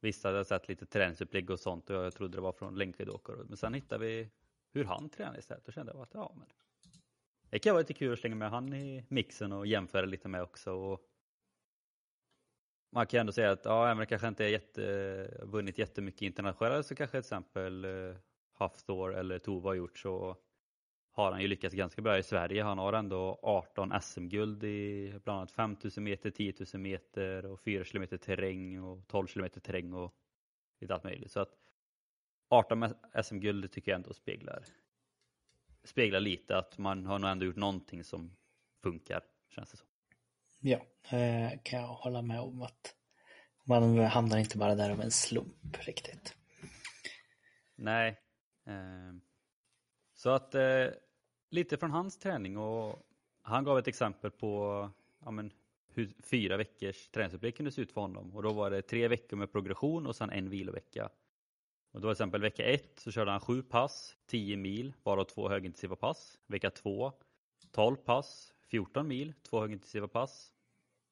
visste 0.00 0.28
att 0.28 0.34
jag 0.34 0.46
sett 0.46 0.68
lite 0.68 0.86
träningsupplägg 0.86 1.50
och 1.50 1.60
sånt 1.60 1.90
och 1.90 1.96
jag 1.96 2.14
trodde 2.14 2.36
det 2.36 2.40
var 2.40 2.52
från 2.52 2.78
längdskidåkare. 2.78 3.44
Men 3.48 3.56
sen 3.56 3.74
hittade 3.74 4.06
vi 4.06 4.30
hur 4.72 4.84
han 4.84 5.08
tränade 5.08 5.38
istället 5.38 5.68
och 5.68 5.74
kände 5.74 5.92
jag 5.92 6.02
att 6.02 6.14
ja, 6.14 6.32
men 6.36 6.46
det 7.50 7.58
kan 7.58 7.72
vara 7.72 7.80
lite 7.80 7.94
kul 7.94 8.12
att 8.12 8.18
slänga 8.18 8.36
med 8.36 8.50
han 8.50 8.74
i 8.74 9.04
mixen 9.08 9.52
och 9.52 9.66
jämföra 9.66 10.06
lite 10.06 10.28
med 10.28 10.42
också. 10.42 10.72
Och 10.72 11.00
man 12.96 13.06
kan 13.06 13.20
ändå 13.20 13.32
säga 13.32 13.50
att 13.50 13.64
ja, 13.64 13.84
även 13.84 13.92
om 13.92 13.98
det 13.98 14.06
kanske 14.06 14.28
inte 14.28 14.44
är 14.44 14.48
jätte, 14.48 15.40
vunnit 15.42 15.78
jättemycket 15.78 16.22
internationellt 16.22 16.86
så 16.86 16.94
kanske 16.94 17.12
till 17.12 17.18
exempel 17.18 17.84
eh, 17.84 18.16
Hafthor 18.52 19.14
eller 19.14 19.38
Tova 19.38 19.70
har 19.70 19.74
gjort 19.74 19.98
så 19.98 20.36
har 21.10 21.32
han 21.32 21.40
ju 21.40 21.48
lyckats 21.48 21.74
ganska 21.74 22.02
bra 22.02 22.18
i 22.18 22.22
Sverige. 22.22 22.62
Han 22.62 22.78
har 22.78 22.92
ändå 22.92 23.38
18 23.42 23.92
SM-guld 24.02 24.64
i 24.64 25.12
bland 25.24 25.38
annat 25.38 25.50
5000 25.50 26.04
meter, 26.04 26.30
10 26.30 26.54
000 26.74 26.82
meter 26.82 27.46
och 27.46 27.60
4 27.60 27.84
km 27.84 28.06
terräng 28.18 28.82
och 28.82 29.08
12 29.08 29.26
km 29.26 29.50
terräng 29.50 29.92
och 29.92 30.14
lite 30.80 30.94
allt 30.94 31.04
möjligt. 31.04 31.30
Så 31.30 31.40
att 31.40 31.54
18 32.48 32.88
SM-guld 33.22 33.72
tycker 33.72 33.90
jag 33.90 33.96
ändå 33.96 34.12
speglar, 34.12 34.64
speglar 35.84 36.20
lite 36.20 36.56
att 36.56 36.78
man 36.78 37.06
har 37.06 37.18
nog 37.18 37.30
ändå 37.30 37.46
gjort 37.46 37.56
någonting 37.56 38.04
som 38.04 38.36
funkar, 38.82 39.22
känns 39.48 39.70
det 39.70 39.76
som. 39.76 39.88
Ja, 40.60 40.78
eh, 41.10 41.58
kan 41.62 41.80
jag 41.80 41.86
hålla 41.86 42.22
med 42.22 42.40
om 42.40 42.62
att 42.62 42.94
man 43.64 43.98
hamnar 43.98 44.38
inte 44.38 44.58
bara 44.58 44.74
där 44.74 44.90
av 44.90 45.00
en 45.00 45.10
slump 45.10 45.86
riktigt. 45.86 46.36
Nej. 47.76 48.20
Eh, 48.66 49.14
så 50.14 50.30
att 50.30 50.54
eh, 50.54 50.86
lite 51.50 51.76
från 51.76 51.90
hans 51.90 52.18
träning 52.18 52.56
och 52.56 53.02
han 53.42 53.64
gav 53.64 53.78
ett 53.78 53.88
exempel 53.88 54.30
på 54.30 54.90
ja, 55.24 55.30
men, 55.30 55.52
hur 55.88 56.14
fyra 56.22 56.56
veckors 56.56 57.08
träningsupplägg 57.08 57.56
kunde 57.56 57.72
se 57.72 57.82
ut 57.82 57.92
för 57.92 58.00
honom 58.00 58.36
och 58.36 58.42
då 58.42 58.52
var 58.52 58.70
det 58.70 58.82
tre 58.82 59.08
veckor 59.08 59.36
med 59.36 59.52
progression 59.52 60.06
och 60.06 60.16
sen 60.16 60.30
en 60.30 60.50
vilovecka. 60.50 61.10
Och 61.92 62.00
då 62.00 62.08
till 62.08 62.12
exempel 62.12 62.40
vecka 62.40 62.64
ett 62.64 63.00
så 63.00 63.10
körde 63.10 63.30
han 63.30 63.40
sju 63.40 63.62
pass, 63.62 64.16
10 64.26 64.56
mil, 64.56 64.94
varav 65.02 65.24
två 65.24 65.48
högintensiva 65.48 65.96
pass. 65.96 66.38
Vecka 66.46 66.70
två 66.70 67.12
12 67.70 67.96
pass, 67.96 68.54
14 68.66 69.08
mil, 69.08 69.34
två 69.42 69.60
högintensiva 69.60 70.08
pass. 70.08 70.52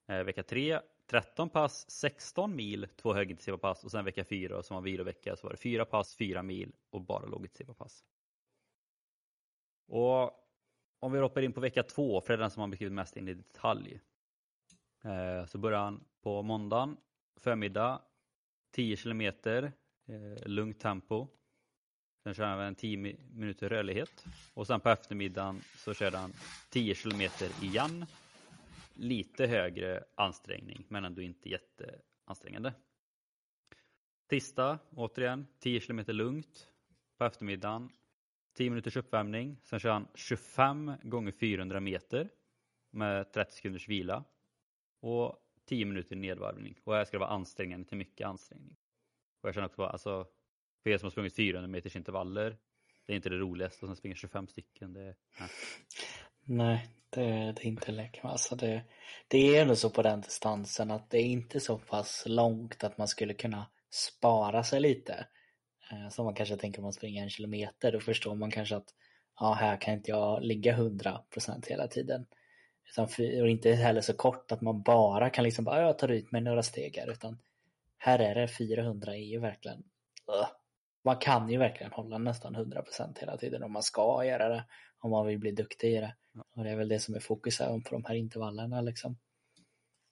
Eh, 0.06 0.24
vecka 0.24 0.42
3, 0.42 0.80
13 1.06 1.48
pass, 1.48 1.90
16 1.90 2.56
mil, 2.56 2.86
två 2.96 3.14
högintensiva 3.14 3.58
pass 3.58 3.84
och 3.84 3.90
sen 3.90 4.04
vecka 4.04 4.24
4, 4.24 4.62
som 4.62 4.74
var 4.74 4.82
vilovecka 4.82 5.36
så 5.36 5.46
var 5.46 5.50
det 5.50 5.56
fyra 5.56 5.84
pass, 5.84 6.16
fyra 6.16 6.42
mil 6.42 6.72
och 6.90 7.00
bara 7.00 7.26
lågintensiva 7.26 7.74
pass. 7.74 8.04
Och 9.86 10.30
om 10.98 11.12
vi 11.12 11.18
hoppar 11.18 11.42
in 11.42 11.52
på 11.52 11.60
vecka 11.60 11.82
2, 11.82 12.20
för 12.20 12.28
det 12.28 12.34
är 12.34 12.38
den 12.38 12.50
som 12.50 12.60
har 12.60 12.68
beskrivit 12.68 12.92
mest 12.92 13.16
in 13.16 13.28
i 13.28 13.34
detalj. 13.34 14.00
Eh, 15.04 15.46
så 15.46 15.58
börjar 15.58 15.78
han 15.78 16.04
på 16.22 16.42
måndagen 16.42 16.96
förmiddag 17.36 18.02
10 18.70 18.96
kilometer 18.96 19.72
eh, 20.06 20.46
lugnt 20.46 20.80
tempo. 20.80 21.28
Sen 22.24 22.34
kör 22.34 22.46
han 22.46 22.60
en 22.60 22.74
10 22.74 22.96
minuter 23.34 23.68
rörlighet 23.68 24.24
och 24.54 24.66
sen 24.66 24.80
på 24.80 24.88
eftermiddagen 24.88 25.60
så 25.76 25.94
kör 25.94 26.10
han 26.10 26.32
10 26.70 26.94
kilometer 26.94 27.64
igen. 27.64 28.06
Lite 28.94 29.46
högre 29.46 30.04
ansträngning 30.14 30.84
men 30.88 31.04
ändå 31.04 31.22
inte 31.22 31.48
jätteansträngande. 31.48 32.74
Tisdag 34.28 34.78
återigen 34.90 35.46
10 35.58 35.80
kilometer 35.80 36.12
lugnt 36.12 36.68
på 37.18 37.24
eftermiddagen 37.24 37.90
10 38.56 38.70
minuters 38.70 38.96
uppvärmning. 38.96 39.56
Sen 39.62 39.78
kör 39.78 39.90
han 39.90 40.08
25 40.14 40.92
gånger 41.02 41.32
400 41.32 41.80
meter 41.80 42.30
med 42.90 43.32
30 43.32 43.52
sekunders 43.52 43.88
vila. 43.88 44.24
Och 45.00 45.36
10 45.64 45.84
minuter 45.84 46.16
nedvarvning. 46.16 46.80
Och 46.84 46.94
här 46.94 47.04
ska 47.04 47.16
det 47.16 47.20
vara 47.20 47.30
ansträngande 47.30 47.88
till 47.88 47.98
mycket 47.98 48.26
ansträngning. 48.26 48.76
Och 49.40 49.48
jag 49.48 49.54
känner 49.54 49.66
också 49.66 49.76
bara, 49.76 49.90
alltså, 49.90 50.26
för 50.84 50.90
er 50.90 50.98
som 50.98 51.06
har 51.06 51.10
sprungit 51.10 51.36
400 51.36 51.68
meters 51.68 51.96
intervaller, 51.96 52.56
det 53.06 53.12
är 53.12 53.16
inte 53.16 53.28
det 53.28 53.38
roligaste. 53.38 53.84
Och 53.84 53.88
sen 53.88 53.96
springer 53.96 54.16
25 54.16 54.48
stycken. 54.48 54.92
Det, 54.92 55.14
Nej, 56.44 56.88
det, 57.10 57.22
det 57.26 57.64
är 57.64 57.66
inte 57.66 57.92
lätt. 57.92 58.24
Alltså 58.24 58.56
det, 58.56 58.82
det 59.28 59.56
är 59.56 59.62
ändå 59.62 59.76
så 59.76 59.90
på 59.90 60.02
den 60.02 60.20
distansen 60.20 60.90
att 60.90 61.10
det 61.10 61.18
är 61.18 61.24
inte 61.24 61.60
så 61.60 61.78
pass 61.78 62.24
långt 62.26 62.84
att 62.84 62.98
man 62.98 63.08
skulle 63.08 63.34
kunna 63.34 63.66
spara 63.90 64.64
sig 64.64 64.80
lite. 64.80 65.26
Så 65.90 66.10
som 66.10 66.24
man 66.24 66.34
kanske 66.34 66.56
tänker 66.56 66.78
om 66.78 66.82
man 66.82 66.92
springer 66.92 67.22
en 67.22 67.30
kilometer. 67.30 67.92
Då 67.92 68.00
förstår 68.00 68.34
man 68.34 68.50
kanske 68.50 68.76
att 68.76 68.94
ja, 69.40 69.52
här 69.52 69.80
kan 69.80 69.94
inte 69.94 70.10
jag 70.10 70.42
ligga 70.42 70.76
100% 70.76 71.68
hela 71.68 71.88
tiden. 71.88 72.26
Utan 72.90 73.08
för, 73.08 73.42
och 73.42 73.48
inte 73.48 73.72
heller 73.72 74.00
så 74.00 74.14
kort 74.14 74.52
att 74.52 74.60
man 74.60 74.82
bara 74.82 75.30
kan 75.30 75.44
liksom 75.44 75.64
bara, 75.64 75.80
jag 75.80 75.98
tar 75.98 76.08
ut 76.08 76.32
mig 76.32 76.40
några 76.40 76.62
steg 76.62 76.96
här. 76.96 77.10
Utan 77.10 77.38
här 77.98 78.18
är 78.18 78.34
det 78.34 78.48
400 78.48 79.14
är 79.14 79.18
ju 79.18 79.40
verkligen, 79.40 79.78
uh, 79.78 80.48
man 81.04 81.16
kan 81.16 81.48
ju 81.48 81.58
verkligen 81.58 81.92
hålla 81.92 82.18
nästan 82.18 82.56
100% 82.56 83.20
hela 83.20 83.36
tiden 83.36 83.62
om 83.62 83.72
man 83.72 83.82
ska 83.82 84.24
göra 84.24 84.48
det. 84.48 84.64
Om 84.98 85.10
man 85.10 85.26
vill 85.26 85.38
bli 85.38 85.50
duktig 85.50 85.96
i 85.96 86.00
det. 86.00 86.14
Och 86.56 86.64
det 86.64 86.70
är 86.70 86.76
väl 86.76 86.88
det 86.88 86.98
som 86.98 87.14
är 87.14 87.20
fokus 87.20 87.60
även 87.60 87.82
på 87.82 87.90
de 87.90 88.04
här 88.04 88.14
intervallerna 88.14 88.80
liksom. 88.80 89.16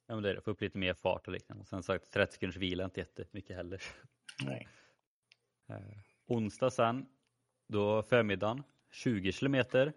Ja 0.06 0.14
men 0.14 0.22
det 0.22 0.30
är 0.30 0.34
det, 0.34 0.40
få 0.40 0.50
upp 0.50 0.60
lite 0.60 0.78
mer 0.78 0.94
fart 0.94 1.26
och 1.26 1.32
liknande. 1.32 1.60
Och 1.60 1.68
sen 1.68 1.82
sagt 1.82 2.10
30 2.10 2.32
sekunders 2.32 2.56
vila 2.56 2.84
inte 2.84 3.00
jättemycket 3.00 3.56
heller. 3.56 3.82
Nej. 4.44 4.68
Eh, 5.68 5.98
onsdag 6.26 6.70
sen, 6.70 7.06
då 7.68 8.02
förmiddagen, 8.02 8.62
20 8.90 9.32
kilometer. 9.32 9.92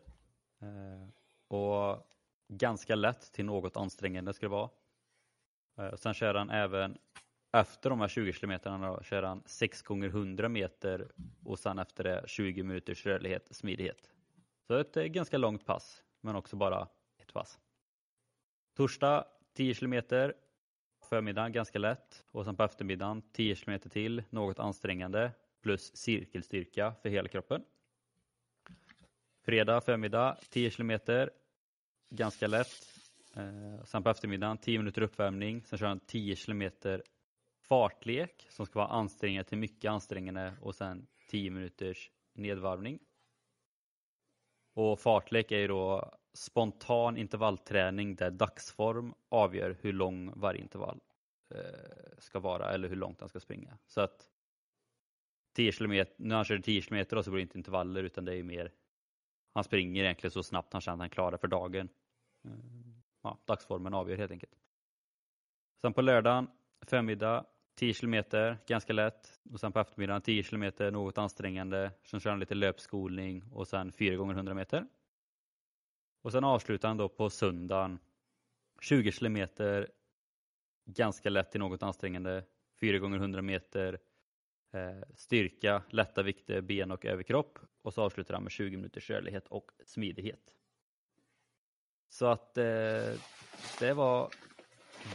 Eh, 0.62 1.10
och 1.58 2.08
ganska 2.48 2.96
lätt 2.96 3.32
till 3.34 3.46
något 3.46 3.78
ansträngande 3.78 4.34
ska 4.34 4.46
det 4.46 4.50
vara. 4.50 4.70
Eh, 5.78 5.96
sen 5.96 6.14
kör 6.14 6.36
han 6.36 6.50
även 6.50 6.98
efter 7.60 7.90
de 7.90 8.00
här 8.00 8.08
20 8.08 8.34
kilometerna 8.34 8.88
då, 8.88 9.04
kör 9.04 9.24
han 9.24 9.44
6 9.46 9.82
gånger 9.82 10.08
100 10.08 10.50
meter 10.50 11.12
och 11.44 11.60
sen 11.60 11.80
efter 11.80 12.04
det 12.04 12.24
20 12.28 12.64
minuters 12.64 13.06
rörlighet, 13.06 13.48
smidighet. 13.52 14.10
Så 14.68 14.78
ett 14.78 14.98
eh, 14.98 15.04
ganska 15.04 15.38
långt 15.38 15.66
pass, 15.66 16.04
men 16.22 16.36
också 16.36 16.56
bara 16.56 16.88
ett 17.18 17.34
pass. 17.34 17.60
Torsdag 18.76 19.26
10 19.54 19.74
kilometer, 19.74 20.34
förmiddagen 21.10 21.52
ganska 21.52 21.80
lätt 21.80 22.24
och 22.32 22.46
sen 22.46 22.56
på 22.56 22.64
eftermiddagen 22.64 23.22
10 23.32 23.56
kilometer 23.56 23.90
till, 23.90 24.24
något 24.30 24.60
ansträngande 24.60 25.32
plus 25.62 25.96
cirkelstyrka 25.96 26.94
för 27.02 27.10
hela 27.10 27.28
kroppen. 27.28 27.64
Fredag 29.46 29.82
förmiddag 29.82 30.38
10 30.50 30.70
kilometer, 30.70 31.30
ganska 32.10 32.48
lätt. 32.48 32.90
Eh, 33.36 33.84
sen 33.86 34.04
på 34.04 34.10
eftermiddagen 34.10 34.58
10 34.58 34.78
minuter 34.78 35.02
uppvärmning, 35.02 35.64
sen 35.66 35.80
kör 35.80 35.88
han 35.88 36.00
10 36.00 36.36
kilometer 36.36 37.04
fartlek 37.68 38.48
som 38.50 38.66
ska 38.66 38.80
vara 38.80 38.90
ansträngande 38.90 39.50
till 39.50 39.58
mycket 39.58 39.90
ansträngande 39.90 40.54
och 40.62 40.76
sen 40.76 41.08
10 41.30 41.52
minuters 41.52 42.12
nedvarvning. 42.34 43.00
Och 44.74 45.00
fartlek 45.00 45.52
är 45.52 45.58
ju 45.58 45.68
då 45.68 46.12
spontan 46.34 47.18
intervallträning 47.18 48.16
där 48.16 48.32
dagsform 48.32 49.14
avgör 49.30 49.78
hur 49.82 49.94
lång 49.94 50.40
varje 50.40 50.62
intervall 50.62 51.00
eh, 51.56 52.18
ska 52.18 52.40
vara 52.40 52.74
eller 52.74 52.90
hur 52.90 52.96
långt 52.96 53.20
han 53.20 53.30
ska 53.30 53.40
springa. 53.40 53.78
Så 53.88 54.02
att 54.02 54.30
10 55.56 55.72
km, 55.72 56.06
när 56.18 56.36
han 56.36 56.46
kör 56.46 56.60
10 56.60 56.82
km 56.82 57.06
då 57.10 57.24
så 57.24 57.32
blir 57.32 57.40
det 57.40 57.44
inte 57.44 57.58
intervaller 57.58 58.04
utan 58.04 58.26
det 58.26 58.36
är 58.36 58.44
mer 58.44 58.72
han 59.54 59.64
springer 59.64 60.04
egentligen 60.04 60.32
så 60.32 60.44
snabbt 60.44 60.74
han 60.74 60.82
känner 60.82 60.96
att 60.96 61.00
han 61.00 61.10
klarar 61.10 61.38
för 61.38 61.48
dagen. 61.48 61.90
Eh, 62.46 62.52
ja, 63.22 63.38
dagsformen 63.46 63.94
avgör 63.94 64.18
helt 64.18 64.32
enkelt. 64.32 64.56
Sen 65.82 65.94
på 65.94 66.02
lördagen 66.02 66.48
förmiddag 66.82 67.46
10 67.76 67.94
kilometer, 67.94 68.58
ganska 68.68 68.94
lätt. 68.94 69.40
Och 69.52 69.60
sen 69.60 69.72
på 69.72 69.80
eftermiddagen 69.80 70.22
10 70.22 70.44
kilometer, 70.44 70.92
något 70.92 71.18
ansträngande. 71.18 71.92
Sen 72.04 72.20
kör 72.20 72.30
han 72.30 72.40
lite 72.40 72.56
löpskolning 72.56 73.44
och 73.52 73.68
sen 73.68 73.92
4 73.92 74.16
gånger 74.16 74.34
100 74.34 74.54
meter. 74.54 74.88
Och 76.22 76.32
sen 76.32 76.44
avslutar 76.44 76.88
han 76.88 76.98
då 76.98 77.10
på 77.10 77.30
söndagen 77.30 78.00
20 78.82 79.12
kilometer, 79.12 79.90
ganska 80.86 81.30
lätt 81.30 81.52
till 81.52 81.60
något 81.60 81.84
ansträngande. 81.84 82.44
4 82.80 83.00
gånger 83.00 83.18
100 83.18 83.42
meter. 83.42 84.00
Eh, 84.74 85.02
styrka, 85.16 85.84
lätta 85.90 86.24
vikter, 86.24 86.62
ben 86.62 86.92
och 86.92 87.06
överkropp. 87.06 87.60
Och 87.82 87.94
så 87.94 88.02
avslutar 88.02 88.34
han 88.34 88.44
med 88.44 88.52
20 88.52 88.78
minuters 88.78 89.10
rörlighet 89.10 89.48
och 89.48 89.72
smidighet. 89.86 90.56
Så 92.10 92.26
att 92.26 92.58
eh, 92.58 93.14
det 93.80 93.94
var 93.94 94.30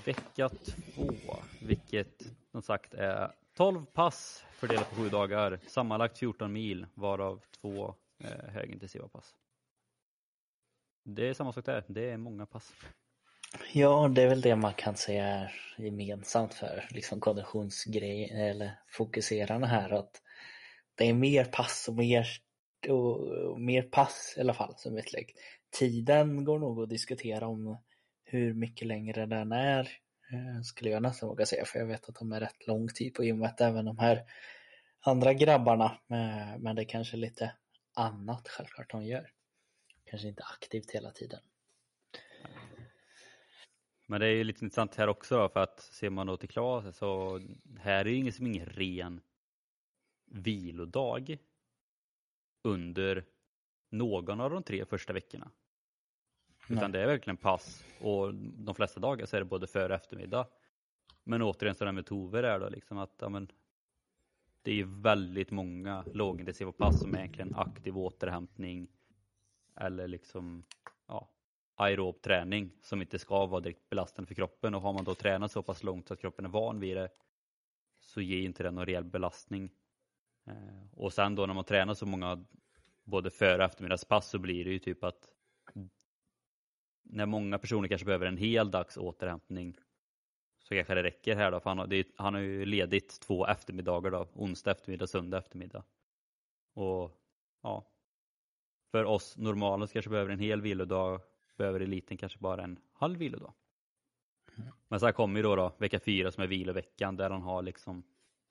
vecka 0.05 0.49
två, 0.49 1.37
vilket 1.63 2.23
som 2.51 2.63
sagt 2.63 2.95
är 2.95 3.33
12 3.57 3.85
pass 3.87 4.45
fördelat 4.53 4.91
på 4.91 4.97
sju 4.97 5.09
dagar, 5.09 5.61
sammanlagt 5.67 6.19
14 6.19 6.53
mil 6.53 6.87
varav 6.95 7.41
två 7.61 7.95
eh, 8.25 8.49
högintensiva 8.49 9.09
pass. 9.09 9.35
Det 11.05 11.29
är 11.29 11.35
samma 11.35 11.53
sak 11.53 11.65
där, 11.65 11.85
det 11.89 12.11
är 12.11 12.17
många 12.17 12.47
pass. 12.47 12.73
Ja, 13.73 14.09
det 14.09 14.23
är 14.23 14.29
väl 14.29 14.41
det 14.41 14.57
man 14.57 14.75
kan 14.75 14.97
säga 14.97 15.27
är 15.27 15.55
gemensamt 15.79 16.55
för 16.55 16.89
liksom 16.91 17.21
konditionsgrejen 17.21 18.41
eller 18.41 18.81
fokuserarna 18.89 19.67
här 19.67 19.91
att 19.91 20.23
det 20.95 21.09
är 21.09 21.15
mer 21.15 21.45
pass 21.45 21.89
och 21.89 21.95
mer, 21.95 22.27
och 22.89 23.61
mer 23.61 23.83
pass 23.83 24.35
i 24.37 24.41
alla 24.41 24.55
fall 24.55 24.75
som 24.77 24.97
ett 24.97 25.13
lägg. 25.13 25.35
Tiden 25.71 26.45
går 26.45 26.59
nog 26.59 26.83
att 26.83 26.89
diskutera 26.89 27.47
om 27.47 27.79
hur 28.31 28.55
mycket 28.55 28.89
längre 28.89 29.27
den 29.27 29.53
är 29.53 29.81
eh, 30.33 30.63
skulle 30.63 30.91
jag 30.91 31.03
nästan 31.03 31.29
våga 31.29 31.47
säga 31.47 31.65
för 31.65 31.79
jag 31.79 31.87
vet 31.87 32.09
att 32.09 32.15
de 32.15 32.33
är 32.33 32.41
rätt 32.41 32.67
lång 32.67 32.89
tid 32.89 33.15
på 33.15 33.25
gymmet 33.25 33.61
även 33.61 33.85
de 33.85 33.99
här 33.99 34.25
andra 35.01 35.35
grabbarna 35.35 35.85
eh, 35.85 36.59
men 36.59 36.77
det 36.77 36.83
är 36.83 36.89
kanske 36.89 37.17
lite 37.17 37.53
annat 37.95 38.49
självklart 38.49 38.91
de 38.91 39.05
gör. 39.05 39.31
Kanske 40.05 40.29
inte 40.29 40.43
aktivt 40.43 40.91
hela 40.91 41.11
tiden. 41.11 41.41
Men 44.07 44.21
det 44.21 44.27
är 44.27 44.35
ju 44.35 44.45
lite 44.45 44.65
intressant 44.65 44.95
här 44.95 45.09
också 45.09 45.39
då, 45.39 45.49
för 45.49 45.61
att 45.61 45.81
ser 45.81 46.11
man 46.11 46.27
då 46.27 46.37
till 46.37 46.49
Klas 46.49 46.97
så 46.97 47.41
här 47.79 47.95
är 47.95 48.05
det 48.05 48.11
ju 48.11 48.17
ingen, 48.17 48.33
ingen 48.41 48.67
ren 48.67 49.21
vilodag 50.27 51.39
under 52.65 53.25
någon 53.91 54.41
av 54.41 54.51
de 54.51 54.63
tre 54.63 54.85
första 54.85 55.13
veckorna. 55.13 55.51
Utan 56.71 56.91
Nej. 56.91 56.93
det 56.93 57.01
är 57.01 57.07
verkligen 57.07 57.37
pass 57.37 57.85
och 58.01 58.35
de 58.35 58.75
flesta 58.75 59.01
dagar 59.01 59.27
så 59.27 59.37
är 59.37 59.41
det 59.41 59.45
både 59.45 59.67
före 59.67 59.89
och 59.89 59.95
eftermiddag. 59.95 60.47
Men 61.25 61.43
återigen 61.43 61.75
så 61.75 61.85
det 61.85 61.93
med 61.93 62.07
Tove 62.07 62.41
där 62.41 62.61
då 62.61 62.69
liksom 62.69 62.99
att 62.99 63.15
ja, 63.21 63.29
men, 63.29 63.49
det 64.63 64.71
är 64.71 64.75
ju 64.75 65.01
väldigt 65.01 65.51
många 65.51 66.05
lågintensiva 66.13 66.73
pass 66.73 67.01
som 67.01 67.15
är 67.15 67.19
egentligen 67.19 67.55
aktiv 67.55 67.99
återhämtning 67.99 68.89
eller 69.77 70.09
liksom 70.09 70.65
ja, 71.07 71.29
aerob 71.75 72.23
träning 72.23 72.73
som 72.83 73.03
inte 73.03 73.19
ska 73.19 73.47
vara 73.47 73.61
direkt 73.61 73.91
belastande 73.91 74.27
för 74.27 74.35
kroppen 74.35 74.75
och 74.75 74.83
har 74.83 74.93
man 74.93 75.05
då 75.05 75.15
tränat 75.15 75.53
så 75.53 75.63
pass 75.63 75.83
långt 75.83 76.09
så 76.09 76.15
att 76.15 76.21
kroppen 76.21 76.45
är 76.45 76.49
van 76.49 76.81
vid 76.81 76.97
det 76.97 77.09
så 78.01 78.21
ger 78.21 78.41
inte 78.41 78.63
det 78.63 78.71
någon 78.71 78.87
rejäl 78.87 79.05
belastning. 79.05 79.71
Eh, 80.47 80.85
och 80.93 81.13
sen 81.13 81.35
då 81.35 81.47
när 81.47 81.55
man 81.55 81.65
tränar 81.65 81.95
så 81.95 82.07
många 82.07 82.45
både 83.05 83.31
före 83.31 83.59
och 83.59 83.65
eftermiddagspass 83.65 84.29
så 84.29 84.39
blir 84.39 84.65
det 84.65 84.71
ju 84.71 84.79
typ 84.79 85.05
att 85.05 85.29
när 87.13 87.27
många 87.27 87.59
personer 87.59 87.89
kanske 87.89 88.05
behöver 88.05 88.27
en 88.27 88.37
hel 88.37 88.71
dags 88.71 88.97
återhämtning 88.97 89.77
så 90.59 90.75
kanske 90.75 90.95
det 90.95 91.03
räcker 91.03 91.37
här 91.37 91.51
då, 91.51 91.61
för 91.61 91.71
han 91.71 91.79
har, 91.79 91.87
det, 91.87 92.07
han 92.17 92.35
har 92.35 92.41
ju 92.41 92.65
ledigt 92.65 93.21
två 93.21 93.47
eftermiddagar 93.47 94.11
då, 94.11 94.29
onsdag 94.35 94.71
eftermiddag, 94.71 95.07
söndag 95.07 95.39
eftermiddag. 95.39 95.85
Och 96.75 97.21
ja, 97.63 97.87
för 98.91 99.05
oss 99.05 99.37
normala 99.37 99.87
så 99.87 99.93
kanske 99.93 100.11
behöver 100.11 100.33
en 100.33 100.39
hel 100.39 100.61
vilodag, 100.61 101.21
behöver 101.57 101.81
eliten 101.81 102.17
kanske 102.17 102.39
bara 102.39 102.63
en 102.63 102.79
halv 102.93 103.19
vilodag. 103.19 103.53
Men 104.89 105.01
sen 105.01 105.13
kommer 105.13 105.37
ju 105.37 105.43
då, 105.43 105.57
då 105.57 105.73
vecka 105.79 106.01
fyra 106.01 106.33
som 106.33 106.43
är 106.43 106.49
viloveckan 106.49 107.17
där 107.17 107.31
han 107.31 107.43
har 107.43 107.63
liksom 107.63 108.03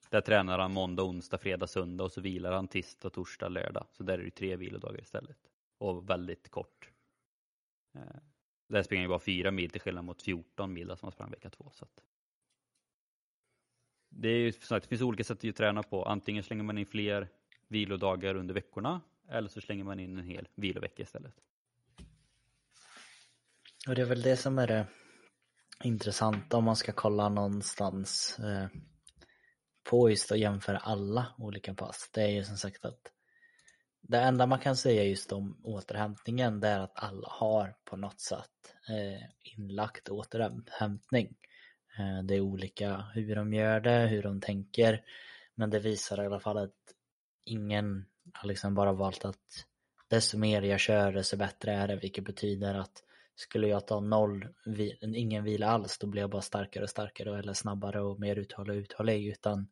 där 0.10 0.22
tränar 0.22 0.60
han 0.60 0.74
måndag, 0.74 1.04
onsdag, 1.04 1.38
fredag, 1.38 1.68
söndag 1.68 2.04
och 2.04 2.12
så 2.12 2.22
vilar 2.22 2.52
han 2.52 2.68
tisdag, 2.68 3.10
torsdag, 3.10 3.50
lördag. 3.50 3.88
Så 3.92 4.04
där 4.04 4.20
är 4.20 4.24
det 4.24 4.32
tre 4.32 4.56
vilodagar 4.56 5.02
istället. 5.02 5.38
Och 5.78 6.10
väldigt 6.10 6.50
kort. 6.50 6.92
Eh, 7.96 8.02
där 8.70 8.84
springer 8.84 9.04
han 9.04 9.10
bara 9.10 9.20
fyra 9.20 9.52
mil 9.52 9.70
till 9.70 9.82
skillnad 9.82 10.06
mot 10.06 10.22
14 10.22 10.74
mil 10.74 10.88
som 10.88 10.98
han 11.02 11.12
sprang 11.12 11.32
vecka 11.32 11.50
två. 11.50 11.72
Så 11.74 11.86
att... 11.86 12.04
Det, 14.10 14.30
är 14.30 14.38
ju, 14.38 14.52
det 14.70 14.88
finns 14.88 15.02
olika 15.02 15.24
sätt 15.24 15.46
att 15.46 15.56
träna 15.56 15.84
på. 15.84 16.06
Antingen 16.06 16.44
slänger 16.44 16.64
man 16.64 16.78
in 16.78 16.86
fler 16.86 17.30
vilodagar 17.68 18.36
under 18.36 18.54
veckorna 18.54 19.02
eller 19.30 19.50
så 19.50 19.62
slänger 19.62 19.84
man 19.84 20.00
in 20.00 20.18
en 20.18 20.26
hel 20.26 20.48
vilovecka 20.56 21.04
istället. 21.04 21.34
Och 23.88 23.96
det 23.96 24.02
är 24.02 24.06
väl 24.06 24.22
det 24.22 24.38
som 24.38 24.60
är 24.60 24.68
det 24.68 24.88
intressanta 25.84 26.58
om 26.58 26.64
man 26.64 26.76
ska 26.76 26.92
kolla 26.92 27.30
någonstans 27.30 28.40
eh, 28.40 28.68
på 29.84 30.10
just 30.10 30.32
att 30.32 30.40
jämföra 30.40 30.78
alla 30.78 31.34
olika 31.38 31.74
pass. 31.74 32.10
Det 32.14 32.22
är 32.22 32.28
ju 32.28 32.44
som 32.44 32.58
sagt 32.58 32.86
att 32.86 33.12
det 34.02 34.20
enda 34.20 34.46
man 34.46 34.60
kan 34.60 34.76
säga 34.76 35.04
just 35.04 35.32
om 35.32 35.62
återhämtningen 35.64 36.60
det 36.60 36.68
är 36.68 36.80
att 36.80 37.04
alla 37.04 37.28
har 37.32 37.76
på 37.86 37.98
något 37.98 38.20
sätt 38.20 38.76
eh, 38.90 39.54
inlagt 39.58 40.10
återhämtning. 40.10 41.36
Eh, 42.00 42.24
det 42.24 42.36
är 42.36 42.42
olika 42.42 42.98
hur 43.14 43.36
de 43.36 43.54
gör 43.54 43.80
det, 43.80 44.08
hur 44.08 44.24
de 44.24 44.42
tänker. 44.42 45.04
Men 45.56 45.70
det 45.70 45.80
visar 45.80 46.24
i 46.24 46.26
alla 46.26 46.40
fall 46.40 46.58
att 46.58 46.76
ingen 47.46 48.06
har 48.34 48.48
liksom 48.48 48.76
bara 48.76 48.94
valt 48.94 49.26
att 49.26 49.66
desto 50.08 50.38
mer 50.38 50.62
jag 50.62 50.80
kör 50.80 51.12
desto 51.12 51.38
bättre 51.38 51.72
är 51.72 51.88
det 51.88 51.96
vilket 51.96 52.26
betyder 52.26 52.76
att 52.76 53.04
skulle 53.36 53.68
jag 53.68 53.88
ta 53.88 54.00
noll, 54.00 54.48
ingen 55.02 55.44
vila 55.44 55.68
alls 55.68 55.98
då 55.98 56.08
blir 56.08 56.22
jag 56.22 56.30
bara 56.30 56.42
starkare 56.42 56.84
och 56.84 56.90
starkare 56.90 57.40
eller 57.40 57.54
snabbare 57.54 58.02
och 58.02 58.20
mer 58.20 58.36
uthållig 58.36 58.78
och 58.78 58.82
uthållig 58.82 59.28
utan 59.28 59.68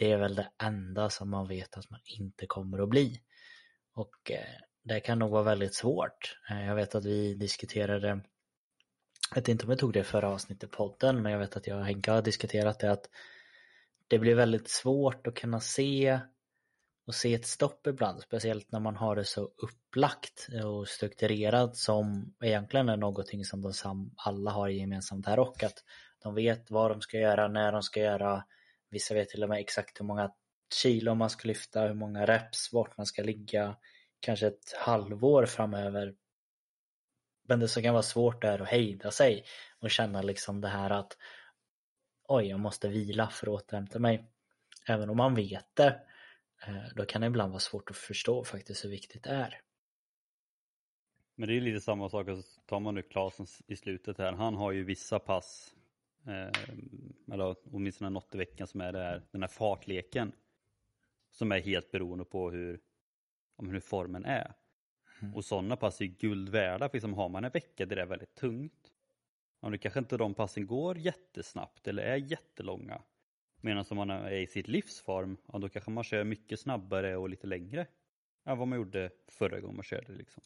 det 0.00 0.12
är 0.12 0.16
väl 0.16 0.34
det 0.34 0.50
enda 0.62 1.10
som 1.10 1.30
man 1.30 1.48
vet 1.48 1.76
att 1.76 1.90
man 1.90 2.00
inte 2.04 2.46
kommer 2.46 2.82
att 2.82 2.88
bli. 2.88 3.20
Och 3.94 4.30
eh, 4.30 4.60
det 4.82 5.00
kan 5.00 5.18
nog 5.18 5.30
vara 5.30 5.42
väldigt 5.42 5.74
svårt. 5.74 6.38
Eh, 6.50 6.66
jag 6.66 6.74
vet 6.74 6.94
att 6.94 7.04
vi 7.04 7.34
diskuterade, 7.34 8.08
jag 9.30 9.34
vet 9.34 9.48
inte 9.48 9.64
om 9.64 9.70
jag 9.70 9.78
tog 9.78 9.92
det 9.92 10.04
förra 10.04 10.28
avsnittet 10.28 10.64
i 10.70 10.76
podden, 10.76 11.22
men 11.22 11.32
jag 11.32 11.38
vet 11.38 11.56
att 11.56 11.66
jag 11.66 11.78
och 11.78 11.84
Henka 11.84 12.12
har 12.12 12.22
diskuterat 12.22 12.78
det 12.78 12.90
att 12.90 13.08
det 14.08 14.18
blir 14.18 14.34
väldigt 14.34 14.68
svårt 14.68 15.26
att 15.26 15.34
kunna 15.34 15.60
se 15.60 16.20
och 17.06 17.14
se 17.14 17.34
ett 17.34 17.46
stopp 17.46 17.86
ibland, 17.86 18.20
speciellt 18.20 18.72
när 18.72 18.80
man 18.80 18.96
har 18.96 19.16
det 19.16 19.24
så 19.24 19.50
upplagt 19.56 20.48
och 20.64 20.88
strukturerat 20.88 21.76
som 21.76 22.34
egentligen 22.42 22.88
är 22.88 22.96
någonting 22.96 23.44
som 23.44 23.62
de 23.62 24.10
alla 24.16 24.50
har 24.50 24.68
gemensamt 24.68 25.26
här 25.26 25.38
och 25.38 25.62
att 25.62 25.84
de 26.22 26.34
vet 26.34 26.70
vad 26.70 26.90
de 26.90 27.00
ska 27.00 27.18
göra, 27.18 27.48
när 27.48 27.72
de 27.72 27.82
ska 27.82 28.00
göra, 28.00 28.44
vissa 28.90 29.14
vet 29.14 29.28
till 29.28 29.42
och 29.42 29.48
med 29.48 29.60
exakt 29.60 30.00
hur 30.00 30.04
många 30.04 30.32
kilo 30.74 31.14
man 31.14 31.30
ska 31.30 31.48
lyfta, 31.48 31.80
hur 31.82 31.94
många 31.94 32.26
reps, 32.26 32.72
vart 32.72 32.96
man 32.96 33.06
ska 33.06 33.22
ligga, 33.22 33.76
kanske 34.20 34.46
ett 34.46 34.72
halvår 34.76 35.46
framöver. 35.46 36.14
Men 37.48 37.60
det 37.60 37.68
som 37.68 37.82
kan 37.82 37.94
vara 37.94 38.02
svårt 38.02 38.44
är 38.44 38.58
att 38.62 38.68
hejda 38.68 39.10
sig 39.10 39.44
och 39.78 39.90
känna 39.90 40.22
liksom 40.22 40.60
det 40.60 40.68
här 40.68 40.90
att 40.90 41.16
oj, 42.28 42.46
jag 42.46 42.60
måste 42.60 42.88
vila 42.88 43.30
för 43.30 43.46
att 43.46 43.62
återhämta 43.62 43.98
mig. 43.98 44.30
Även 44.88 45.10
om 45.10 45.16
man 45.16 45.34
vet 45.34 45.66
det, 45.74 46.00
eh, 46.66 46.94
då 46.94 47.04
kan 47.04 47.20
det 47.20 47.26
ibland 47.26 47.52
vara 47.52 47.60
svårt 47.60 47.90
att 47.90 47.96
förstå 47.96 48.44
faktiskt 48.44 48.84
hur 48.84 48.90
viktigt 48.90 49.22
det 49.22 49.30
är. 49.30 49.60
Men 51.34 51.48
det 51.48 51.56
är 51.56 51.60
lite 51.60 51.80
samma 51.80 52.08
sak, 52.08 52.28
alltså, 52.28 52.60
tar 52.66 52.80
man 52.80 52.94
nu 52.94 53.02
Klasen 53.02 53.46
i 53.66 53.76
slutet 53.76 54.18
här, 54.18 54.32
han 54.32 54.54
har 54.54 54.72
ju 54.72 54.84
vissa 54.84 55.18
pass, 55.18 55.74
eh, 56.26 57.32
eller 57.32 57.56
åtminstone 57.72 58.10
något 58.10 58.34
i 58.34 58.38
veckan 58.38 58.66
som 58.66 58.80
är 58.80 58.92
här, 58.92 59.22
den 59.30 59.42
här 59.42 59.48
fartleken, 59.48 60.32
som 61.30 61.52
är 61.52 61.60
helt 61.60 61.90
beroende 61.90 62.24
på 62.24 62.50
hur, 62.50 62.80
om 63.56 63.70
hur 63.70 63.80
formen 63.80 64.24
är. 64.24 64.54
Mm. 65.22 65.34
Och 65.34 65.44
sådana 65.44 65.76
pass 65.76 66.00
är 66.00 66.04
guld 66.04 66.48
värda, 66.48 66.88
för 66.88 66.96
liksom 66.96 67.14
har 67.14 67.28
man 67.28 67.44
en 67.44 67.50
vecka 67.50 67.86
där 67.86 67.96
det 67.96 68.02
är 68.02 68.06
väldigt 68.06 68.34
tungt, 68.34 68.90
Ja, 69.60 69.68
det 69.68 69.78
kanske 69.78 70.00
inte 70.00 70.16
de 70.16 70.34
passen 70.34 70.66
går 70.66 70.98
jättesnabbt 70.98 71.88
eller 71.88 72.02
är 72.02 72.16
jättelånga. 72.16 73.02
Medan 73.60 73.84
om 73.90 73.96
man 73.96 74.10
är 74.10 74.32
i 74.32 74.46
sitt 74.46 74.68
livsform, 74.68 75.36
ja, 75.52 75.58
då 75.58 75.68
kanske 75.68 75.90
man 75.90 76.04
kör 76.04 76.24
mycket 76.24 76.60
snabbare 76.60 77.16
och 77.16 77.28
lite 77.28 77.46
längre 77.46 77.86
än 78.44 78.58
vad 78.58 78.68
man 78.68 78.78
gjorde 78.78 79.10
förra 79.28 79.60
gången 79.60 79.76
man 79.76 79.84
körde. 79.84 80.12
Liksom. 80.12 80.42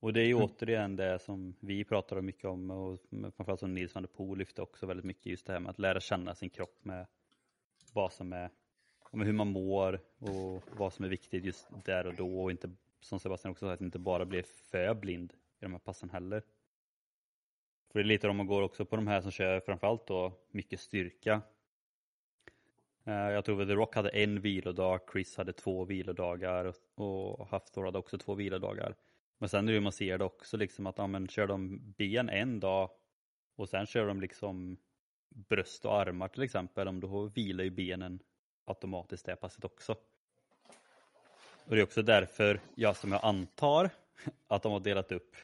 Och 0.00 0.12
det 0.12 0.20
är 0.20 0.24
ju 0.24 0.32
mm. 0.32 0.44
återigen 0.44 0.96
det 0.96 1.18
som 1.18 1.54
vi 1.60 1.84
pratar 1.84 2.20
mycket 2.20 2.44
om 2.44 2.70
och 2.70 3.00
framförallt 3.10 3.60
som 3.60 3.74
Nils 3.74 3.94
van 3.94 4.02
der 4.02 4.08
Poel 4.08 4.38
lyfte 4.38 4.62
också 4.62 4.86
väldigt 4.86 5.06
mycket 5.06 5.26
just 5.26 5.46
det 5.46 5.52
här 5.52 5.60
med 5.60 5.70
att 5.70 5.78
lära 5.78 6.00
känna 6.00 6.34
sin 6.34 6.50
kropp 6.50 6.78
med 6.82 7.06
vad 7.92 8.12
som 8.12 8.32
är, 8.32 8.50
med 9.12 9.26
hur 9.26 9.32
man 9.32 9.48
mår 9.48 10.00
och 10.18 10.62
vad 10.76 10.92
som 10.92 11.04
är 11.04 11.08
viktigt 11.08 11.44
just 11.44 11.68
där 11.84 12.06
och 12.06 12.14
då 12.14 12.42
och 12.42 12.50
inte 12.50 12.70
som 13.00 13.20
Sebastian 13.20 13.52
också 13.52 13.66
sa, 13.66 13.72
att 13.72 13.80
inte 13.80 13.98
bara 13.98 14.24
bli 14.24 14.42
för 14.42 14.94
blind 14.94 15.32
i 15.32 15.36
de 15.60 15.72
här 15.72 15.78
passen 15.78 16.10
heller. 16.10 16.42
För 17.90 17.98
det 17.98 18.02
är 18.02 18.08
lite 18.08 18.28
om 18.28 18.36
man 18.36 18.46
går 18.46 18.62
också 18.62 18.84
på 18.84 18.96
de 18.96 19.06
här 19.06 19.20
som 19.20 19.30
kör 19.30 19.60
framförallt 19.60 20.06
då 20.06 20.32
mycket 20.50 20.80
styrka. 20.80 21.42
Eh, 23.04 23.14
jag 23.14 23.44
tror 23.44 23.62
att 23.62 23.68
The 23.68 23.74
Rock 23.74 23.94
hade 23.94 24.08
en 24.08 24.40
vilodag, 24.40 25.00
Chris 25.12 25.36
hade 25.36 25.52
två 25.52 25.84
vilodagar 25.84 26.74
och 26.94 27.48
Hafthor 27.48 27.84
hade 27.84 27.98
också 27.98 28.18
två 28.18 28.34
vilodagar. 28.34 28.94
Men 29.40 29.48
sen 29.48 29.64
är 29.68 29.72
det 29.72 29.74
ju 29.74 29.80
man 29.80 29.92
ser 29.92 30.18
det 30.18 30.24
också 30.24 30.56
liksom 30.56 30.86
att 30.86 30.98
ja, 30.98 31.06
men 31.06 31.28
kör 31.28 31.46
de 31.46 31.78
ben 31.98 32.28
en 32.28 32.60
dag 32.60 32.90
och 33.56 33.68
sen 33.68 33.86
kör 33.86 34.06
de 34.06 34.20
liksom 34.20 34.76
bröst 35.28 35.84
och 35.84 36.00
armar 36.00 36.28
till 36.28 36.42
exempel, 36.42 36.88
om 36.88 37.00
då 37.00 37.22
vilar 37.22 37.64
ju 37.64 37.70
benen 37.70 38.22
automatiskt 38.64 39.26
det 39.26 39.36
passet 39.36 39.64
också. 39.64 39.96
Och 41.64 41.74
det 41.74 41.80
är 41.80 41.82
också 41.82 42.02
därför, 42.02 42.60
jag 42.74 42.96
som 42.96 43.12
jag 43.12 43.24
antar, 43.24 43.90
att 44.46 44.62
de 44.62 44.72
har 44.72 44.80
delat 44.80 45.12
upp 45.12 45.36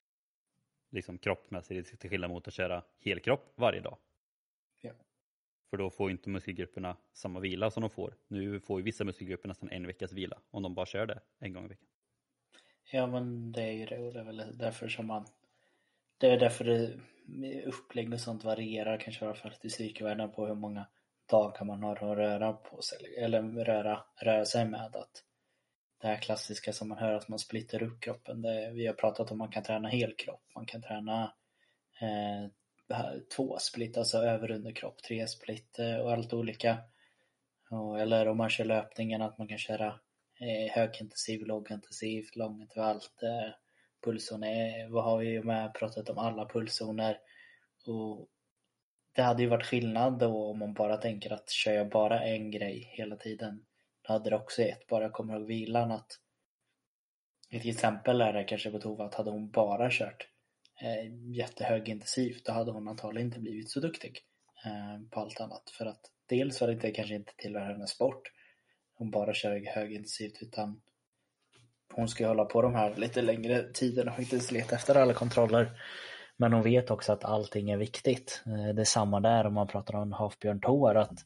liksom 0.90 1.18
kroppsmässigt 1.18 2.01
till 2.01 2.11
skillnad 2.11 2.30
mot 2.30 2.49
att 2.49 2.55
köra 2.55 2.82
helkropp 2.99 3.53
varje 3.55 3.80
dag. 3.80 3.99
Ja. 4.80 4.92
För 5.70 5.76
då 5.76 5.90
får 5.90 6.11
inte 6.11 6.30
muskelgrupperna 6.30 6.97
samma 7.12 7.40
vila 7.40 7.70
som 7.70 7.80
de 7.80 7.90
får. 7.90 8.14
Nu 8.28 8.61
får 8.61 8.80
ju 8.80 8.84
vissa 8.84 9.05
muskelgrupper 9.05 9.49
nästan 9.49 9.70
en 9.70 9.86
veckas 9.86 10.12
vila 10.12 10.40
om 10.51 10.62
de 10.62 10.74
bara 10.74 10.86
kör 10.86 11.07
det 11.07 11.20
en 11.38 11.53
gång 11.53 11.64
i 11.64 11.68
veckan. 11.68 11.95
Ja 12.91 13.07
men 13.07 13.53
det 13.53 13.62
är 13.62 13.72
ju 13.72 13.87
det 13.87 13.99
och 13.99 14.12
det 14.12 14.20
är 14.20 14.24
väl 14.24 14.59
därför 14.59 14.89
som 14.89 15.07
man 15.07 15.26
Det 16.18 16.30
är 16.30 16.39
därför 16.39 16.64
det 16.64 17.62
upplägg 17.64 18.12
och 18.12 18.20
sånt 18.20 18.45
varierar 18.45 19.01
kanske 19.01 19.24
i 19.24 19.28
alla 19.28 19.37
fall 19.37 19.53
till 19.53 19.70
psykvärlden 19.70 20.32
på 20.32 20.47
hur 20.47 20.55
många 20.55 20.87
dagar 21.30 21.64
man 21.64 21.82
har 21.82 21.97
att 21.97 22.18
röra 22.18 22.53
på 22.53 22.82
sig 22.82 23.16
eller 23.18 23.43
röra, 23.43 24.05
röra 24.16 24.45
sig 24.45 24.64
med 24.64 24.97
att 24.97 25.22
det 26.01 26.07
här 26.07 26.16
klassiska 26.16 26.72
som 26.72 26.89
man 26.89 26.99
hör 26.99 27.12
att 27.12 27.28
man 27.28 27.39
splittar 27.39 27.82
upp 27.82 28.01
kroppen. 28.01 28.43
Det, 28.43 28.70
vi 28.74 28.87
har 28.87 28.95
pratat 28.95 29.30
om 29.30 29.34
att 29.34 29.39
man 29.39 29.53
kan 29.53 29.62
träna 29.62 29.89
helkropp, 29.89 30.43
man 30.55 30.66
kan 30.66 30.82
träna 30.82 31.32
eh, 32.01 32.51
två 33.37 33.59
split, 33.59 33.97
alltså 33.97 34.18
över 34.18 34.51
underkropp, 34.51 35.03
tre 35.03 35.26
split 35.26 35.78
eh, 35.78 35.97
och 35.97 36.12
allt 36.12 36.32
olika. 36.32 36.78
Och, 37.70 38.01
eller 38.01 38.28
om 38.28 38.37
man 38.37 38.51
kör 38.51 38.64
löpningen 38.64 39.22
att 39.22 39.39
man 39.39 39.49
kan 39.49 39.59
köra 39.59 40.01
Eh, 40.41 40.72
högintensiv, 40.72 41.47
lågintensiv, 41.47 42.24
långintervallt. 42.34 43.22
Eh, 43.22 43.53
vad 44.91 45.05
har 45.05 45.18
vi 45.18 45.43
med 45.43 45.74
pratat 45.74 46.09
om 46.09 46.18
alla 46.18 46.49
pulszoner. 46.49 47.18
Och 47.87 48.28
det 49.12 49.22
hade 49.22 49.43
ju 49.43 49.49
varit 49.49 49.66
skillnad 49.66 50.18
då 50.18 50.51
om 50.51 50.59
man 50.59 50.74
bara 50.74 50.97
tänker 50.97 51.32
att 51.32 51.51
kör 51.51 51.72
jag 51.72 51.89
bara 51.89 52.24
en 52.24 52.51
grej 52.51 52.91
hela 52.93 53.16
tiden 53.16 53.64
då 54.03 54.12
hade 54.12 54.30
det 54.30 54.37
också 54.37 54.62
gett, 54.62 54.87
bara 54.87 55.05
jag 55.05 55.12
kommer 55.12 55.37
ihåg 55.37 55.47
vilan 55.47 55.93
att 55.93 56.20
ett 57.51 57.64
exempel 57.64 58.20
är 58.20 58.32
det 58.32 58.45
kanske 58.45 58.70
på 58.70 58.78
Tova 58.78 59.05
att 59.05 59.14
hade 59.14 59.30
hon 59.30 59.51
bara 59.51 59.91
kört 59.91 60.28
eh, 60.82 61.34
jättehögintensivt 61.37 62.45
då 62.45 62.53
hade 62.53 62.72
hon 62.72 62.89
antagligen 62.89 63.26
inte 63.26 63.41
blivit 63.41 63.70
så 63.70 63.80
duktig 63.80 64.20
eh, 64.64 65.09
på 65.11 65.20
allt 65.20 65.41
annat 65.41 65.70
för 65.70 65.87
att 65.87 66.01
dels 66.26 66.61
var 66.61 66.68
det 66.68 66.74
inte, 66.74 66.91
kanske 66.91 67.14
inte 67.14 67.32
tillhör 67.37 67.66
hennes 67.66 67.91
sport 67.91 68.32
hon 68.99 69.11
bara 69.11 69.34
kör 69.34 69.74
högintensivt 69.74 70.42
utan 70.42 70.80
hon 71.94 72.09
ska 72.09 72.28
hålla 72.28 72.44
på 72.44 72.62
de 72.62 72.74
här 72.74 72.94
lite 72.97 73.22
längre 73.22 73.72
tiderna 73.72 74.12
och 74.12 74.18
inte 74.18 74.55
leta 74.55 74.76
efter 74.76 74.94
alla 74.94 75.14
kontroller 75.14 75.70
men 76.36 76.53
hon 76.53 76.62
vet 76.62 76.90
också 76.90 77.12
att 77.12 77.24
allting 77.24 77.70
är 77.70 77.76
viktigt. 77.76 78.42
Eh, 78.47 78.74
det 78.74 78.82
är 78.82 78.84
samma 78.84 79.20
där 79.20 79.47
om 79.47 79.55
man 79.55 79.66
pratar 79.66 79.94
om 79.94 80.12
Hafbjörn 80.12 80.61
Tor 80.61 80.97
att 80.97 81.24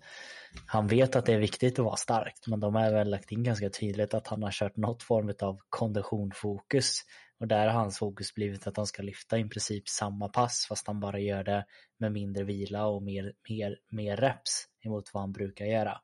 han 0.67 0.87
vet 0.87 1.17
att 1.17 1.27
det 1.27 1.33
är 1.33 1.39
viktigt 1.39 1.79
att 1.79 1.85
vara 1.85 1.97
starkt 1.97 2.47
men 2.47 2.61
de 2.61 2.75
har 2.75 2.93
väl 2.93 3.11
lagt 3.11 3.33
in 3.33 3.43
ganska 3.43 3.71
tydligt 3.71 4.15
att 4.15 4.27
han 4.27 4.43
har 4.43 4.51
kört 4.51 4.77
något 4.77 5.03
form 5.03 5.33
av 5.43 5.59
konditionfokus 5.69 7.01
och 7.41 7.49
där 7.49 7.67
har 7.67 7.81
hans 7.81 7.99
fokus 7.99 8.35
blivit 8.35 8.67
att 8.67 8.77
han 8.77 8.87
ska 8.87 9.03
lyfta 9.03 9.39
i 9.39 9.45
princip 9.45 9.89
samma 9.89 10.29
pass 10.29 10.67
fast 10.69 10.87
han 10.87 11.01
bara 11.01 11.19
gör 11.19 11.45
det 11.45 11.67
med 11.99 12.13
mindre 12.13 12.45
vila 12.45 12.87
och 12.87 13.03
mer, 13.03 13.33
mer, 13.49 13.79
mer 13.89 14.17
reps 14.17 14.67
emot 14.85 15.15
vad 15.15 15.23
han 15.23 15.33
brukar 15.33 15.65
göra. 15.65 16.01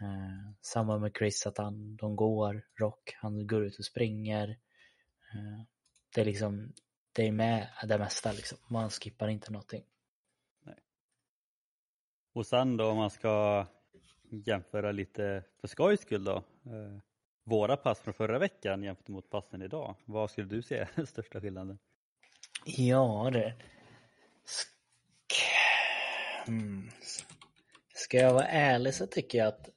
Eh, 0.00 0.52
samma 0.60 0.98
med 0.98 1.12
Chris 1.18 1.46
att 1.46 1.58
han, 1.58 1.96
de 1.96 2.16
går, 2.16 2.62
Rock, 2.74 3.16
han 3.16 3.46
går 3.46 3.64
ut 3.64 3.78
och 3.78 3.84
springer. 3.84 4.48
Eh, 5.34 5.62
det 6.14 6.20
är 6.20 6.24
liksom 6.24 6.72
det 7.12 7.28
är 7.28 7.32
med 7.32 7.68
det 7.88 7.98
mesta 7.98 8.32
liksom. 8.32 8.58
Man 8.68 8.90
skippar 8.90 9.28
inte 9.28 9.52
någonting. 9.52 9.84
Nej. 10.62 10.76
Och 12.32 12.46
sen 12.46 12.76
då 12.76 12.90
om 12.90 12.96
man 12.96 13.10
ska 13.10 13.66
jämföra 14.30 14.92
lite 14.92 15.44
för 15.60 15.68
skojs 15.68 16.00
skull 16.00 16.24
då. 16.24 16.36
Eh, 16.36 16.98
våra 17.44 17.76
pass 17.76 18.00
från 18.00 18.14
förra 18.14 18.38
veckan 18.38 18.82
jämfört 18.82 19.08
mot 19.08 19.30
passen 19.30 19.62
idag. 19.62 19.96
Vad 20.04 20.30
skulle 20.30 20.46
du 20.46 20.62
säga 20.62 20.82
är 20.82 20.90
den 20.94 21.06
största 21.06 21.40
skillnaden? 21.40 21.78
Ja 22.64 23.30
det... 23.32 23.54
Sk... 24.44 24.68
Hmm. 26.46 26.90
Ska 27.94 28.16
jag 28.16 28.34
vara 28.34 28.46
ärlig 28.46 28.94
så 28.94 29.06
tycker 29.06 29.38
jag 29.38 29.48
att 29.48 29.70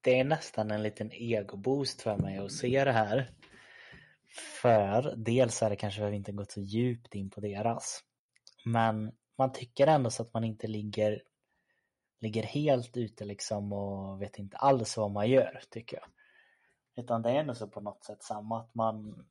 det 0.00 0.20
är 0.20 0.24
nästan 0.24 0.70
en 0.70 0.82
liten 0.82 1.12
egoboost 1.12 2.02
för 2.02 2.16
mig 2.16 2.38
att 2.38 2.52
se 2.52 2.84
det 2.84 2.92
här. 2.92 3.30
För 4.62 5.14
dels 5.16 5.62
är 5.62 5.70
det 5.70 5.76
kanske 5.76 6.04
att 6.04 6.12
vi 6.12 6.16
inte 6.16 6.32
gått 6.32 6.50
så 6.50 6.60
djupt 6.60 7.14
in 7.14 7.30
på 7.30 7.40
deras. 7.40 8.00
Men 8.64 9.12
man 9.38 9.52
tycker 9.52 9.86
ändå 9.86 10.10
så 10.10 10.22
att 10.22 10.34
man 10.34 10.44
inte 10.44 10.66
ligger, 10.66 11.22
ligger 12.20 12.42
helt 12.42 12.96
ute 12.96 13.24
liksom 13.24 13.72
och 13.72 14.22
vet 14.22 14.38
inte 14.38 14.56
alls 14.56 14.96
vad 14.96 15.10
man 15.10 15.30
gör 15.30 15.62
tycker 15.70 15.96
jag. 15.96 16.06
Utan 17.04 17.22
det 17.22 17.30
är 17.30 17.34
ändå 17.34 17.54
så 17.54 17.68
på 17.68 17.80
något 17.80 18.04
sätt 18.04 18.22
samma 18.22 18.60
att 18.60 18.74
man, 18.74 19.26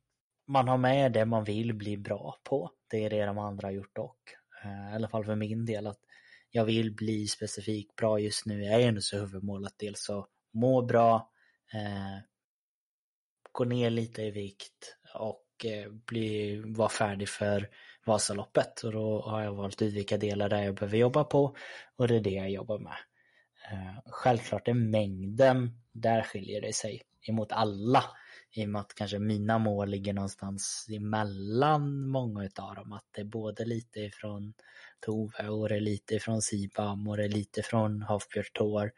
man 0.46 0.68
har 0.68 0.78
med 0.78 1.12
det 1.12 1.24
man 1.24 1.44
vill 1.44 1.74
bli 1.74 1.96
bra 1.96 2.38
på. 2.42 2.70
Det 2.90 3.04
är 3.04 3.10
det 3.10 3.26
de 3.26 3.38
andra 3.38 3.66
har 3.66 3.72
gjort 3.72 3.96
dock. 3.96 4.18
Eh, 4.64 4.92
I 4.92 4.94
alla 4.94 5.08
fall 5.08 5.24
för 5.24 5.34
min 5.34 5.66
del 5.66 5.86
att 5.86 6.00
jag 6.50 6.64
vill 6.64 6.94
bli 6.94 7.26
specifikt 7.26 7.96
bra 7.96 8.18
just 8.18 8.46
nu 8.46 8.64
Jag 8.64 8.82
är 8.82 8.88
ändå 8.88 9.00
så 9.00 9.18
huvudmålet 9.18 9.74
dels 9.76 10.04
så 10.04 10.26
må 10.52 10.82
bra, 10.82 11.30
eh, 11.72 12.18
gå 13.52 13.64
ner 13.64 13.90
lite 13.90 14.22
i 14.22 14.30
vikt 14.30 14.96
och 15.14 15.64
eh, 15.64 15.90
bli, 15.90 16.56
vara 16.66 16.88
färdig 16.88 17.28
för 17.28 17.68
Vasaloppet 18.06 18.82
och 18.82 18.92
då 18.92 19.20
har 19.20 19.42
jag 19.42 19.52
valt 19.52 19.82
ut 19.82 19.94
vilka 19.94 20.16
delar 20.16 20.48
där 20.48 20.62
jag 20.62 20.74
behöver 20.74 20.98
jobba 20.98 21.24
på 21.24 21.56
och 21.96 22.08
det 22.08 22.16
är 22.16 22.20
det 22.20 22.30
jag 22.30 22.50
jobbar 22.50 22.78
med. 22.78 22.96
Eh, 23.70 24.00
självklart 24.06 24.68
är 24.68 24.74
mängden, 24.74 25.70
där 25.92 26.22
skiljer 26.22 26.60
det 26.60 26.72
sig 26.72 27.02
emot 27.28 27.52
alla 27.52 28.04
i 28.52 28.64
och 28.64 28.68
med 28.68 28.80
att 28.80 28.94
kanske 28.94 29.18
mina 29.18 29.58
mål 29.58 29.88
ligger 29.88 30.12
någonstans 30.12 30.86
emellan 30.96 32.08
många 32.08 32.44
utav 32.44 32.74
dem. 32.74 32.92
Att 32.92 33.06
det 33.12 33.20
är 33.20 33.24
både 33.24 33.64
lite 33.64 34.00
ifrån 34.00 34.54
Tove 35.00 35.48
och 35.48 35.68
det 35.68 35.76
är 35.76 35.80
lite 35.80 36.14
ifrån 36.14 36.42
Sibam 36.42 37.08
och 37.08 37.16
det 37.16 37.24
är 37.24 37.28
lite 37.28 37.62
från 37.62 38.02
Hafbjörn 38.02 38.44
Tor. 38.54 38.92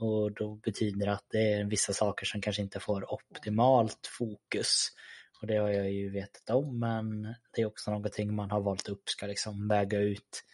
Och 0.00 0.32
då 0.32 0.54
betyder 0.54 1.06
det 1.06 1.12
att 1.12 1.26
det 1.30 1.52
är 1.52 1.64
vissa 1.64 1.92
saker 1.92 2.26
som 2.26 2.40
kanske 2.40 2.62
inte 2.62 2.80
får 2.80 3.12
optimalt 3.12 4.10
fokus. 4.18 4.88
Och 5.40 5.46
det 5.46 5.56
har 5.56 5.70
jag 5.70 5.92
ju 5.92 6.10
vetat 6.10 6.50
om 6.50 6.78
men 6.78 7.22
det 7.22 7.62
är 7.62 7.66
också 7.66 7.90
någonting 7.90 8.34
man 8.34 8.50
har 8.50 8.60
valt 8.60 8.88
upp 8.88 9.08
ska 9.08 9.26
liksom 9.26 9.68
väga 9.68 9.98
ut. 9.98 10.44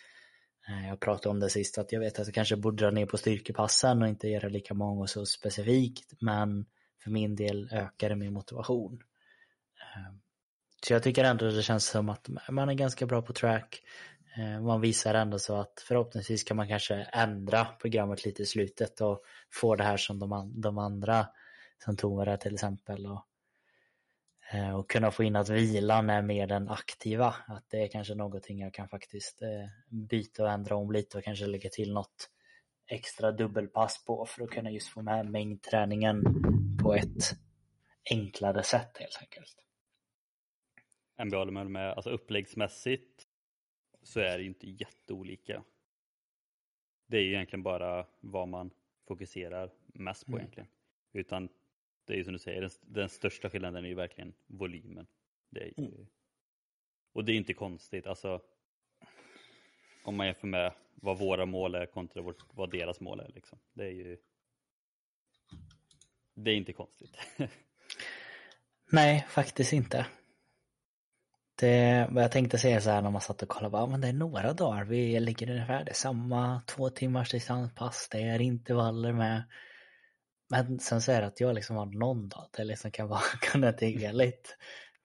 Eh, 0.69 0.89
jag 0.89 1.01
pratade 1.01 1.29
om 1.29 1.41
det 1.41 1.51
sist 1.51 1.79
att 1.79 1.93
jag 1.93 2.01
vet 2.01 2.19
att 2.19 2.27
jag 2.27 2.35
kanske 2.35 2.57
borde 2.57 2.85
dra 2.85 2.91
ner 2.91 3.07
på 3.07 3.19
styrkepassen 3.19 4.03
och 4.03 4.09
inte 4.09 4.29
göra 4.29 4.49
lika 4.49 4.75
många 4.75 5.07
så 5.07 5.27
specifikt 5.27 6.13
men 6.21 6.67
för 7.03 7.11
min 7.11 7.37
del 7.37 7.69
ökar 7.73 8.09
det 8.09 8.17
min 8.17 8.33
motivation. 8.33 9.03
Eh, 9.81 10.15
så 10.87 10.93
jag 10.93 11.03
tycker 11.03 11.25
ändå 11.25 11.51
det 11.51 11.63
känns 11.63 11.87
som 11.87 12.09
att 12.09 12.29
man 12.49 12.69
är 12.69 12.75
ganska 12.75 13.07
bra 13.07 13.23
på 13.23 13.33
track. 13.33 13.83
Eh, 14.37 14.61
man 14.61 14.81
visar 14.81 15.15
ändå 15.15 15.39
så 15.39 15.57
att 15.57 15.85
förhoppningsvis 15.89 16.45
kan 16.45 16.57
man 16.57 16.69
kanske 16.69 16.95
ändra 16.95 17.65
programmet 17.65 18.25
lite 18.25 18.43
i 18.43 18.47
slutet 18.47 19.01
och 19.01 19.23
få 19.53 19.77
det 19.77 19.85
här 19.85 19.97
som 19.97 20.19
de, 20.19 20.53
de 20.61 20.79
andra 20.79 21.27
som 21.85 21.97
Tovare 21.97 22.37
till 22.37 22.55
exempel. 22.55 23.07
Och, 23.07 23.25
eh, 24.53 24.77
och 24.77 24.91
kunna 24.91 25.11
få 25.11 25.25
in 25.25 25.37
att 25.37 25.49
vilan 25.49 26.11
är 26.11 26.23
mer 26.23 26.47
den 26.47 26.69
aktiva. 26.69 27.35
Att 27.47 27.65
det 27.71 27.83
är 27.83 27.89
kanske 27.89 28.15
någonting 28.15 28.59
jag 28.59 28.75
kan 28.75 28.89
faktiskt 28.89 29.43
eh, 29.43 29.49
byta 29.89 30.43
och 30.43 30.51
ändra 30.51 30.77
om 30.77 30.93
lite 30.93 31.19
och 31.19 31.25
kanske 31.25 31.47
lägga 31.47 31.71
till 31.71 31.93
något 31.93 32.31
extra 32.87 33.33
dubbelpass 33.33 34.05
på 34.05 34.27
för 34.27 34.45
att 34.45 34.51
kunna 34.51 34.71
just 34.71 34.89
få 34.89 35.03
med 35.03 35.27
mängdträningen 35.27 36.23
på 36.83 36.95
ett 36.95 37.37
enklare 38.11 38.63
sätt 38.63 38.99
helt 38.99 39.19
enkelt. 39.21 39.57
Jag 41.17 41.39
håller 41.39 41.65
med. 41.65 41.93
Alltså 41.93 42.11
uppläggsmässigt 42.11 43.27
så 44.03 44.21
är 44.21 44.39
det 44.39 44.43
ju 44.43 44.49
inte 44.49 44.71
jätteolika. 44.71 45.65
Det 47.07 47.17
är 47.17 47.23
ju 47.23 47.29
egentligen 47.29 47.63
bara 47.63 48.07
vad 48.21 48.49
man 48.49 48.71
fokuserar 49.07 49.71
mest 49.87 50.27
på 50.27 50.33
mm. 50.33 50.41
egentligen. 50.41 50.69
Utan 51.13 51.49
det 52.05 52.13
är 52.13 52.17
ju 52.17 52.25
som 52.25 52.33
du 52.33 52.39
säger, 52.39 52.61
den, 52.61 52.71
den 52.81 53.09
största 53.09 53.51
skillnaden 53.51 53.85
är 53.85 53.89
ju 53.89 53.95
verkligen 53.95 54.35
volymen. 54.47 55.07
Det 55.51 55.61
är 55.61 55.67
ju, 55.67 55.75
mm. 55.77 56.07
Och 57.13 57.25
det 57.25 57.33
är 57.33 57.37
inte 57.37 57.55
konstigt, 57.55 58.07
alltså 58.07 58.43
om 60.05 60.17
man 60.17 60.27
jämför 60.27 60.47
med 60.47 60.73
vad 60.95 61.19
våra 61.19 61.47
mål 61.47 61.75
är 61.75 61.87
kontra 61.87 62.35
vad 62.53 62.71
deras 62.71 63.01
mål 63.01 63.21
är. 63.21 63.29
Liksom. 63.29 63.59
Det 63.73 63.85
är 63.85 63.91
ju 63.91 64.19
det 66.35 66.51
är 66.51 66.55
inte 66.55 66.73
konstigt. 66.73 67.17
Nej, 68.93 69.27
faktiskt 69.29 69.73
inte. 69.73 70.07
Det, 71.61 72.09
vad 72.11 72.25
jag 72.25 72.33
tänkte 72.33 72.59
säga 72.59 72.81
så 72.81 72.91
här 72.91 73.03
när 73.03 73.11
man 73.11 73.21
satt 73.21 73.43
och 73.43 73.49
kollade, 73.49 73.71
bara, 73.71 73.87
men 73.87 74.01
det 74.01 74.09
är 74.09 74.13
några 74.13 74.53
dagar 74.53 74.85
vi 74.85 75.21
ligger 75.21 75.51
ungefär, 75.51 75.85
det 75.85 75.91
är 75.91 75.95
samma 75.95 76.63
två 76.67 76.91
timmars 76.91 77.31
distanspass, 77.31 78.09
det 78.11 78.23
är 78.23 78.41
intervaller 78.41 79.13
med. 79.13 79.43
Men 80.51 80.79
sen 80.79 81.03
så 81.03 81.13
är 81.13 81.21
det 81.21 81.27
att 81.27 81.41
jag 81.41 81.55
liksom 81.55 81.77
har 81.77 81.87
någon 81.87 82.29
dag 82.29 82.49
det 82.53 82.65
liksom 82.65 82.91
kan 82.91 83.09
vara 83.15 83.21
kunna 83.41 83.73
digga 83.73 84.13
lite 84.13 84.49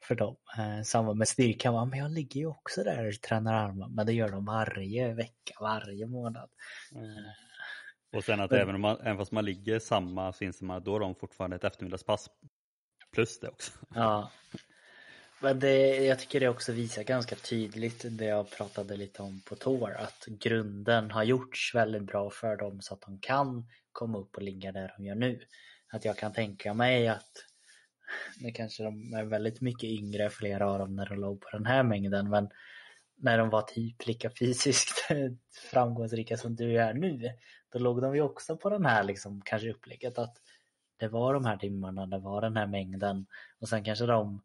för 0.03 0.15
dem. 0.15 0.35
Eh, 0.57 0.81
samma 0.83 1.13
med 1.13 1.27
styrkan, 1.27 1.89
men 1.89 1.99
jag 1.99 2.11
ligger 2.11 2.39
ju 2.39 2.47
också 2.47 2.83
där 2.83 3.07
och 3.07 3.21
tränar 3.21 3.53
armar, 3.53 3.87
men 3.89 4.05
det 4.05 4.13
gör 4.13 4.29
de 4.29 4.45
varje 4.45 5.13
vecka, 5.13 5.53
varje 5.61 6.07
månad. 6.07 6.49
Mm. 6.95 7.23
Och 8.15 8.23
sen 8.23 8.39
att 8.39 8.51
men, 8.51 8.59
även, 8.59 8.75
om 8.75 8.81
man, 8.81 8.97
även 9.01 9.17
fast 9.17 9.31
man 9.31 9.45
ligger 9.45 9.79
samma 9.79 10.33
man 10.61 10.77
att 10.77 10.85
då 10.85 10.91
har 10.93 10.99
de 10.99 11.15
fortfarande 11.15 11.55
ett 11.55 11.63
eftermiddagspass 11.63 12.29
plus 13.13 13.39
det 13.39 13.47
också. 13.47 13.71
Ja. 13.95 14.31
Men 15.45 15.59
det, 15.59 16.05
jag 16.05 16.19
tycker 16.19 16.39
det 16.39 16.49
också 16.49 16.71
visar 16.71 17.03
ganska 17.03 17.35
tydligt 17.35 18.05
det 18.09 18.25
jag 18.25 18.51
pratade 18.51 18.97
lite 18.97 19.21
om 19.21 19.41
på 19.41 19.55
Tor 19.55 19.91
att 19.91 20.25
grunden 20.27 21.11
har 21.11 21.23
gjorts 21.23 21.75
väldigt 21.75 22.03
bra 22.03 22.29
för 22.29 22.55
dem 22.55 22.81
så 22.81 22.93
att 22.93 23.01
de 23.01 23.19
kan 23.19 23.67
komma 23.91 24.17
upp 24.17 24.35
och 24.35 24.41
ligga 24.41 24.71
där 24.71 24.93
de 24.97 25.05
gör 25.05 25.15
nu. 25.15 25.39
Att 25.91 26.05
jag 26.05 26.17
kan 26.17 26.33
tänka 26.33 26.73
mig 26.73 27.07
att 27.07 27.31
nu 28.39 28.51
kanske 28.51 28.83
de 28.83 29.13
är 29.13 29.23
väldigt 29.23 29.61
mycket 29.61 29.83
yngre, 29.83 30.29
flera 30.29 30.71
av 30.71 30.79
dem, 30.79 30.95
när 30.95 31.05
de 31.05 31.19
låg 31.19 31.41
på 31.41 31.49
den 31.51 31.65
här 31.65 31.83
mängden. 31.83 32.29
Men 32.29 32.49
när 33.17 33.37
de 33.37 33.49
var 33.49 33.61
typ 33.61 34.07
lika 34.07 34.29
fysiskt 34.39 35.07
framgångsrika 35.71 36.37
som 36.37 36.55
du 36.55 36.79
är 36.79 36.93
nu, 36.93 37.31
då 37.69 37.79
låg 37.79 38.01
de 38.01 38.15
ju 38.15 38.21
också 38.21 38.57
på 38.57 38.69
den 38.69 38.85
här 38.85 39.03
liksom, 39.03 39.41
kanske 39.45 39.71
upplägget 39.71 40.17
att 40.17 40.37
det 40.97 41.07
var 41.07 41.33
de 41.33 41.45
här 41.45 41.57
timmarna, 41.57 42.05
det 42.05 42.19
var 42.19 42.41
den 42.41 42.57
här 42.57 42.67
mängden 42.67 43.25
och 43.59 43.69
sen 43.69 43.83
kanske 43.83 44.05
de 44.05 44.41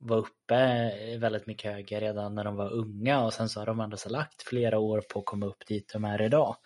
var 0.00 0.16
uppe 0.16 0.56
eh, 0.56 1.18
väldigt 1.18 1.46
mycket 1.46 1.72
högre 1.72 2.00
redan 2.00 2.34
när 2.34 2.44
de 2.44 2.56
var 2.56 2.72
unga 2.72 3.24
och 3.24 3.32
sen 3.32 3.48
så 3.48 3.60
har 3.60 3.66
de 3.66 3.80
ändå 3.80 3.96
så 3.96 4.08
lagt 4.08 4.42
flera 4.42 4.78
år 4.78 5.00
på 5.00 5.18
att 5.18 5.26
komma 5.26 5.46
upp 5.46 5.66
dit 5.66 5.90
de 5.92 6.04
är 6.04 6.22
idag. 6.22 6.56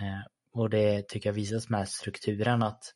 Eh, 0.00 0.26
och 0.52 0.70
det 0.70 1.08
tycker 1.08 1.28
jag 1.28 1.34
visas 1.34 1.68
med 1.68 1.88
strukturen 1.88 2.62
att 2.62 2.94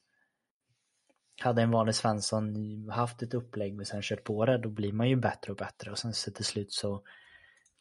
hade 1.40 1.62
en 1.62 1.70
vanlig 1.70 1.94
Svensson 1.94 2.54
haft 2.90 3.22
ett 3.22 3.34
upplägg 3.34 3.80
och 3.80 3.86
sen 3.86 4.02
kört 4.02 4.24
på 4.24 4.46
det, 4.46 4.58
då 4.58 4.68
blir 4.68 4.92
man 4.92 5.08
ju 5.08 5.16
bättre 5.16 5.52
och 5.52 5.58
bättre 5.58 5.90
och 5.90 5.98
sen 5.98 6.12
så 6.12 6.30
till 6.30 6.44
slut 6.44 6.72
så 6.72 7.02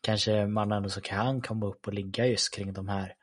kanske 0.01 0.45
man 0.45 0.71
ändå 0.71 0.89
så 0.89 1.01
kan 1.01 1.41
komma 1.41 1.65
upp 1.65 1.88
och 1.88 1.93
ligga 1.93 2.25
just 2.25 2.55
kring 2.55 2.73
de 2.73 2.88
här 2.89 3.15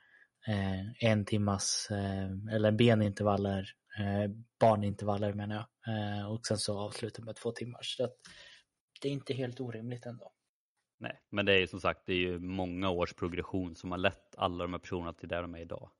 eh, 0.49 1.11
en 1.11 1.25
timmas 1.25 1.89
eh, 1.91 2.55
eller 2.55 2.71
benintervaller, 2.71 3.71
eh, 3.99 4.31
barnintervaller 4.61 5.33
menar 5.33 5.57
jag 5.57 5.95
eh, 5.95 6.31
och 6.31 6.47
sen 6.47 6.59
så 6.59 6.79
avsluta 6.79 7.23
med 7.23 7.37
två 7.37 7.53
timmar. 7.53 7.81
Så 7.83 8.05
att 8.05 8.17
det 9.01 9.09
är 9.09 9.13
inte 9.13 9.35
helt 9.35 9.61
orimligt 9.61 10.07
ändå. 10.07 10.33
Nej, 10.99 11.21
men 11.29 11.47
det 11.47 11.53
är 11.53 11.67
som 11.67 11.81
sagt 11.81 12.07
det 12.07 12.13
är 12.13 12.17
ju 12.17 12.39
många 12.39 12.91
års 12.91 13.15
progression 13.15 13.75
som 13.75 13.91
har 13.91 13.99
lett 13.99 14.37
alla 14.37 14.65
de 14.65 14.73
här 14.73 14.81
personerna 14.81 15.13
till 15.13 15.29
där 15.29 15.43
de 15.43 15.55
är 15.55 15.59
idag. 15.59 15.91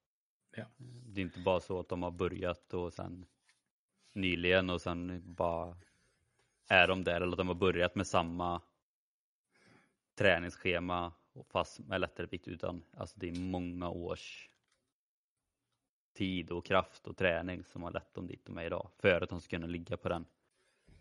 Ja. 0.57 0.65
Det 1.07 1.21
är 1.21 1.25
inte 1.25 1.41
bara 1.41 1.61
så 1.61 1.81
att 1.81 1.89
de 1.89 2.03
har 2.03 2.11
börjat 2.11 2.75
och 2.75 2.93
sen 2.93 3.27
nyligen 4.13 4.71
och 4.71 4.81
sen 4.81 5.23
bara 5.35 5.77
är 6.69 6.89
de 6.89 7.05
där 7.05 7.21
eller 7.21 7.33
att 7.33 7.39
de 7.39 7.49
har 7.49 7.55
börjat 7.55 7.95
med 7.95 8.07
samma 8.07 8.63
träningsschema 10.15 11.13
fast 11.49 11.79
med 11.79 12.01
lättare 12.01 12.27
vikt 12.27 12.49
utan 12.49 12.85
alltså 12.97 13.19
det 13.19 13.29
är 13.29 13.41
många 13.41 13.91
års 13.91 14.51
tid 16.13 16.51
och 16.51 16.65
kraft 16.65 17.07
och 17.07 17.17
träning 17.17 17.65
som 17.65 17.83
har 17.83 17.91
lett 17.91 18.15
dem 18.15 18.27
dit 18.27 18.45
de 18.45 18.59
är 18.59 18.65
idag 18.65 18.91
för 18.99 19.21
att 19.21 19.29
de 19.29 19.41
ska 19.41 19.57
kunna 19.57 19.67
ligga 19.67 19.97
på 19.97 20.09
den 20.09 20.25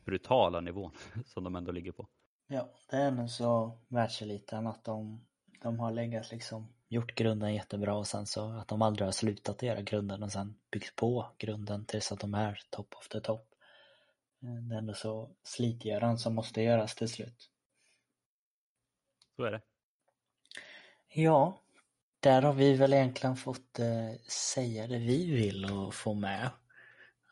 brutala 0.07 0.59
nivån 0.59 0.91
som 1.25 1.43
de 1.43 1.55
ändå 1.55 1.71
ligger 1.71 1.91
på. 1.91 2.07
Ja, 2.47 2.69
det 2.89 2.95
är 2.95 3.11
nog 3.11 3.29
så 3.29 3.79
världseliten 3.87 4.67
att 4.67 4.83
de, 4.83 5.25
de 5.61 5.79
har 5.79 5.91
legat 5.91 6.31
liksom 6.31 6.73
gjort 6.87 7.15
grunden 7.15 7.53
jättebra 7.53 7.95
och 7.95 8.07
sen 8.07 8.25
så 8.25 8.49
att 8.49 8.67
de 8.67 8.81
aldrig 8.81 9.07
har 9.07 9.11
slutat 9.11 9.63
göra 9.63 9.81
grunden 9.81 10.23
och 10.23 10.31
sen 10.31 10.55
byggt 10.71 10.95
på 10.95 11.25
grunden 11.37 11.85
tills 11.85 12.11
att 12.11 12.19
de 12.19 12.33
är 12.33 12.61
top 12.69 12.95
of 12.97 13.07
the 13.07 13.21
top. 13.21 13.47
Det 14.39 14.75
är 14.75 14.77
ändå 14.77 14.93
så 14.93 15.29
slitgöran 15.43 16.17
som 16.17 16.35
måste 16.35 16.61
göras 16.61 16.95
till 16.95 17.09
slut. 17.09 17.49
Så 19.35 19.43
är 19.43 19.51
det. 19.51 19.61
Ja, 21.07 21.61
där 22.19 22.41
har 22.41 22.53
vi 22.53 22.73
väl 22.73 22.93
egentligen 22.93 23.35
fått 23.35 23.79
eh, 23.79 24.19
säga 24.27 24.87
det 24.87 24.99
vi 24.99 25.31
vill 25.31 25.65
och 25.65 25.93
få 25.93 26.13
med. 26.13 26.49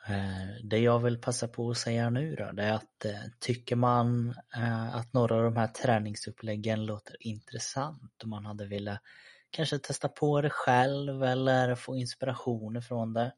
Eh, 0.08 0.56
det 0.64 0.80
jag 0.80 1.00
vill 1.00 1.18
passa 1.18 1.48
på 1.48 1.70
att 1.70 1.78
säga 1.78 2.10
nu 2.10 2.36
då, 2.36 2.52
det 2.52 2.64
är 2.64 2.74
att 2.74 3.06
eh, 3.06 3.22
tycker 3.40 3.76
man 3.76 4.36
eh, 4.56 4.96
att 4.96 5.14
några 5.14 5.36
av 5.36 5.44
de 5.44 5.58
här 5.58 5.68
träningsuppläggen 5.68 6.86
låter 6.86 7.16
intressant 7.20 8.24
och 8.24 8.30
man 8.30 8.46
hade 8.46 8.66
velat 8.66 9.00
kanske 9.50 9.80
testa 9.80 10.10
på 10.10 10.42
det 10.42 10.50
själv 10.50 11.24
eller 11.24 11.76
få 11.76 11.96
inspiration 11.96 12.78
ifrån 12.78 13.14
det. 13.14 13.34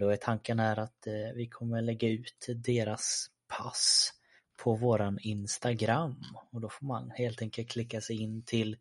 Då 0.00 0.08
är 0.08 0.16
tanken 0.16 0.58
här 0.58 0.76
att 0.78 1.06
vi 1.34 1.48
kommer 1.48 1.82
lägga 1.82 2.08
ut 2.08 2.46
deras 2.56 3.26
pass 3.48 4.12
på 4.56 4.74
våran 4.74 5.18
Instagram 5.20 6.24
och 6.52 6.60
då 6.60 6.68
får 6.68 6.86
man 6.86 7.10
helt 7.10 7.42
enkelt 7.42 7.70
klicka 7.70 8.00
sig 8.00 8.22
in 8.22 8.42
till 8.42 8.76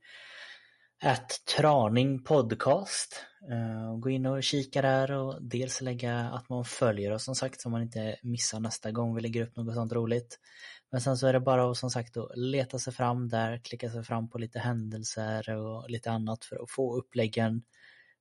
ett 1.04 1.46
Traning 1.58 2.24
Podcast. 2.24 3.26
Eh, 3.52 3.98
gå 3.98 4.10
in 4.10 4.26
och 4.26 4.44
kika 4.44 4.82
där 4.82 5.12
och 5.12 5.44
dels 5.44 5.82
lägga 5.82 6.20
att 6.20 6.50
man 6.50 6.66
följer 6.66 7.12
oss 7.12 7.24
som 7.24 7.36
sagt 7.36 7.62
så 7.62 7.70
man 7.70 7.82
inte 7.82 8.16
missar 8.24 8.60
nästa 8.60 8.92
gång 8.92 9.16
vi 9.16 9.22
lägger 9.22 9.44
upp 9.44 9.56
något 9.56 9.76
sånt 9.76 9.94
roligt. 9.94 10.40
Men 10.92 11.02
sen 11.02 11.18
så 11.18 11.28
är 11.28 11.34
det 11.34 11.40
bara 11.40 11.72
att 11.72 11.78
som 11.78 11.90
sagt 11.90 12.18
att 12.18 12.38
leta 12.38 12.80
sig 12.80 12.94
fram 12.94 13.30
där, 13.30 13.58
klicka 13.58 13.90
sig 13.90 14.04
fram 14.04 14.30
på 14.30 14.38
lite 14.38 14.60
händelser 14.60 15.56
och 15.56 15.90
lite 15.90 16.12
annat 16.12 16.46
för 16.46 16.64
att 16.64 16.72
få 16.72 16.98
uppläggen 16.98 17.64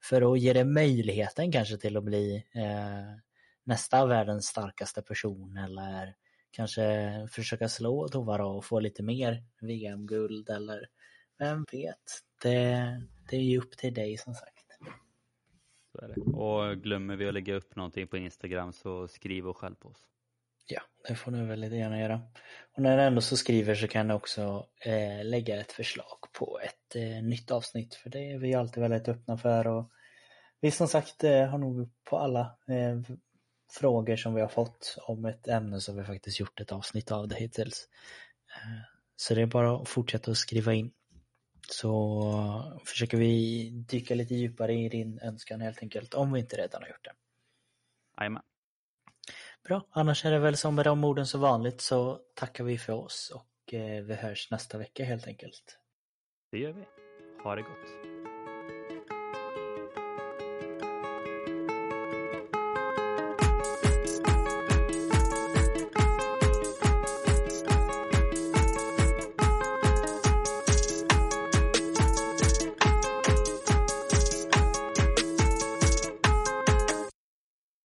för 0.02 0.32
att 0.32 0.40
ge 0.40 0.52
dig 0.52 0.64
möjligheten 0.64 1.52
kanske 1.52 1.76
till 1.76 1.96
att 1.96 2.04
bli 2.04 2.44
eh, 2.54 3.20
nästa 3.64 4.06
världens 4.06 4.46
starkaste 4.46 5.02
person 5.02 5.56
eller 5.56 6.14
kanske 6.50 7.28
försöka 7.30 7.68
slå 7.68 8.08
Tovara 8.08 8.46
och 8.46 8.64
få 8.64 8.80
lite 8.80 9.02
mer 9.02 9.44
VM-guld 9.60 10.50
eller 10.50 10.88
vem 11.38 11.64
vet. 11.72 12.22
Det, 12.42 13.00
det 13.30 13.36
är 13.36 13.42
ju 13.42 13.58
upp 13.58 13.76
till 13.76 13.94
dig 13.94 14.16
som 14.16 14.34
sagt. 14.34 14.66
Så 15.92 16.04
är 16.04 16.08
det. 16.08 16.20
Och 16.20 16.82
glömmer 16.82 17.16
vi 17.16 17.28
att 17.28 17.34
lägga 17.34 17.54
upp 17.54 17.76
någonting 17.76 18.06
på 18.06 18.16
Instagram 18.16 18.72
så 18.72 19.08
skriv 19.08 19.48
och 19.48 19.56
skäll 19.56 19.74
på 19.74 19.88
oss. 19.88 20.04
Ja, 20.66 20.80
det 21.08 21.14
får 21.14 21.30
du 21.30 21.44
väldigt 21.44 21.72
gärna 21.72 22.00
göra. 22.00 22.20
Och 22.76 22.82
när 22.82 22.96
du 22.96 23.02
ändå 23.02 23.20
så 23.20 23.36
skriver 23.36 23.74
så 23.74 23.88
kan 23.88 24.08
du 24.08 24.14
också 24.14 24.66
eh, 24.80 25.24
lägga 25.24 25.60
ett 25.60 25.72
förslag 25.72 26.18
på 26.32 26.60
ett 26.62 26.96
eh, 26.96 27.22
nytt 27.22 27.50
avsnitt 27.50 27.94
för 27.94 28.10
det 28.10 28.32
är 28.32 28.38
vi 28.38 28.54
alltid 28.54 28.82
väldigt 28.82 29.08
öppna 29.08 29.38
för 29.38 29.66
och 29.66 29.90
vi 30.60 30.70
som 30.70 30.88
sagt 30.88 31.24
eh, 31.24 31.46
har 31.46 31.58
nog 31.58 31.90
på 32.04 32.18
alla 32.18 32.40
eh, 32.68 33.16
frågor 33.70 34.16
som 34.16 34.34
vi 34.34 34.40
har 34.40 34.48
fått 34.48 34.96
om 35.02 35.24
ett 35.24 35.48
ämne 35.48 35.80
så 35.80 35.92
har 35.92 35.98
vi 36.00 36.06
faktiskt 36.06 36.40
gjort 36.40 36.60
ett 36.60 36.72
avsnitt 36.72 37.12
av 37.12 37.28
det 37.28 37.36
hittills. 37.36 37.88
Eh, 38.56 38.80
så 39.16 39.34
det 39.34 39.42
är 39.42 39.46
bara 39.46 39.76
att 39.76 39.88
fortsätta 39.88 40.30
att 40.30 40.36
skriva 40.36 40.74
in. 40.74 40.90
Så 41.70 42.80
försöker 42.84 43.16
vi 43.16 43.70
dyka 43.70 44.14
lite 44.14 44.34
djupare 44.34 44.74
i 44.74 44.88
din 44.88 45.18
önskan 45.22 45.60
helt 45.60 45.82
enkelt, 45.82 46.14
om 46.14 46.32
vi 46.32 46.40
inte 46.40 46.56
redan 46.56 46.82
har 46.82 46.88
gjort 46.88 47.04
det. 47.04 47.12
Jajamän. 48.20 48.42
Bra, 49.64 49.86
annars 49.90 50.24
är 50.24 50.30
det 50.30 50.38
väl 50.38 50.56
som 50.56 50.74
med 50.74 50.84
de 50.84 51.04
orden 51.04 51.26
så 51.26 51.38
vanligt 51.38 51.80
så 51.80 52.20
tackar 52.34 52.64
vi 52.64 52.78
för 52.78 52.92
oss 52.92 53.32
och 53.34 53.74
eh, 53.74 54.04
vi 54.04 54.14
hörs 54.14 54.50
nästa 54.50 54.78
vecka 54.78 55.04
helt 55.04 55.26
enkelt. 55.26 55.78
Det 56.50 56.58
gör 56.58 56.72
vi. 56.72 56.84
Ha 57.42 57.54
det 57.54 57.62
gott. 57.62 58.07